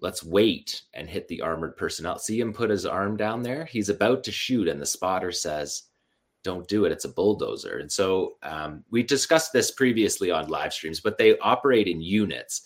[0.00, 2.18] Let's wait and hit the armored personnel.
[2.18, 3.64] See him put his arm down there.
[3.64, 4.68] He's about to shoot.
[4.68, 5.84] And the spotter says,
[6.44, 6.92] don't do it.
[6.92, 7.78] It's a bulldozer.
[7.78, 12.62] And so um, we discussed this previously on live streams, but they operate in units,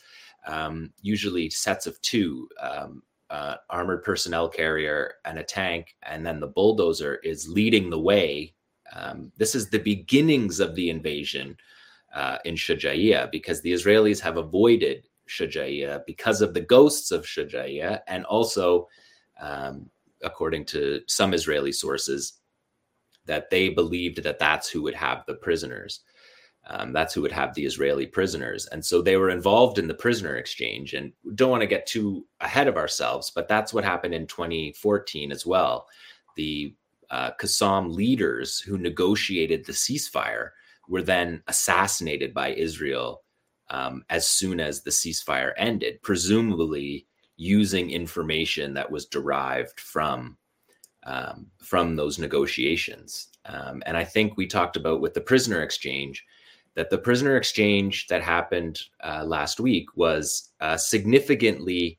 [0.47, 2.49] um, usually sets of two.
[2.61, 8.01] Um, uh, armored personnel carrier and a tank, and then the bulldozer is leading the
[8.01, 8.55] way.
[8.95, 11.57] Um, this is the beginnings of the invasion
[12.15, 18.01] uh, in Shujaiya because the Israelis have avoided Shujaiya because of the ghosts of Shujaiya,
[18.07, 18.89] and also,
[19.41, 19.91] um,
[20.23, 22.41] according to some Israeli sources,
[23.29, 26.01] that they believed that that's who would have the prisoners.
[26.67, 28.67] Um, that's who would have the Israeli prisoners.
[28.67, 30.93] And so they were involved in the prisoner exchange.
[30.93, 35.33] And don't want to get too ahead of ourselves, but that's what happened in 2014
[35.33, 35.87] as well.
[36.37, 36.75] The
[37.11, 40.51] uh, Qassam leaders who negotiated the ceasefire
[40.89, 43.23] were then assassinated by Israel
[43.71, 47.07] um, as soon as the ceasefire ended, presumably
[47.37, 50.37] using information that was derived from
[51.09, 53.29] um, from those negotiations.
[53.47, 56.25] Um, and I think we talked about with the prisoner exchange
[56.75, 61.99] that the prisoner exchange that happened uh, last week was uh, significantly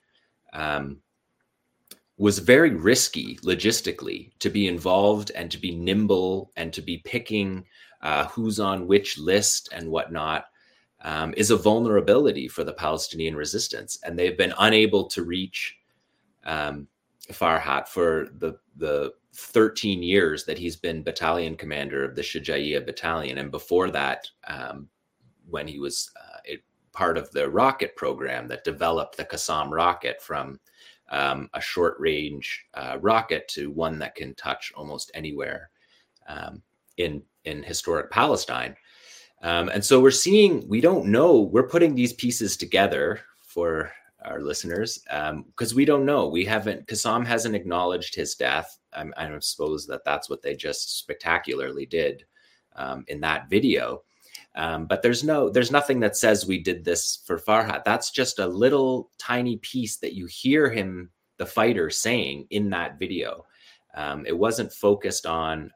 [0.54, 1.00] um,
[2.18, 7.66] was very risky logistically to be involved and to be nimble and to be picking
[8.02, 10.46] uh, who's on which list and whatnot
[11.02, 15.78] um, is a vulnerability for the Palestinian resistance, and they've been unable to reach
[16.46, 16.88] um,
[17.32, 23.38] Farhat for the the 13 years that he's been battalion commander of the Shujaiya battalion,
[23.38, 24.88] and before that, um,
[25.50, 26.56] when he was uh,
[26.94, 30.60] part of the rocket program that developed the Qassam rocket from
[31.12, 35.70] um, a short range uh, rocket to one that can touch almost anywhere
[36.28, 36.62] um,
[36.98, 38.76] in in historic Palestine.
[39.42, 43.92] Um, and so we're seeing, we don't know, we're putting these pieces together for
[44.26, 46.28] our listeners because um, we don't know.
[46.28, 48.78] We haven't, Qassam hasn't acknowledged his death.
[48.94, 52.26] I, I suppose that that's what they just spectacularly did
[52.76, 54.04] um, in that video.
[54.56, 57.84] Um, but there's no, there's nothing that says we did this for Farhat.
[57.86, 63.00] That's just a little tiny piece that you hear him, the fighter, saying in that
[63.00, 63.46] video.
[63.94, 65.72] Um, it wasn't focused on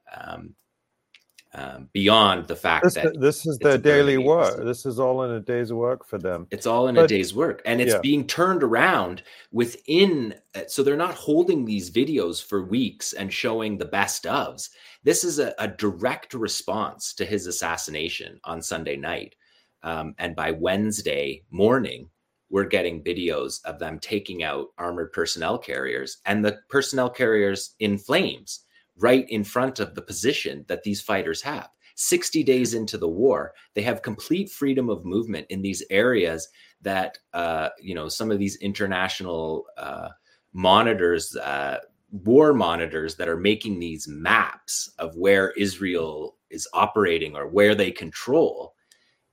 [1.56, 4.64] um, beyond the fact this, that this is their daily work.
[4.64, 6.48] This is all in a day's work for them.
[6.50, 8.00] It's all in but, a day's work, and it's yeah.
[8.02, 10.36] being turned around within.
[10.56, 14.70] Uh, so they're not holding these videos for weeks and showing the best ofs.
[15.04, 19.36] This is a, a direct response to his assassination on Sunday night,
[19.84, 22.10] um, and by Wednesday morning,
[22.50, 27.98] we're getting videos of them taking out armored personnel carriers and the personnel carriers in
[27.98, 28.63] flames
[28.98, 31.70] right in front of the position that these fighters have.
[31.96, 36.48] 60 days into the war, they have complete freedom of movement in these areas
[36.82, 40.10] that, uh, you know, some of these international uh,
[40.54, 41.78] monitors, uh,
[42.12, 47.92] war monitors that are making these maps of where Israel is operating or where they
[47.92, 48.76] control.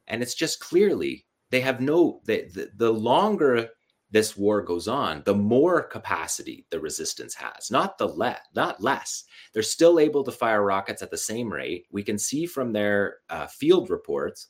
[0.06, 3.68] And it's just clearly they have no, the, the, the longer
[4.10, 9.24] this war goes on, the more capacity the resistance has, not the less, not less.
[9.52, 11.86] They're still able to fire rockets at the same rate.
[11.92, 14.48] We can see from their uh, field reports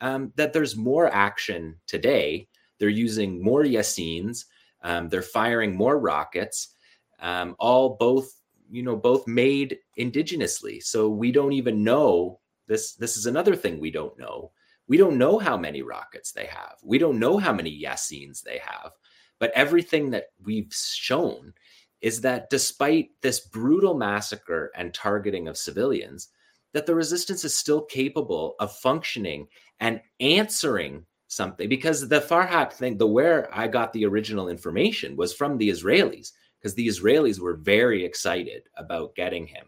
[0.00, 2.48] um, that there's more action today.
[2.78, 4.44] They're using more Yassins.
[4.82, 6.74] Um, they're firing more rockets,
[7.20, 8.32] um, all both
[8.70, 10.82] you know both made indigenously.
[10.82, 12.94] So we don't even know this.
[12.94, 14.50] This is another thing we don't know
[14.88, 16.76] we don't know how many rockets they have.
[16.82, 18.92] We don't know how many Yassins they have.
[19.38, 21.52] But everything that we've shown
[22.00, 26.28] is that despite this brutal massacre and targeting of civilians,
[26.72, 29.46] that the resistance is still capable of functioning
[29.80, 31.68] and answering something.
[31.68, 36.32] Because the Farhat thing, the where I got the original information was from the Israelis,
[36.60, 39.66] because the Israelis were very excited about getting him.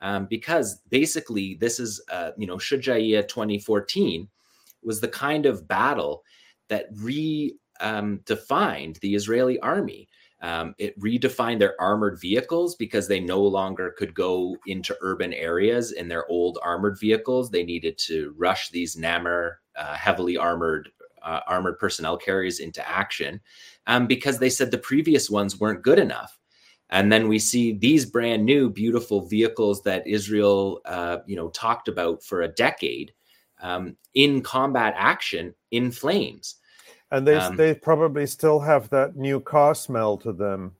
[0.00, 4.28] Um, because basically, this is, uh, you know, Shujaiya 2014
[4.82, 6.22] was the kind of battle
[6.68, 8.20] that redefined um,
[9.00, 10.08] the Israeli army.
[10.40, 15.90] Um, it redefined their armored vehicles because they no longer could go into urban areas
[15.90, 17.50] in their old armored vehicles.
[17.50, 20.90] They needed to rush these Namer uh, heavily armored
[21.22, 23.40] uh, armored personnel carriers into action
[23.88, 26.38] um, because they said the previous ones weren't good enough.
[26.90, 31.88] And then we see these brand new, beautiful vehicles that Israel, uh, you know, talked
[31.88, 33.12] about for a decade
[33.60, 36.56] um, in combat action in flames.
[37.10, 40.74] And they um, they probably still have that new car smell to them.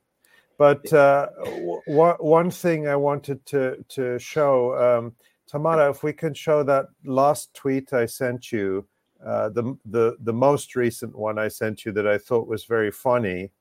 [0.59, 5.15] But uh, w- one thing I wanted to to show, um,
[5.47, 8.87] Tamara, if we can show that last tweet I sent you,
[9.25, 12.91] uh, the the the most recent one I sent you that I thought was very
[12.91, 13.53] funny,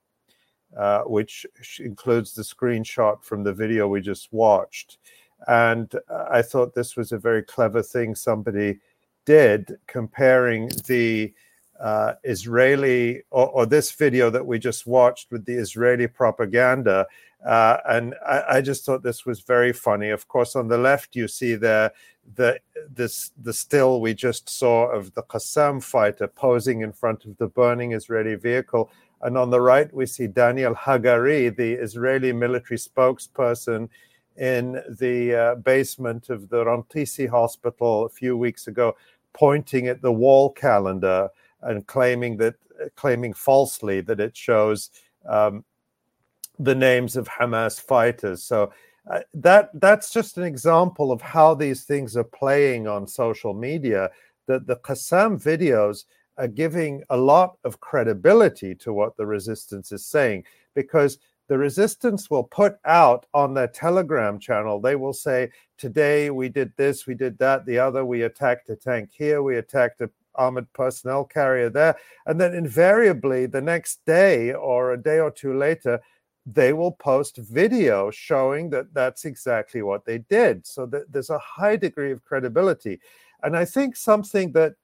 [0.76, 1.46] uh, which
[1.78, 4.98] includes the screenshot from the video we just watched,
[5.46, 5.94] and
[6.30, 8.80] I thought this was a very clever thing somebody
[9.28, 11.34] did comparing the
[11.78, 17.06] uh, Israeli or, or, this video that we just watched with the Israeli propaganda.
[17.46, 20.08] Uh, and I, I, just thought this was very funny.
[20.08, 21.92] Of course, on the left you see the
[22.36, 22.58] the
[23.00, 27.48] this the still we just saw of the Qassam fighter posing in front of the
[27.48, 28.90] burning Israeli vehicle.
[29.20, 33.90] And on the right, we see Daniel Hagari, the Israeli military spokesperson,
[34.38, 38.96] in the uh, basement of the Rantisi hospital a few weeks ago,
[39.32, 41.28] pointing at the wall calendar
[41.62, 42.54] and claiming that
[42.94, 44.90] claiming falsely that it shows
[45.28, 45.64] um,
[46.58, 48.44] the names of Hamas fighters.
[48.44, 48.72] So
[49.10, 54.10] uh, that that's just an example of how these things are playing on social media.
[54.46, 56.04] That the Qassam videos
[56.36, 60.44] are giving a lot of credibility to what the resistance is saying
[60.74, 61.18] because
[61.48, 64.80] the resistance will put out on their telegram channel.
[64.80, 68.76] They will say today we did this we did that the other we attacked a
[68.76, 71.96] tank here we attacked a armored personnel carrier there.
[72.26, 76.00] And then invariably the next day or a day or two later
[76.46, 80.66] they will post video showing that that's exactly what they did.
[80.66, 83.00] So that there's a high degree of credibility.
[83.42, 84.74] And i think something that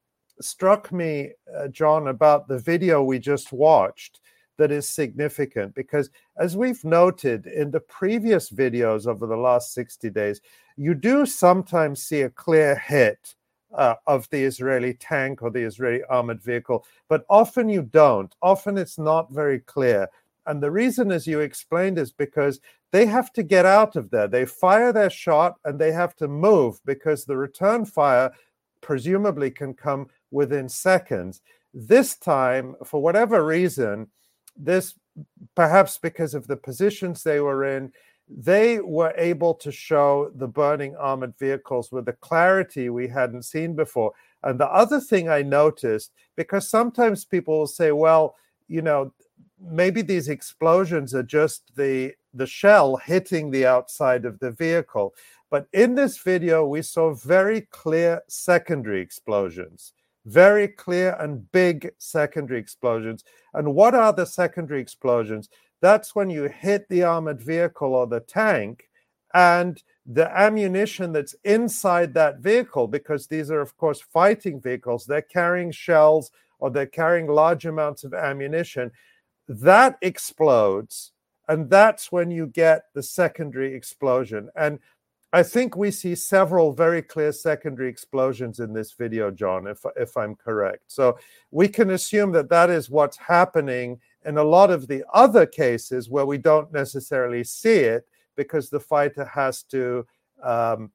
[0.41, 4.20] struck me uh, jon about the video we just watched
[4.56, 10.10] that is significant because as we've noted in the previous videos over the last 60
[10.10, 10.40] days
[10.76, 13.35] you do sometimes see a clear hit
[13.74, 18.35] uh, of the Israeli tank or the Israeli armored vehicle, but often you don't.
[18.43, 20.09] Often it's not very clear.
[20.47, 22.60] And the reason, as you explained, is because
[22.93, 24.28] they have to get out of there.
[24.28, 28.31] They fire their shot and they have to move because the return fire
[28.81, 31.40] presumably can come within seconds.
[31.72, 34.09] This time, for whatever reason,
[34.56, 34.94] this
[35.55, 37.93] perhaps because of the positions they were in,
[38.28, 43.74] they were able to show the burning armored vehicles with a clarity we hadn't seen
[43.74, 44.12] before.
[44.43, 48.36] And the other thing I noticed, because sometimes people will say, well,
[48.68, 49.12] you know,
[49.60, 55.14] maybe these explosions are just the the shell hitting the outside of the vehicle.
[55.51, 59.93] But in this video, we saw very clear secondary explosions,
[60.27, 63.25] very clear and big secondary explosions.
[63.53, 65.49] And what are the secondary explosions?
[65.81, 68.89] That's when you hit the armored vehicle or the tank,
[69.35, 75.23] and the ammunition that's inside that vehicle, because these are, of course, fighting vehicles, they're
[75.23, 76.31] carrying shells
[76.61, 78.91] or they're carrying large amounts of ammunition,
[79.49, 81.13] that explodes.
[81.49, 84.49] And that's when you get the secondary explosion.
[84.57, 84.79] And
[85.35, 90.16] I think we see several very clear secondary explosions in this video, Jon, if, if
[90.16, 90.85] I'm correct.
[90.86, 91.19] So
[91.51, 96.09] we can assume that that is what's happening in a lot of the other cases
[96.09, 98.06] where we don't necessarily see it
[98.36, 100.06] because the fighter has to
[100.40, 100.93] um,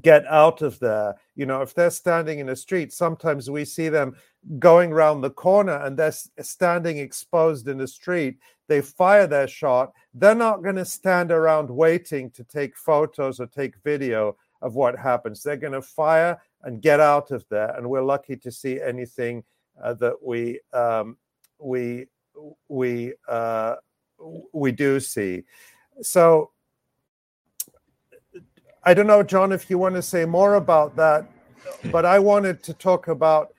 [0.00, 1.14] get out of there.
[1.34, 4.16] You know, if they're standing in a street, sometimes we see them
[4.58, 8.38] going around the corner and they're standing exposed in the street.
[8.68, 9.92] They fire their shot.
[10.14, 14.98] They're not going to stand around waiting to take photos or take video of what
[14.98, 15.42] happens.
[15.42, 17.76] They're going to fire and get out of there.
[17.76, 19.44] And we're lucky to see anything
[19.82, 21.16] uh, that we um,
[21.58, 22.06] we
[22.68, 23.76] we uh,
[24.52, 25.42] we do see.
[26.00, 26.50] So
[28.84, 31.26] I don't know, Jon, if you want to say more about that,
[31.90, 33.54] but I wanted to talk about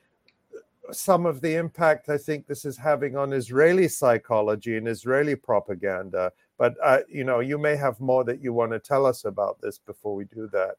[0.92, 6.32] some of the impact I think this is having on Israeli psychology and Israeli propaganda.
[6.58, 9.60] But uh, you know, you may have more that you want to tell us about
[9.62, 10.76] this before we do that.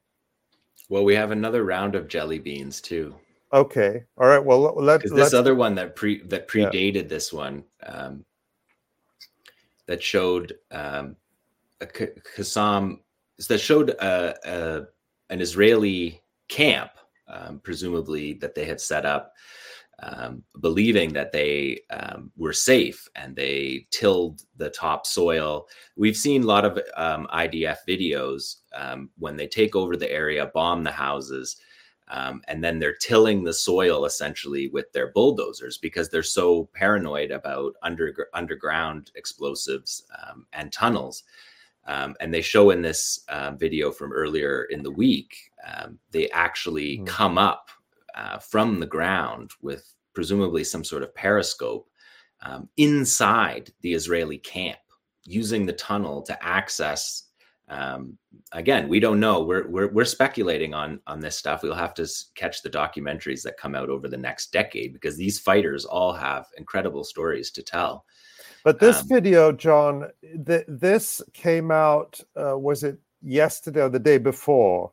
[0.88, 3.14] Well, we have another round of jelly beans too.
[3.52, 4.04] Okay.
[4.18, 4.44] All right.
[4.44, 7.02] Well, let, this other one that pre that predated yeah.
[7.02, 8.24] this one um,
[9.86, 11.16] that showed um,
[11.80, 12.98] a Qassam
[13.48, 14.86] that showed a, a,
[15.30, 16.90] an Israeli camp,
[17.28, 19.32] um, presumably that they had set up,
[20.02, 25.66] um, believing that they um, were safe and they tilled the topsoil.
[25.96, 28.56] We've seen a lot of um, IDF videos
[29.18, 31.56] when they take over the area, bomb the houses
[32.08, 37.30] um, and then they're tilling the soil essentially with their bulldozers because they're so paranoid
[37.30, 41.24] about under, underground explosives um, and tunnels.
[41.86, 45.36] Um, and they show in this uh, video from earlier in the week,
[45.66, 47.06] um, they actually mm.
[47.06, 47.68] come up
[48.14, 51.88] uh, from the ground with presumably some sort of periscope
[52.42, 54.78] um, inside the Israeli camp,
[55.24, 57.24] using the tunnel to access
[57.68, 58.18] um,
[58.52, 59.42] again, we don't know.
[59.42, 61.62] We're, we're we're speculating on on this stuff.
[61.62, 65.38] We'll have to catch the documentaries that come out over the next decade because these
[65.38, 68.04] fighters all have incredible stories to tell.
[68.64, 70.10] But this um, video, Jon,
[70.46, 72.18] th- this came out.
[72.34, 74.90] Uh, was it yesterday or the day before?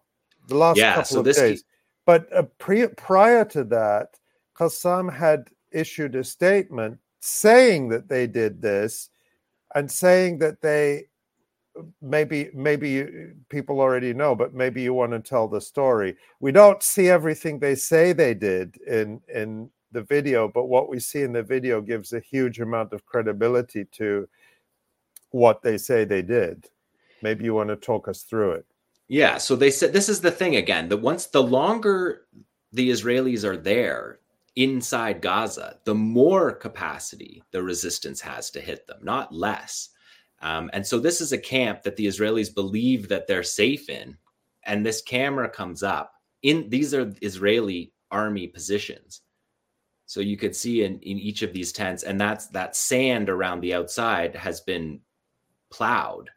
[0.47, 1.63] The last yeah, couple so of days.
[2.05, 4.19] but uh, pre- prior to that,
[4.59, 9.09] Qassam had issued a statement saying that they did this
[9.73, 11.05] and saying that they
[12.01, 13.07] maybe maybe
[13.47, 17.57] people already know but maybe you want to tell the story we don't see everything
[17.59, 21.81] they say they did in in the video but what we see in the video
[21.81, 24.27] gives a huge amount of credibility to
[25.31, 26.67] what they say they did
[27.21, 28.65] maybe you want to talk us through it
[29.07, 32.23] yeah so they said this is the thing again that once the longer
[32.73, 34.19] the israelis are there
[34.55, 39.89] inside gaza the more capacity the resistance has to hit them not less
[40.41, 44.17] um, and so this is a camp that the Israelis believe that they're safe in.
[44.63, 49.21] And this camera comes up in these are Israeli army positions.
[50.11, 53.61] So you could see in, in each of these tents, and that's that sand around
[53.61, 54.99] the outside has been
[55.71, 56.29] plowed,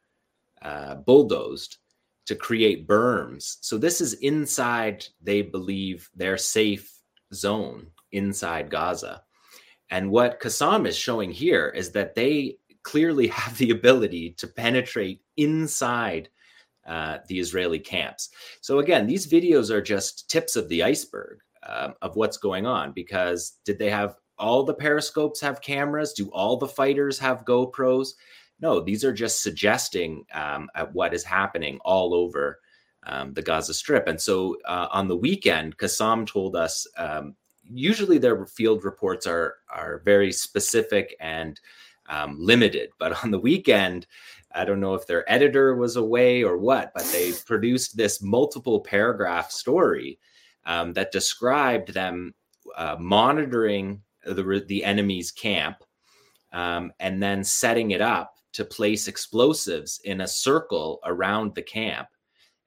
[0.63, 1.79] uh, bulldozed
[2.27, 3.57] to create berms.
[3.63, 6.89] So this is inside, they believe, their safe
[7.33, 9.25] zone inside Gaza.
[9.91, 15.21] And what Qassam is showing here is that they clearly have the ability to penetrate
[15.37, 16.29] inside
[16.87, 18.31] uh, the Israeli camps.
[18.61, 22.93] So again, these videos are just tips of the iceberg um, of what's going on.
[22.93, 26.13] Because did they have all the periscopes have cameras?
[26.13, 28.11] Do all the fighters have GoPros?
[28.61, 32.61] No, these are just suggesting um, at what is happening all over
[33.07, 34.07] um, the Gaza Strip.
[34.07, 37.35] And so uh, on the weekend, Qassam told us um,
[37.71, 41.61] usually their field reports are are very specific and
[42.09, 44.07] um, limited, but on the weekend,
[44.55, 48.81] I don't know if their editor was away or what, but they produced this multiple
[48.81, 50.19] paragraph story
[50.67, 52.35] um, that described them
[52.77, 55.77] uh, monitoring the the enemy's camp
[56.53, 62.09] um, and then setting it up to place explosives in a circle around the camp.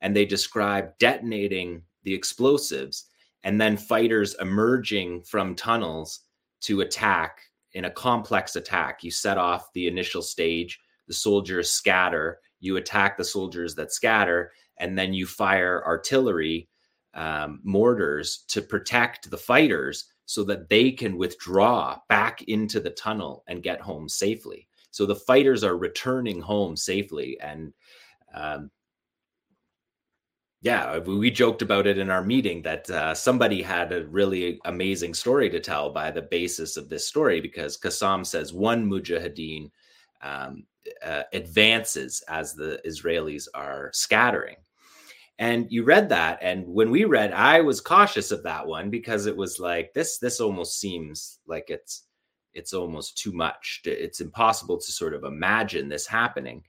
[0.01, 3.05] And they described detonating the explosives
[3.43, 6.19] and then fighters emerging from tunnels
[6.61, 7.39] to attack
[7.73, 9.03] in a complex attack.
[9.03, 14.51] You set off the initial stage, the soldiers scatter, you attack the soldiers that scatter,
[14.79, 16.67] and then you fire artillery
[17.17, 23.43] um, mortars to protect the fighters so that they can withdraw back into the tunnel
[23.47, 24.67] and get home safely.
[24.91, 27.37] So the fighters are returning home safely.
[27.41, 27.73] And
[28.33, 28.69] um,
[30.61, 35.13] yeah, we joked about it in our meeting that uh, somebody had a really amazing
[35.13, 39.71] story to tell by the basis of this story because Qassam says one mujahideen
[40.21, 40.65] um,
[41.05, 44.55] uh, advances as the Israelis are scattering.
[45.39, 49.27] And you read that, and when we read, I was cautious of that one because
[49.27, 50.17] it was like this.
[50.17, 52.03] This almost seems like it's
[52.55, 53.81] it's almost too much.
[53.85, 56.63] It's impossible to sort of imagine this happening.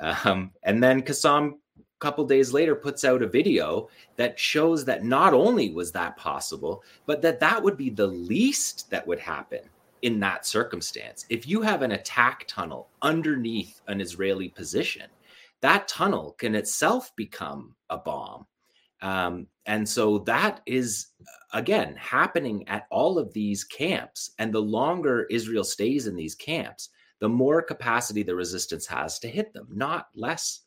[0.00, 5.04] Um, and then Qassam a couple days later puts out a video that shows that
[5.04, 9.60] not only was that possible but that that would be the least that would happen
[10.02, 15.08] in that circumstance if you have an attack tunnel underneath an israeli position
[15.60, 18.46] that tunnel can itself become a bomb.
[19.00, 21.08] Um, and so that is
[21.52, 24.32] again happening at all of these camps.
[24.38, 26.90] And the longer israel stays in these camps
[27.20, 30.60] the more capacity the resistance has to hit them not less.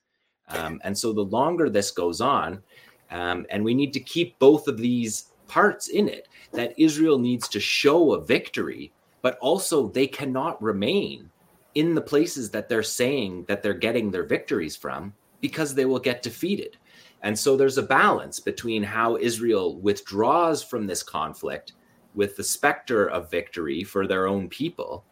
[0.50, 2.62] Um, and so the longer this goes on,
[3.10, 7.48] um, and we need to keep both of these parts in it, that Israel needs
[7.50, 8.92] to show a victory,
[9.22, 11.30] but also they cannot remain
[11.76, 16.00] in the places that they're saying that they're getting their victories from because they will
[16.00, 16.78] get defeated.
[17.24, 21.74] And so there's a balance between how Israel withdraws from this conflict
[22.14, 25.06] with the specter of victory for their own people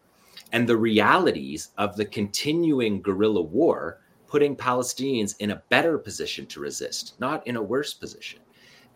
[0.52, 6.60] and the realities of the continuing guerrilla war putting Palestinians in a better position to
[6.60, 8.40] resist, not in a worse position.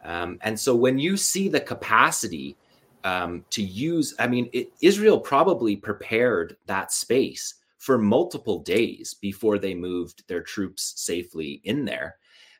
[0.03, 2.57] Um, and so when you see the capacity
[3.03, 9.57] um, to use, I mean, it, Israel probably prepared that space for multiple days before
[9.57, 12.15] they moved their troops safely in there.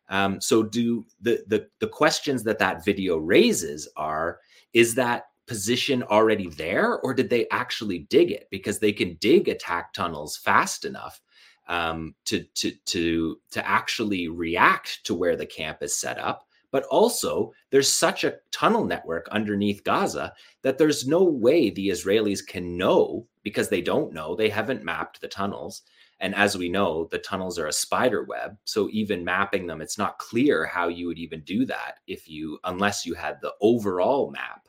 [0.10, 4.40] Um, so, do the, the the questions that that video raises are:
[4.74, 8.48] Is that position already there, or did they actually dig it?
[8.52, 11.22] Because they can dig attack tunnels fast enough
[11.68, 16.48] um, to to to to actually react to where the camp is set up.
[16.74, 20.34] But also, there's such a tunnel network underneath Gaza
[20.64, 24.36] that there's no way the Israelis can know because they don't know.
[24.36, 25.84] They haven't mapped the tunnels.
[26.20, 28.58] And as we know, the tunnels are a spider web.
[28.66, 32.60] So even mapping them, it's not clear how you would even do that if you,
[32.64, 34.68] unless you had the overall map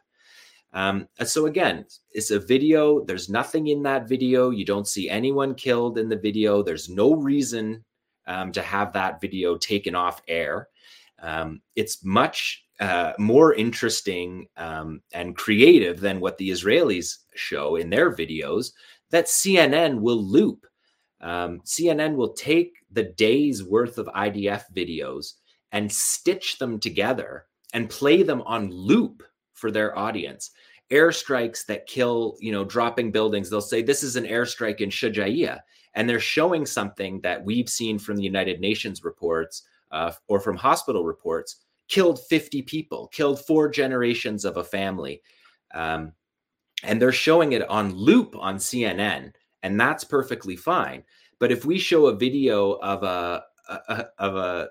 [0.74, 3.04] um, so again, it's a video.
[3.04, 4.50] There's nothing in that video.
[4.50, 6.64] You don't see anyone killed in the video.
[6.64, 7.84] There's no reason
[8.26, 10.68] um, to have that video taken off air.
[11.24, 17.88] Um, it's much uh, more interesting um, and creative than what the Israelis show in
[17.88, 18.72] their videos
[19.10, 20.66] that CNN will loop.
[21.20, 25.34] Um, CNN will take the day's worth of IDF videos
[25.72, 29.22] and stitch them together and play them on loop
[29.54, 30.50] for their audience.
[30.90, 35.60] Airstrikes that kill, you know, dropping buildings, they'll say this is an airstrike in Shujaiya.
[35.94, 39.62] And they're showing something that we've seen from the United Nations reports
[39.94, 41.56] uh, or from hospital reports
[41.88, 45.22] killed 50 people, killed four generations of a family.
[45.72, 46.12] Um,
[46.82, 51.04] and they're showing it on loop on CNN, and that's perfectly fine.
[51.38, 54.68] But if we show a video of a, a of a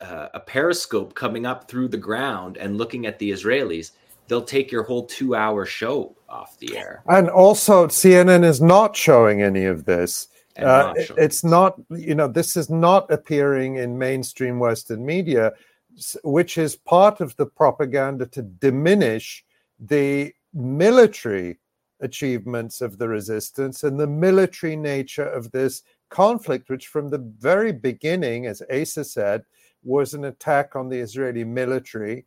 [0.00, 3.92] a periscope coming up through the ground and looking at the Israelis,
[4.26, 7.02] they'll take your whole two hour show off the air.
[7.06, 10.28] And also, CNN is not showing any of this.
[10.58, 15.52] Uh, it, it's not, you know, this is not appearing in mainstream Western media,
[16.24, 19.44] which is part of the propaganda to diminish
[19.80, 21.58] the military
[22.00, 27.72] achievements of the resistance and the military nature of this conflict, which from the very
[27.72, 29.44] beginning, as Asa said,
[29.82, 32.26] was an attack on the Israeli military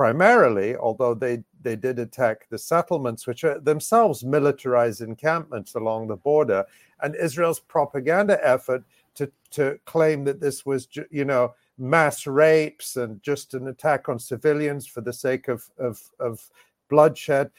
[0.00, 6.16] primarily, although they, they did attack the settlements, which are themselves militarized encampments along the
[6.16, 6.64] border,
[7.02, 8.82] and Israel's propaganda effort
[9.14, 14.18] to, to claim that this was, you know, mass rapes and just an attack on
[14.18, 16.48] civilians for the sake of, of, of
[16.88, 17.50] bloodshed,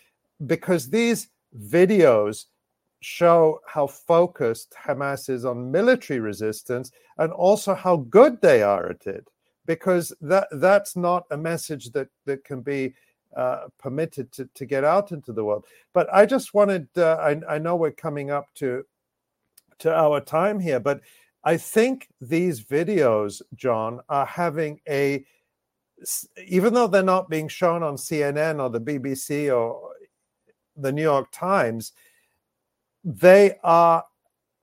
[0.48, 1.28] because these
[1.70, 2.46] videos
[3.02, 9.06] show how focused Hamas is on military resistance and also how good they are at
[9.06, 9.31] it
[9.66, 12.94] because that that's not a message that that can be
[13.36, 15.66] uh, permitted to, to get out into the world.
[15.94, 18.84] But i just wanted uh, I, I know we're coming up to
[19.82, 21.02] to our time here but
[21.44, 25.26] i think these videos jon are having a
[26.46, 29.92] even though they're not being shown on cnn or the bbc or
[30.78, 31.94] the new york times
[33.04, 34.06] they are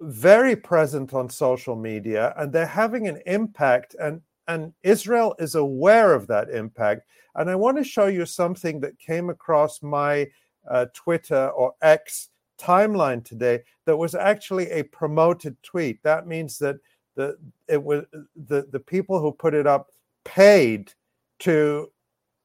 [0.01, 6.15] very present on social media and they're having an impact and and Israel is aware
[6.15, 7.03] of that impact
[7.37, 10.27] and I want to show you something that came across my
[10.69, 16.77] uh, Twitter or X timeline today that was actually a promoted tweet that means that
[17.15, 17.37] the
[17.69, 18.05] it was
[18.47, 19.91] the the people who put it up
[20.25, 20.93] paid
[21.39, 21.91] to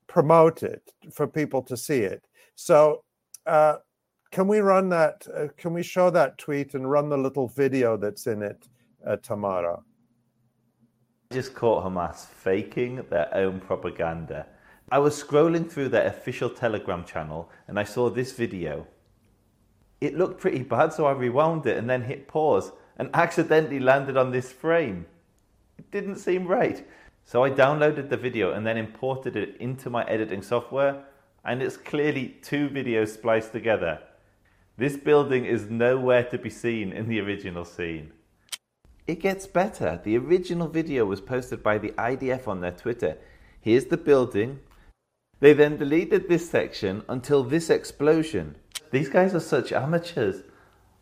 [0.07, 3.03] promote it for people to see it so
[3.45, 3.77] uh,
[4.33, 5.27] can we run that?
[5.31, 8.67] Uh, can we show that tweet and run the little video that's in it,
[9.05, 9.79] uh, Tamara?
[11.33, 14.45] I just caught Hamas faking their own propaganda.
[14.91, 18.85] I was scrolling through their official Telegram channel and I saw this video.
[19.99, 24.15] It looked pretty bad, so I rewound it and then hit pause and accidentally landed
[24.15, 25.07] on this frame.
[25.79, 26.87] It didn't seem right.
[27.25, 31.03] So I downloaded the video and then imported it into my editing software,
[31.43, 34.01] and it's clearly two videos spliced together.
[34.77, 38.11] This building is nowhere to be seen in the original scene.
[39.05, 39.99] It gets better.
[40.03, 43.17] The original video was posted by the IDF on their Twitter.
[43.59, 44.59] Here's the building.
[45.39, 48.55] They then deleted this section until this explosion.
[48.91, 50.43] These guys are such amateurs,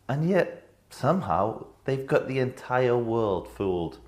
[0.08, 3.98] and yet somehow they've got the entire world fooled.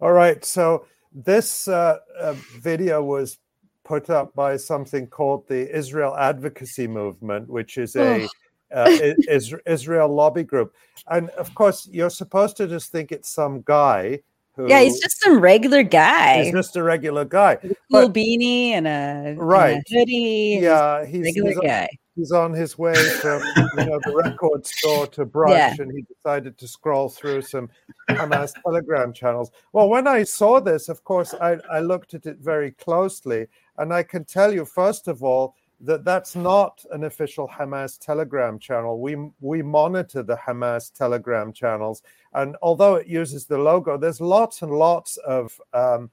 [0.00, 3.38] All right, so this uh, uh, video was
[3.84, 8.28] put up by something called the Israel Advocacy Movement, which is a
[8.74, 10.74] Uh, is, Israel lobby group.
[11.08, 14.20] And of course, you're supposed to just think it's some guy.
[14.56, 16.44] Who, yeah, he's just some regular guy.
[16.44, 17.58] He's just a regular guy.
[17.62, 19.74] With a cool but, beanie and a, right.
[19.74, 20.58] And a hoodie.
[20.62, 21.82] Yeah, he's regular he's guy.
[21.82, 25.74] On, he's on his way from you know the record store to brunch, yeah.
[25.78, 27.68] and he decided to scroll through some
[28.10, 29.50] Hamas Telegram channels.
[29.72, 33.46] Well, when I saw this, of course, I, I looked at it very closely,
[33.78, 35.54] and I can tell you, first of all,
[35.84, 39.00] that that's not an official Hamas Telegram channel.
[39.00, 42.02] We we monitor the Hamas Telegram channels,
[42.32, 46.10] and although it uses the logo, there's lots and lots of um,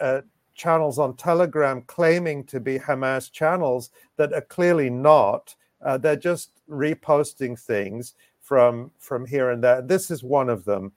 [0.00, 0.20] uh,
[0.54, 5.54] channels on Telegram claiming to be Hamas channels that are clearly not.
[5.84, 9.82] Uh, they're just reposting things from from here and there.
[9.82, 10.92] This is one of them,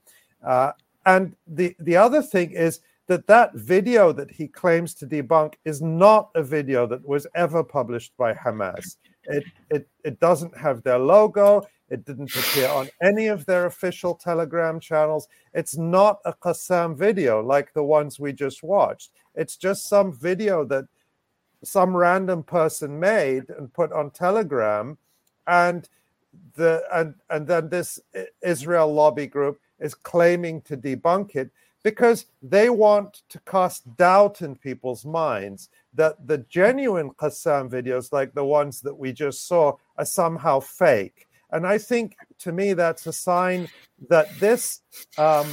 [0.46, 0.74] uh,
[1.06, 5.82] and the the other thing is that that video that he claims to debunk is
[5.82, 8.98] not a video that was ever published by Hamas.
[9.26, 11.64] It, it, it doesn't have their logo.
[11.90, 15.28] It didn't appear on any of their official Telegram channels.
[15.54, 19.12] It's not a Qassam video like the ones we just watched.
[19.36, 20.86] It's just some video that
[21.64, 24.98] some random person made and put on Telegram,
[25.48, 25.88] and
[26.56, 28.00] the and and then this
[28.42, 31.52] Israel lobby group is claiming to debunk it
[31.86, 38.34] because they want to cast doubt in people's minds that the genuine Qassam videos, like
[38.34, 41.28] the ones that we just saw, are somehow fake.
[41.52, 43.70] And I think to me that's a sign
[44.10, 44.82] that this
[45.20, 45.46] um,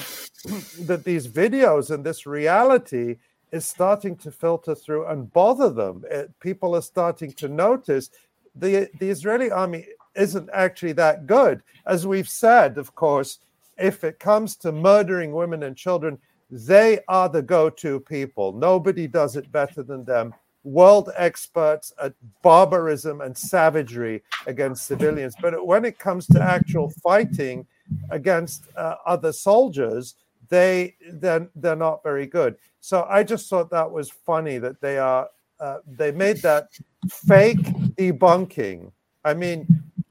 [0.81, 3.17] that these videos and this reality
[3.51, 6.03] is starting to filter through and bother them.
[6.11, 8.09] It, people are starting to notice
[8.55, 9.85] the the Israeli army
[10.15, 11.63] isn't actually that good.
[11.85, 13.39] As we've said, of course,
[13.83, 16.19] if it comes to murdering women and children,
[16.51, 18.53] they are the go to people.
[18.53, 20.35] Nobody does it better than them.
[20.65, 25.35] World experts at barbarism and savagery against civilians.
[25.41, 27.67] But when it comes to actual fighting
[28.11, 30.15] against uh, other soldiers,
[30.49, 32.57] they they're, they're not very good.
[32.81, 35.29] So I just thought that was funny that they are
[35.59, 36.69] uh, they made that
[37.09, 37.63] fake
[37.97, 38.93] debunking.
[39.25, 39.67] I mean,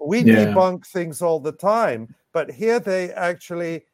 [0.05, 0.45] we Yeah.
[0.45, 3.85] debunk things all the time, but here they actually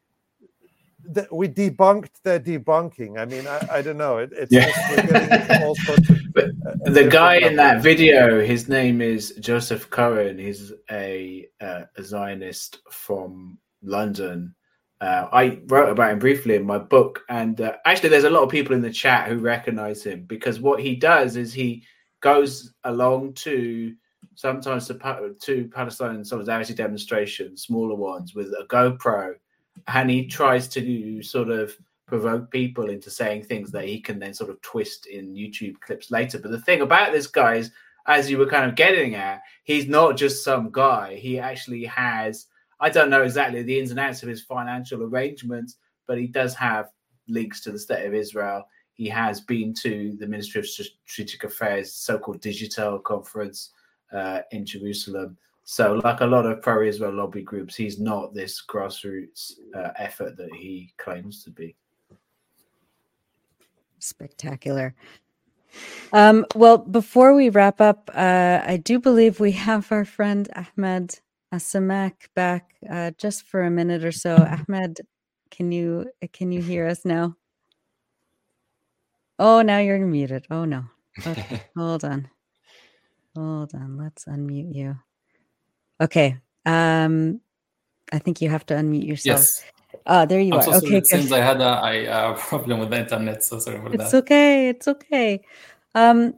[1.14, 3.18] th- we debunked their debunking.
[3.18, 4.18] I mean, I, I don't know.
[4.18, 4.66] It, it's Yeah.
[4.66, 9.00] just, we're getting all sorts of But uh, the guy in that video, his name
[9.00, 10.38] is Joseph Cohen.
[10.38, 14.54] He's a, uh, a Zionist from London.
[15.00, 18.42] Uh, I wrote about him briefly in my book, and uh, actually, there's a lot
[18.42, 21.84] of people in the chat who recognize him because what he does is he
[22.20, 23.94] goes along to
[24.38, 29.34] sometimes to, to Palestinian solidarity demonstrations, smaller ones, with a GoPro,
[29.88, 34.32] and he tries to sort of provoke people into saying things that he can then
[34.32, 36.38] sort of twist in YouTube clips later.
[36.38, 37.72] But the thing about this guy is,
[38.06, 41.16] as you were kind of getting at, he's not just some guy.
[41.16, 42.46] He actually has,
[42.78, 46.54] I don't know exactly the ins and outs of his financial arrangements, but he does
[46.54, 46.90] have
[47.26, 48.68] links to the state of Israel.
[48.92, 53.72] He has been to the Ministry of Strategic Affairs so-called digital conference
[54.12, 55.36] uh, in Jerusalem.
[55.64, 60.52] So, like a lot of pro-Israel lobby groups, he's not this grassroots uh, effort that
[60.54, 61.76] he claims to be.
[63.98, 64.94] Spectacular.
[66.12, 71.18] Um, well, before we wrap up, uh, I do believe we have our friend Ahmed
[71.52, 74.36] Alsammak back uh, just for a minute or so.
[74.36, 75.00] Ahmed,
[75.50, 77.36] can you can you hear us now?
[79.38, 80.46] Oh, now you're muted.
[80.50, 80.84] Oh no.
[81.26, 82.28] Okay, hold on.
[83.38, 83.96] Hold on.
[83.96, 84.98] Let's unmute you.
[86.00, 86.38] Okay.
[86.66, 87.40] Um,
[88.12, 89.38] I think you have to unmute yourself.
[89.40, 89.64] Yes.
[90.06, 90.62] Ah, there you I'm are.
[90.62, 91.30] so okay, It seems.
[91.30, 91.92] I had a, I,
[92.32, 94.04] a problem with the internet, so sorry for It's that.
[94.06, 94.68] It's okay.
[94.68, 95.40] It's okay.
[95.94, 96.34] Um,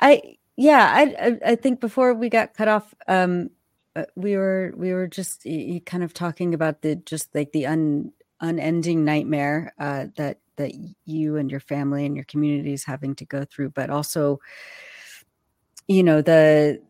[0.00, 0.92] I yeah.
[0.94, 3.50] I, I think before we got cut off, um,
[3.96, 5.46] uh, we were we were just
[5.86, 8.12] kind of talking about the just like the un
[8.42, 10.72] unending nightmare uh, that that
[11.04, 14.38] you and your family and your community is having to go through, but also,
[15.88, 16.80] you know, the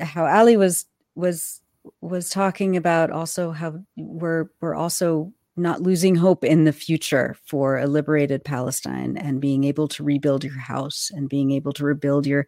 [0.00, 1.60] how Ali was was
[2.00, 7.78] was talking about also how we're we're also not losing hope in the future for
[7.78, 12.26] a liberated Palestine and being able to rebuild your house and being able to rebuild
[12.26, 12.46] your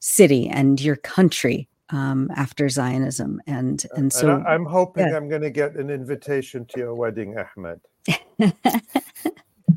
[0.00, 3.40] city and your country um, after Zionism.
[3.46, 5.16] And and so and I, am hoping yeah.
[5.16, 7.80] I'm going to get an invitation to your wedding, Ahmed.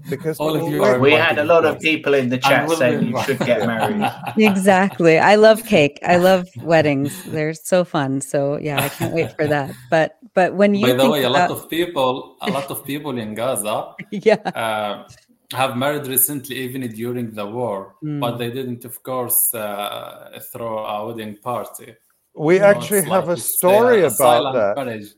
[0.09, 2.38] because All of we'll you are We had a lot of of people in the
[2.38, 4.03] chat saying you should get married.
[4.38, 5.17] exactly.
[5.19, 5.99] I love cake.
[6.05, 7.11] I love weddings.
[7.26, 8.21] They're so fun.
[8.21, 9.73] So yeah, I can't wait for that.
[9.89, 12.69] But but when you By the think way, a lot about- of people, a lot
[12.71, 15.07] of people in Gaza, yeah, uh,
[15.53, 18.19] have married recently, even during the war, Mm.
[18.23, 21.95] but they didn't, of course, uh, throw a wedding party.
[22.35, 24.73] we You actually it's have like a story about that.
[24.77, 25.09] marriage.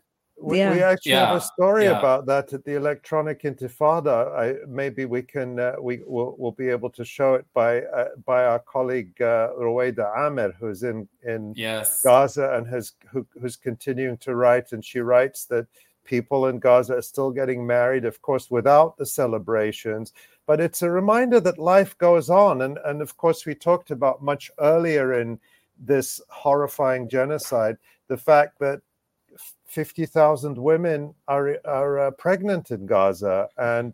[0.42, 0.74] We, Yeah.
[0.74, 2.00] we actually have a story yeah.
[2.00, 4.36] about that at the Electronic Intifada.
[4.36, 8.10] I, maybe we can uh, we will we'll be able to show it by uh,
[8.26, 12.02] by our colleague uh, Ruwaida Amer, who's in in Yes.
[12.04, 15.68] Gaza and has who, who's continuing to write, and she writes that
[16.04, 20.12] people in Gaza are still getting married, of course, without the celebrations.
[20.48, 24.24] But it's a reminder that life goes on, and and of course we talked about
[24.24, 25.40] much earlier in
[25.78, 27.78] this horrifying genocide
[28.08, 28.82] the fact that
[29.72, 33.94] fifty thousand women are are uh, pregnant in Gaza, and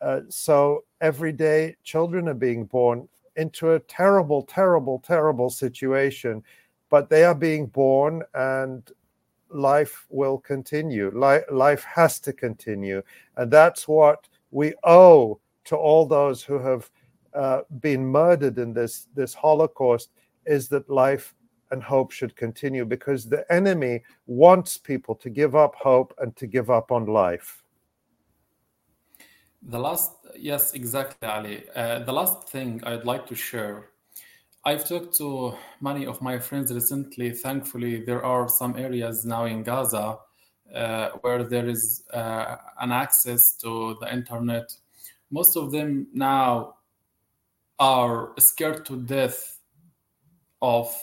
[0.00, 6.42] uh, so every day children are being born into a terrible, terrible, terrible situation
[6.90, 8.90] but they are being born and
[9.50, 11.10] life will continue.
[11.14, 13.02] Li- life has to continue.
[13.36, 16.90] And that's what we owe to all those who have
[17.34, 20.10] uh, been murdered in this, this Holocaust
[20.46, 21.34] is that life
[21.70, 26.46] and hope should continue because the enemy wants people to give up hope and to
[26.46, 27.62] give up on life.
[29.62, 31.64] The last, yes, exactly, Ali.
[31.74, 33.90] Uh, the last thing I'd like to share.
[34.64, 37.30] I've talked to many of my friends recently.
[37.30, 40.18] Thankfully, there are some areas now in Gaza
[40.74, 44.70] uh, where there is uh, an access to the internet.
[45.30, 46.76] Most of them now
[47.78, 49.58] are scared to death
[50.60, 50.94] of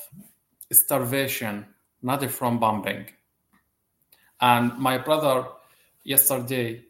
[0.84, 1.66] starvation,
[2.02, 3.06] not from bombing.
[4.40, 5.46] And my brother
[6.04, 6.86] yesterday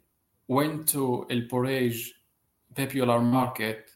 [0.48, 2.12] went to El Bureij
[2.76, 3.92] popular market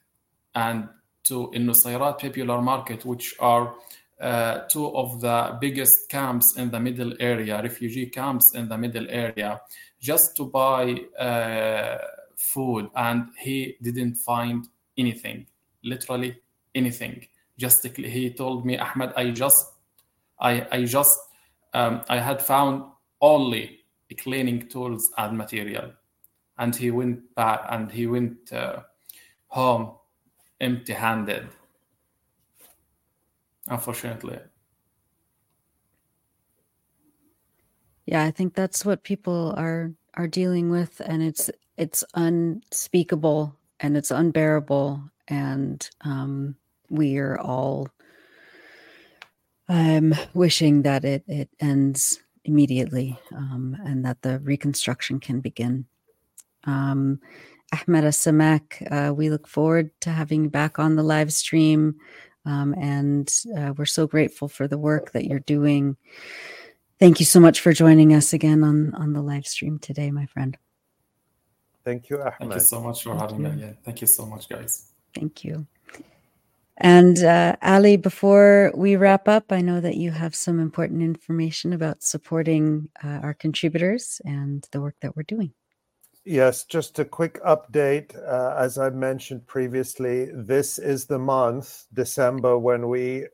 [0.55, 0.87] and
[1.23, 3.75] to El Nusayrat popular market, which are
[4.21, 9.07] uh, two of the biggest camps in the middle area, refugee camps in the middle
[9.09, 9.61] area,
[9.99, 11.97] just to buy uh,
[12.35, 12.89] food.
[12.95, 14.67] And he didn't find
[14.97, 15.47] anything,
[15.83, 16.37] literally
[16.75, 17.27] anything.
[17.57, 19.65] Just he told me, Ahmed, I just,
[20.39, 21.19] I, I just,
[21.73, 22.83] um, I had found
[23.21, 23.79] only
[24.17, 25.91] cleaning tools and material
[26.57, 28.81] and he went back and he went uh,
[29.47, 29.93] home
[30.59, 31.47] empty handed
[33.69, 34.39] unfortunately.
[38.05, 43.95] Yeah, I think that's what people are are dealing with, and it's it's unspeakable and
[43.95, 46.55] it's unbearable, and um,
[46.89, 47.87] we are all
[49.69, 55.85] um, wishing that it it ends immediately um, and that the reconstruction can begin.
[56.65, 57.21] Um,
[57.71, 61.95] Ahmed Samak, uh, we look forward to having you back on the live stream.
[62.45, 65.97] Um, and uh, we're so grateful for the work that you're doing.
[66.99, 70.25] Thank you so much for joining us again on, on the live stream today, my
[70.25, 70.57] friend.
[71.85, 72.35] Thank you, Ahmed.
[72.39, 73.43] Thank you so much for Thank having you.
[73.43, 73.77] me again.
[73.83, 74.91] Thank you so much, guys.
[75.13, 75.67] Thank you.
[76.79, 81.73] And uh, Ali, before we wrap up, I know that you have some important information
[81.73, 85.53] about supporting uh, our contributors and the work that we're doing.
[86.23, 88.15] Yes, just a quick update.
[88.15, 93.27] Uh, as I mentioned previously, this is the month, December, when we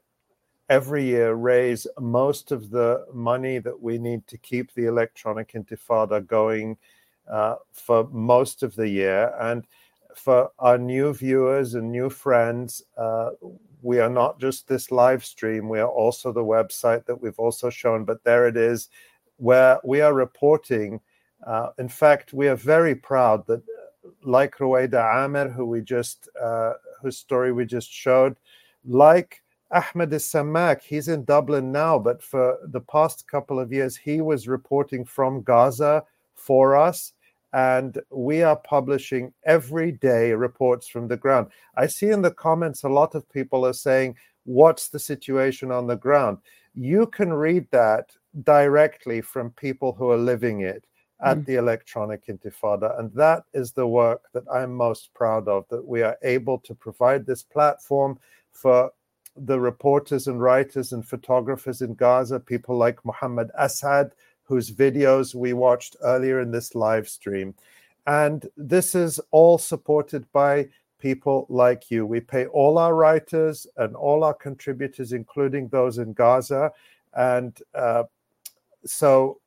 [0.70, 6.26] every year raise most of the money that we need to keep the electronic intifada
[6.26, 6.78] going
[7.32, 9.34] uh, for most of the year.
[9.40, 9.68] And
[10.18, 13.32] for our new viewers and new friends, uh,
[13.82, 17.70] we are not just this live stream, we are also the website that we've also
[17.70, 18.90] shown, but there it is,
[19.38, 21.00] where we are reporting.
[21.46, 23.62] Uh, in fact, we are very proud that,
[24.24, 28.36] like Ruwaida Amer, who we just, uh, whose story we just showed,
[28.86, 34.22] like Ahmed Samak, he's in Dublin now, but for the past couple of years, he
[34.22, 37.14] was reporting from Gaza for us
[37.56, 41.48] and we are publishing every day reports from the ground.
[41.78, 45.88] I see in the comments a lot of people are saying, What's the situation on
[45.88, 46.38] the ground?
[46.76, 48.12] You can read that
[48.44, 50.86] directly from people who are living it
[51.24, 51.46] at mm.
[51.46, 53.00] the electronic intifada.
[53.00, 56.76] And that is the work that I'm most proud of that we are able to
[56.76, 58.20] provide this platform
[58.52, 58.92] for
[59.38, 64.12] the reporters and writers and photographers in Gaza, people like Mohammed Asad,
[64.46, 67.54] whose videos we watched earlier in this live stream.
[68.08, 70.70] And this is all supported by
[71.00, 72.06] people like you.
[72.06, 76.72] We pay all our writers and all our contributors, including those in Gaza.
[77.14, 78.04] And uh,
[78.86, 79.40] so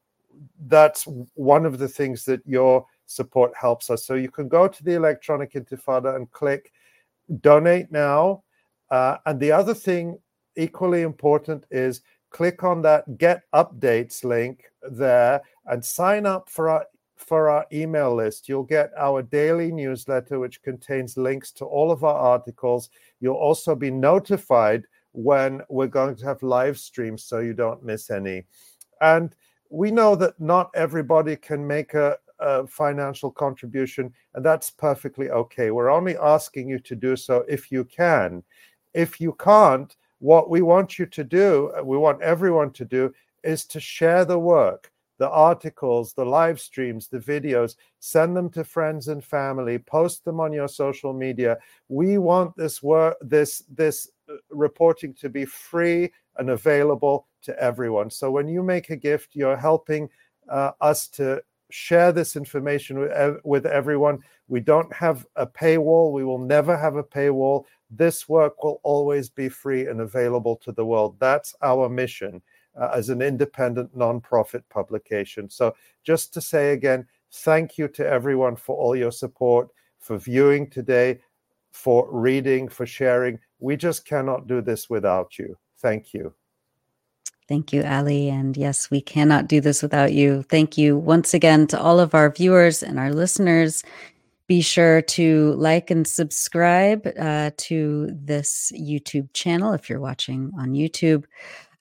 [0.66, 1.04] that's
[1.34, 4.04] one of the things that your support helps us.
[4.04, 6.72] So you can go to the Electronic Intifada and click
[7.40, 8.42] donate now.
[8.90, 10.18] Uh, and the other thing,
[10.56, 16.86] equally important, is click on that get updates link there and sign up for our
[17.16, 18.48] for our email list.
[18.48, 22.90] You'll get our daily newsletter, which contains links to all of our articles.
[23.20, 28.10] You'll also be notified when we're going to have live streams so you don't miss
[28.10, 28.44] any.
[29.00, 29.34] And
[29.68, 35.70] we know that not everybody can make a, a financial contribution, and that's perfectly okay.
[35.70, 38.42] We're only asking you to do so if you can.
[38.94, 43.12] If you can't, what we want you to do, uh, we want everyone to do,
[43.44, 48.64] is to share the work, the articles, the live streams, the videos, send them to
[48.64, 51.58] friends and family, post them on your social media.
[51.88, 58.10] We want this work, this this uh, reporting to be free and available to everyone.
[58.10, 60.08] So when you make a gift, you're helping
[60.48, 64.20] uh, us to share this information with, with everyone.
[64.48, 66.12] We don't have a paywall.
[66.12, 67.64] We will never have a paywall.
[67.90, 71.16] This work will always be free and available to the world.
[71.18, 72.42] That's our mission
[72.78, 75.48] uh, as an independent nonprofit publication.
[75.50, 75.74] So,
[76.04, 79.68] just to say again, thank you to everyone for all your support,
[79.98, 81.20] for viewing today,
[81.72, 83.38] for reading, for sharing.
[83.58, 85.56] We just cannot do this without you.
[85.78, 86.34] Thank you.
[87.48, 88.28] Thank you, Ali.
[88.28, 90.42] And yes, we cannot do this without you.
[90.42, 93.82] Thank you once again to all of our viewers and our listeners.
[94.48, 100.72] Be sure to like and subscribe uh, to this YouTube channel if you're watching on
[100.72, 101.24] YouTube.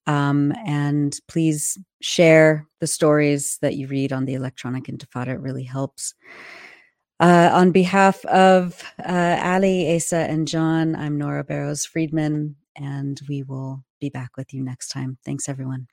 [0.05, 5.29] Um, and please share the stories that you read on the Electronic Intifada.
[5.29, 6.13] It really helps.
[7.19, 13.43] Uh, on behalf of uh, Ali, Asa, and Jon, I'm Nora Barrows Friedman, and we
[13.43, 15.17] will be back with you next time.
[15.25, 15.87] Thanks, everyone.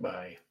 [0.00, 0.41] Bye.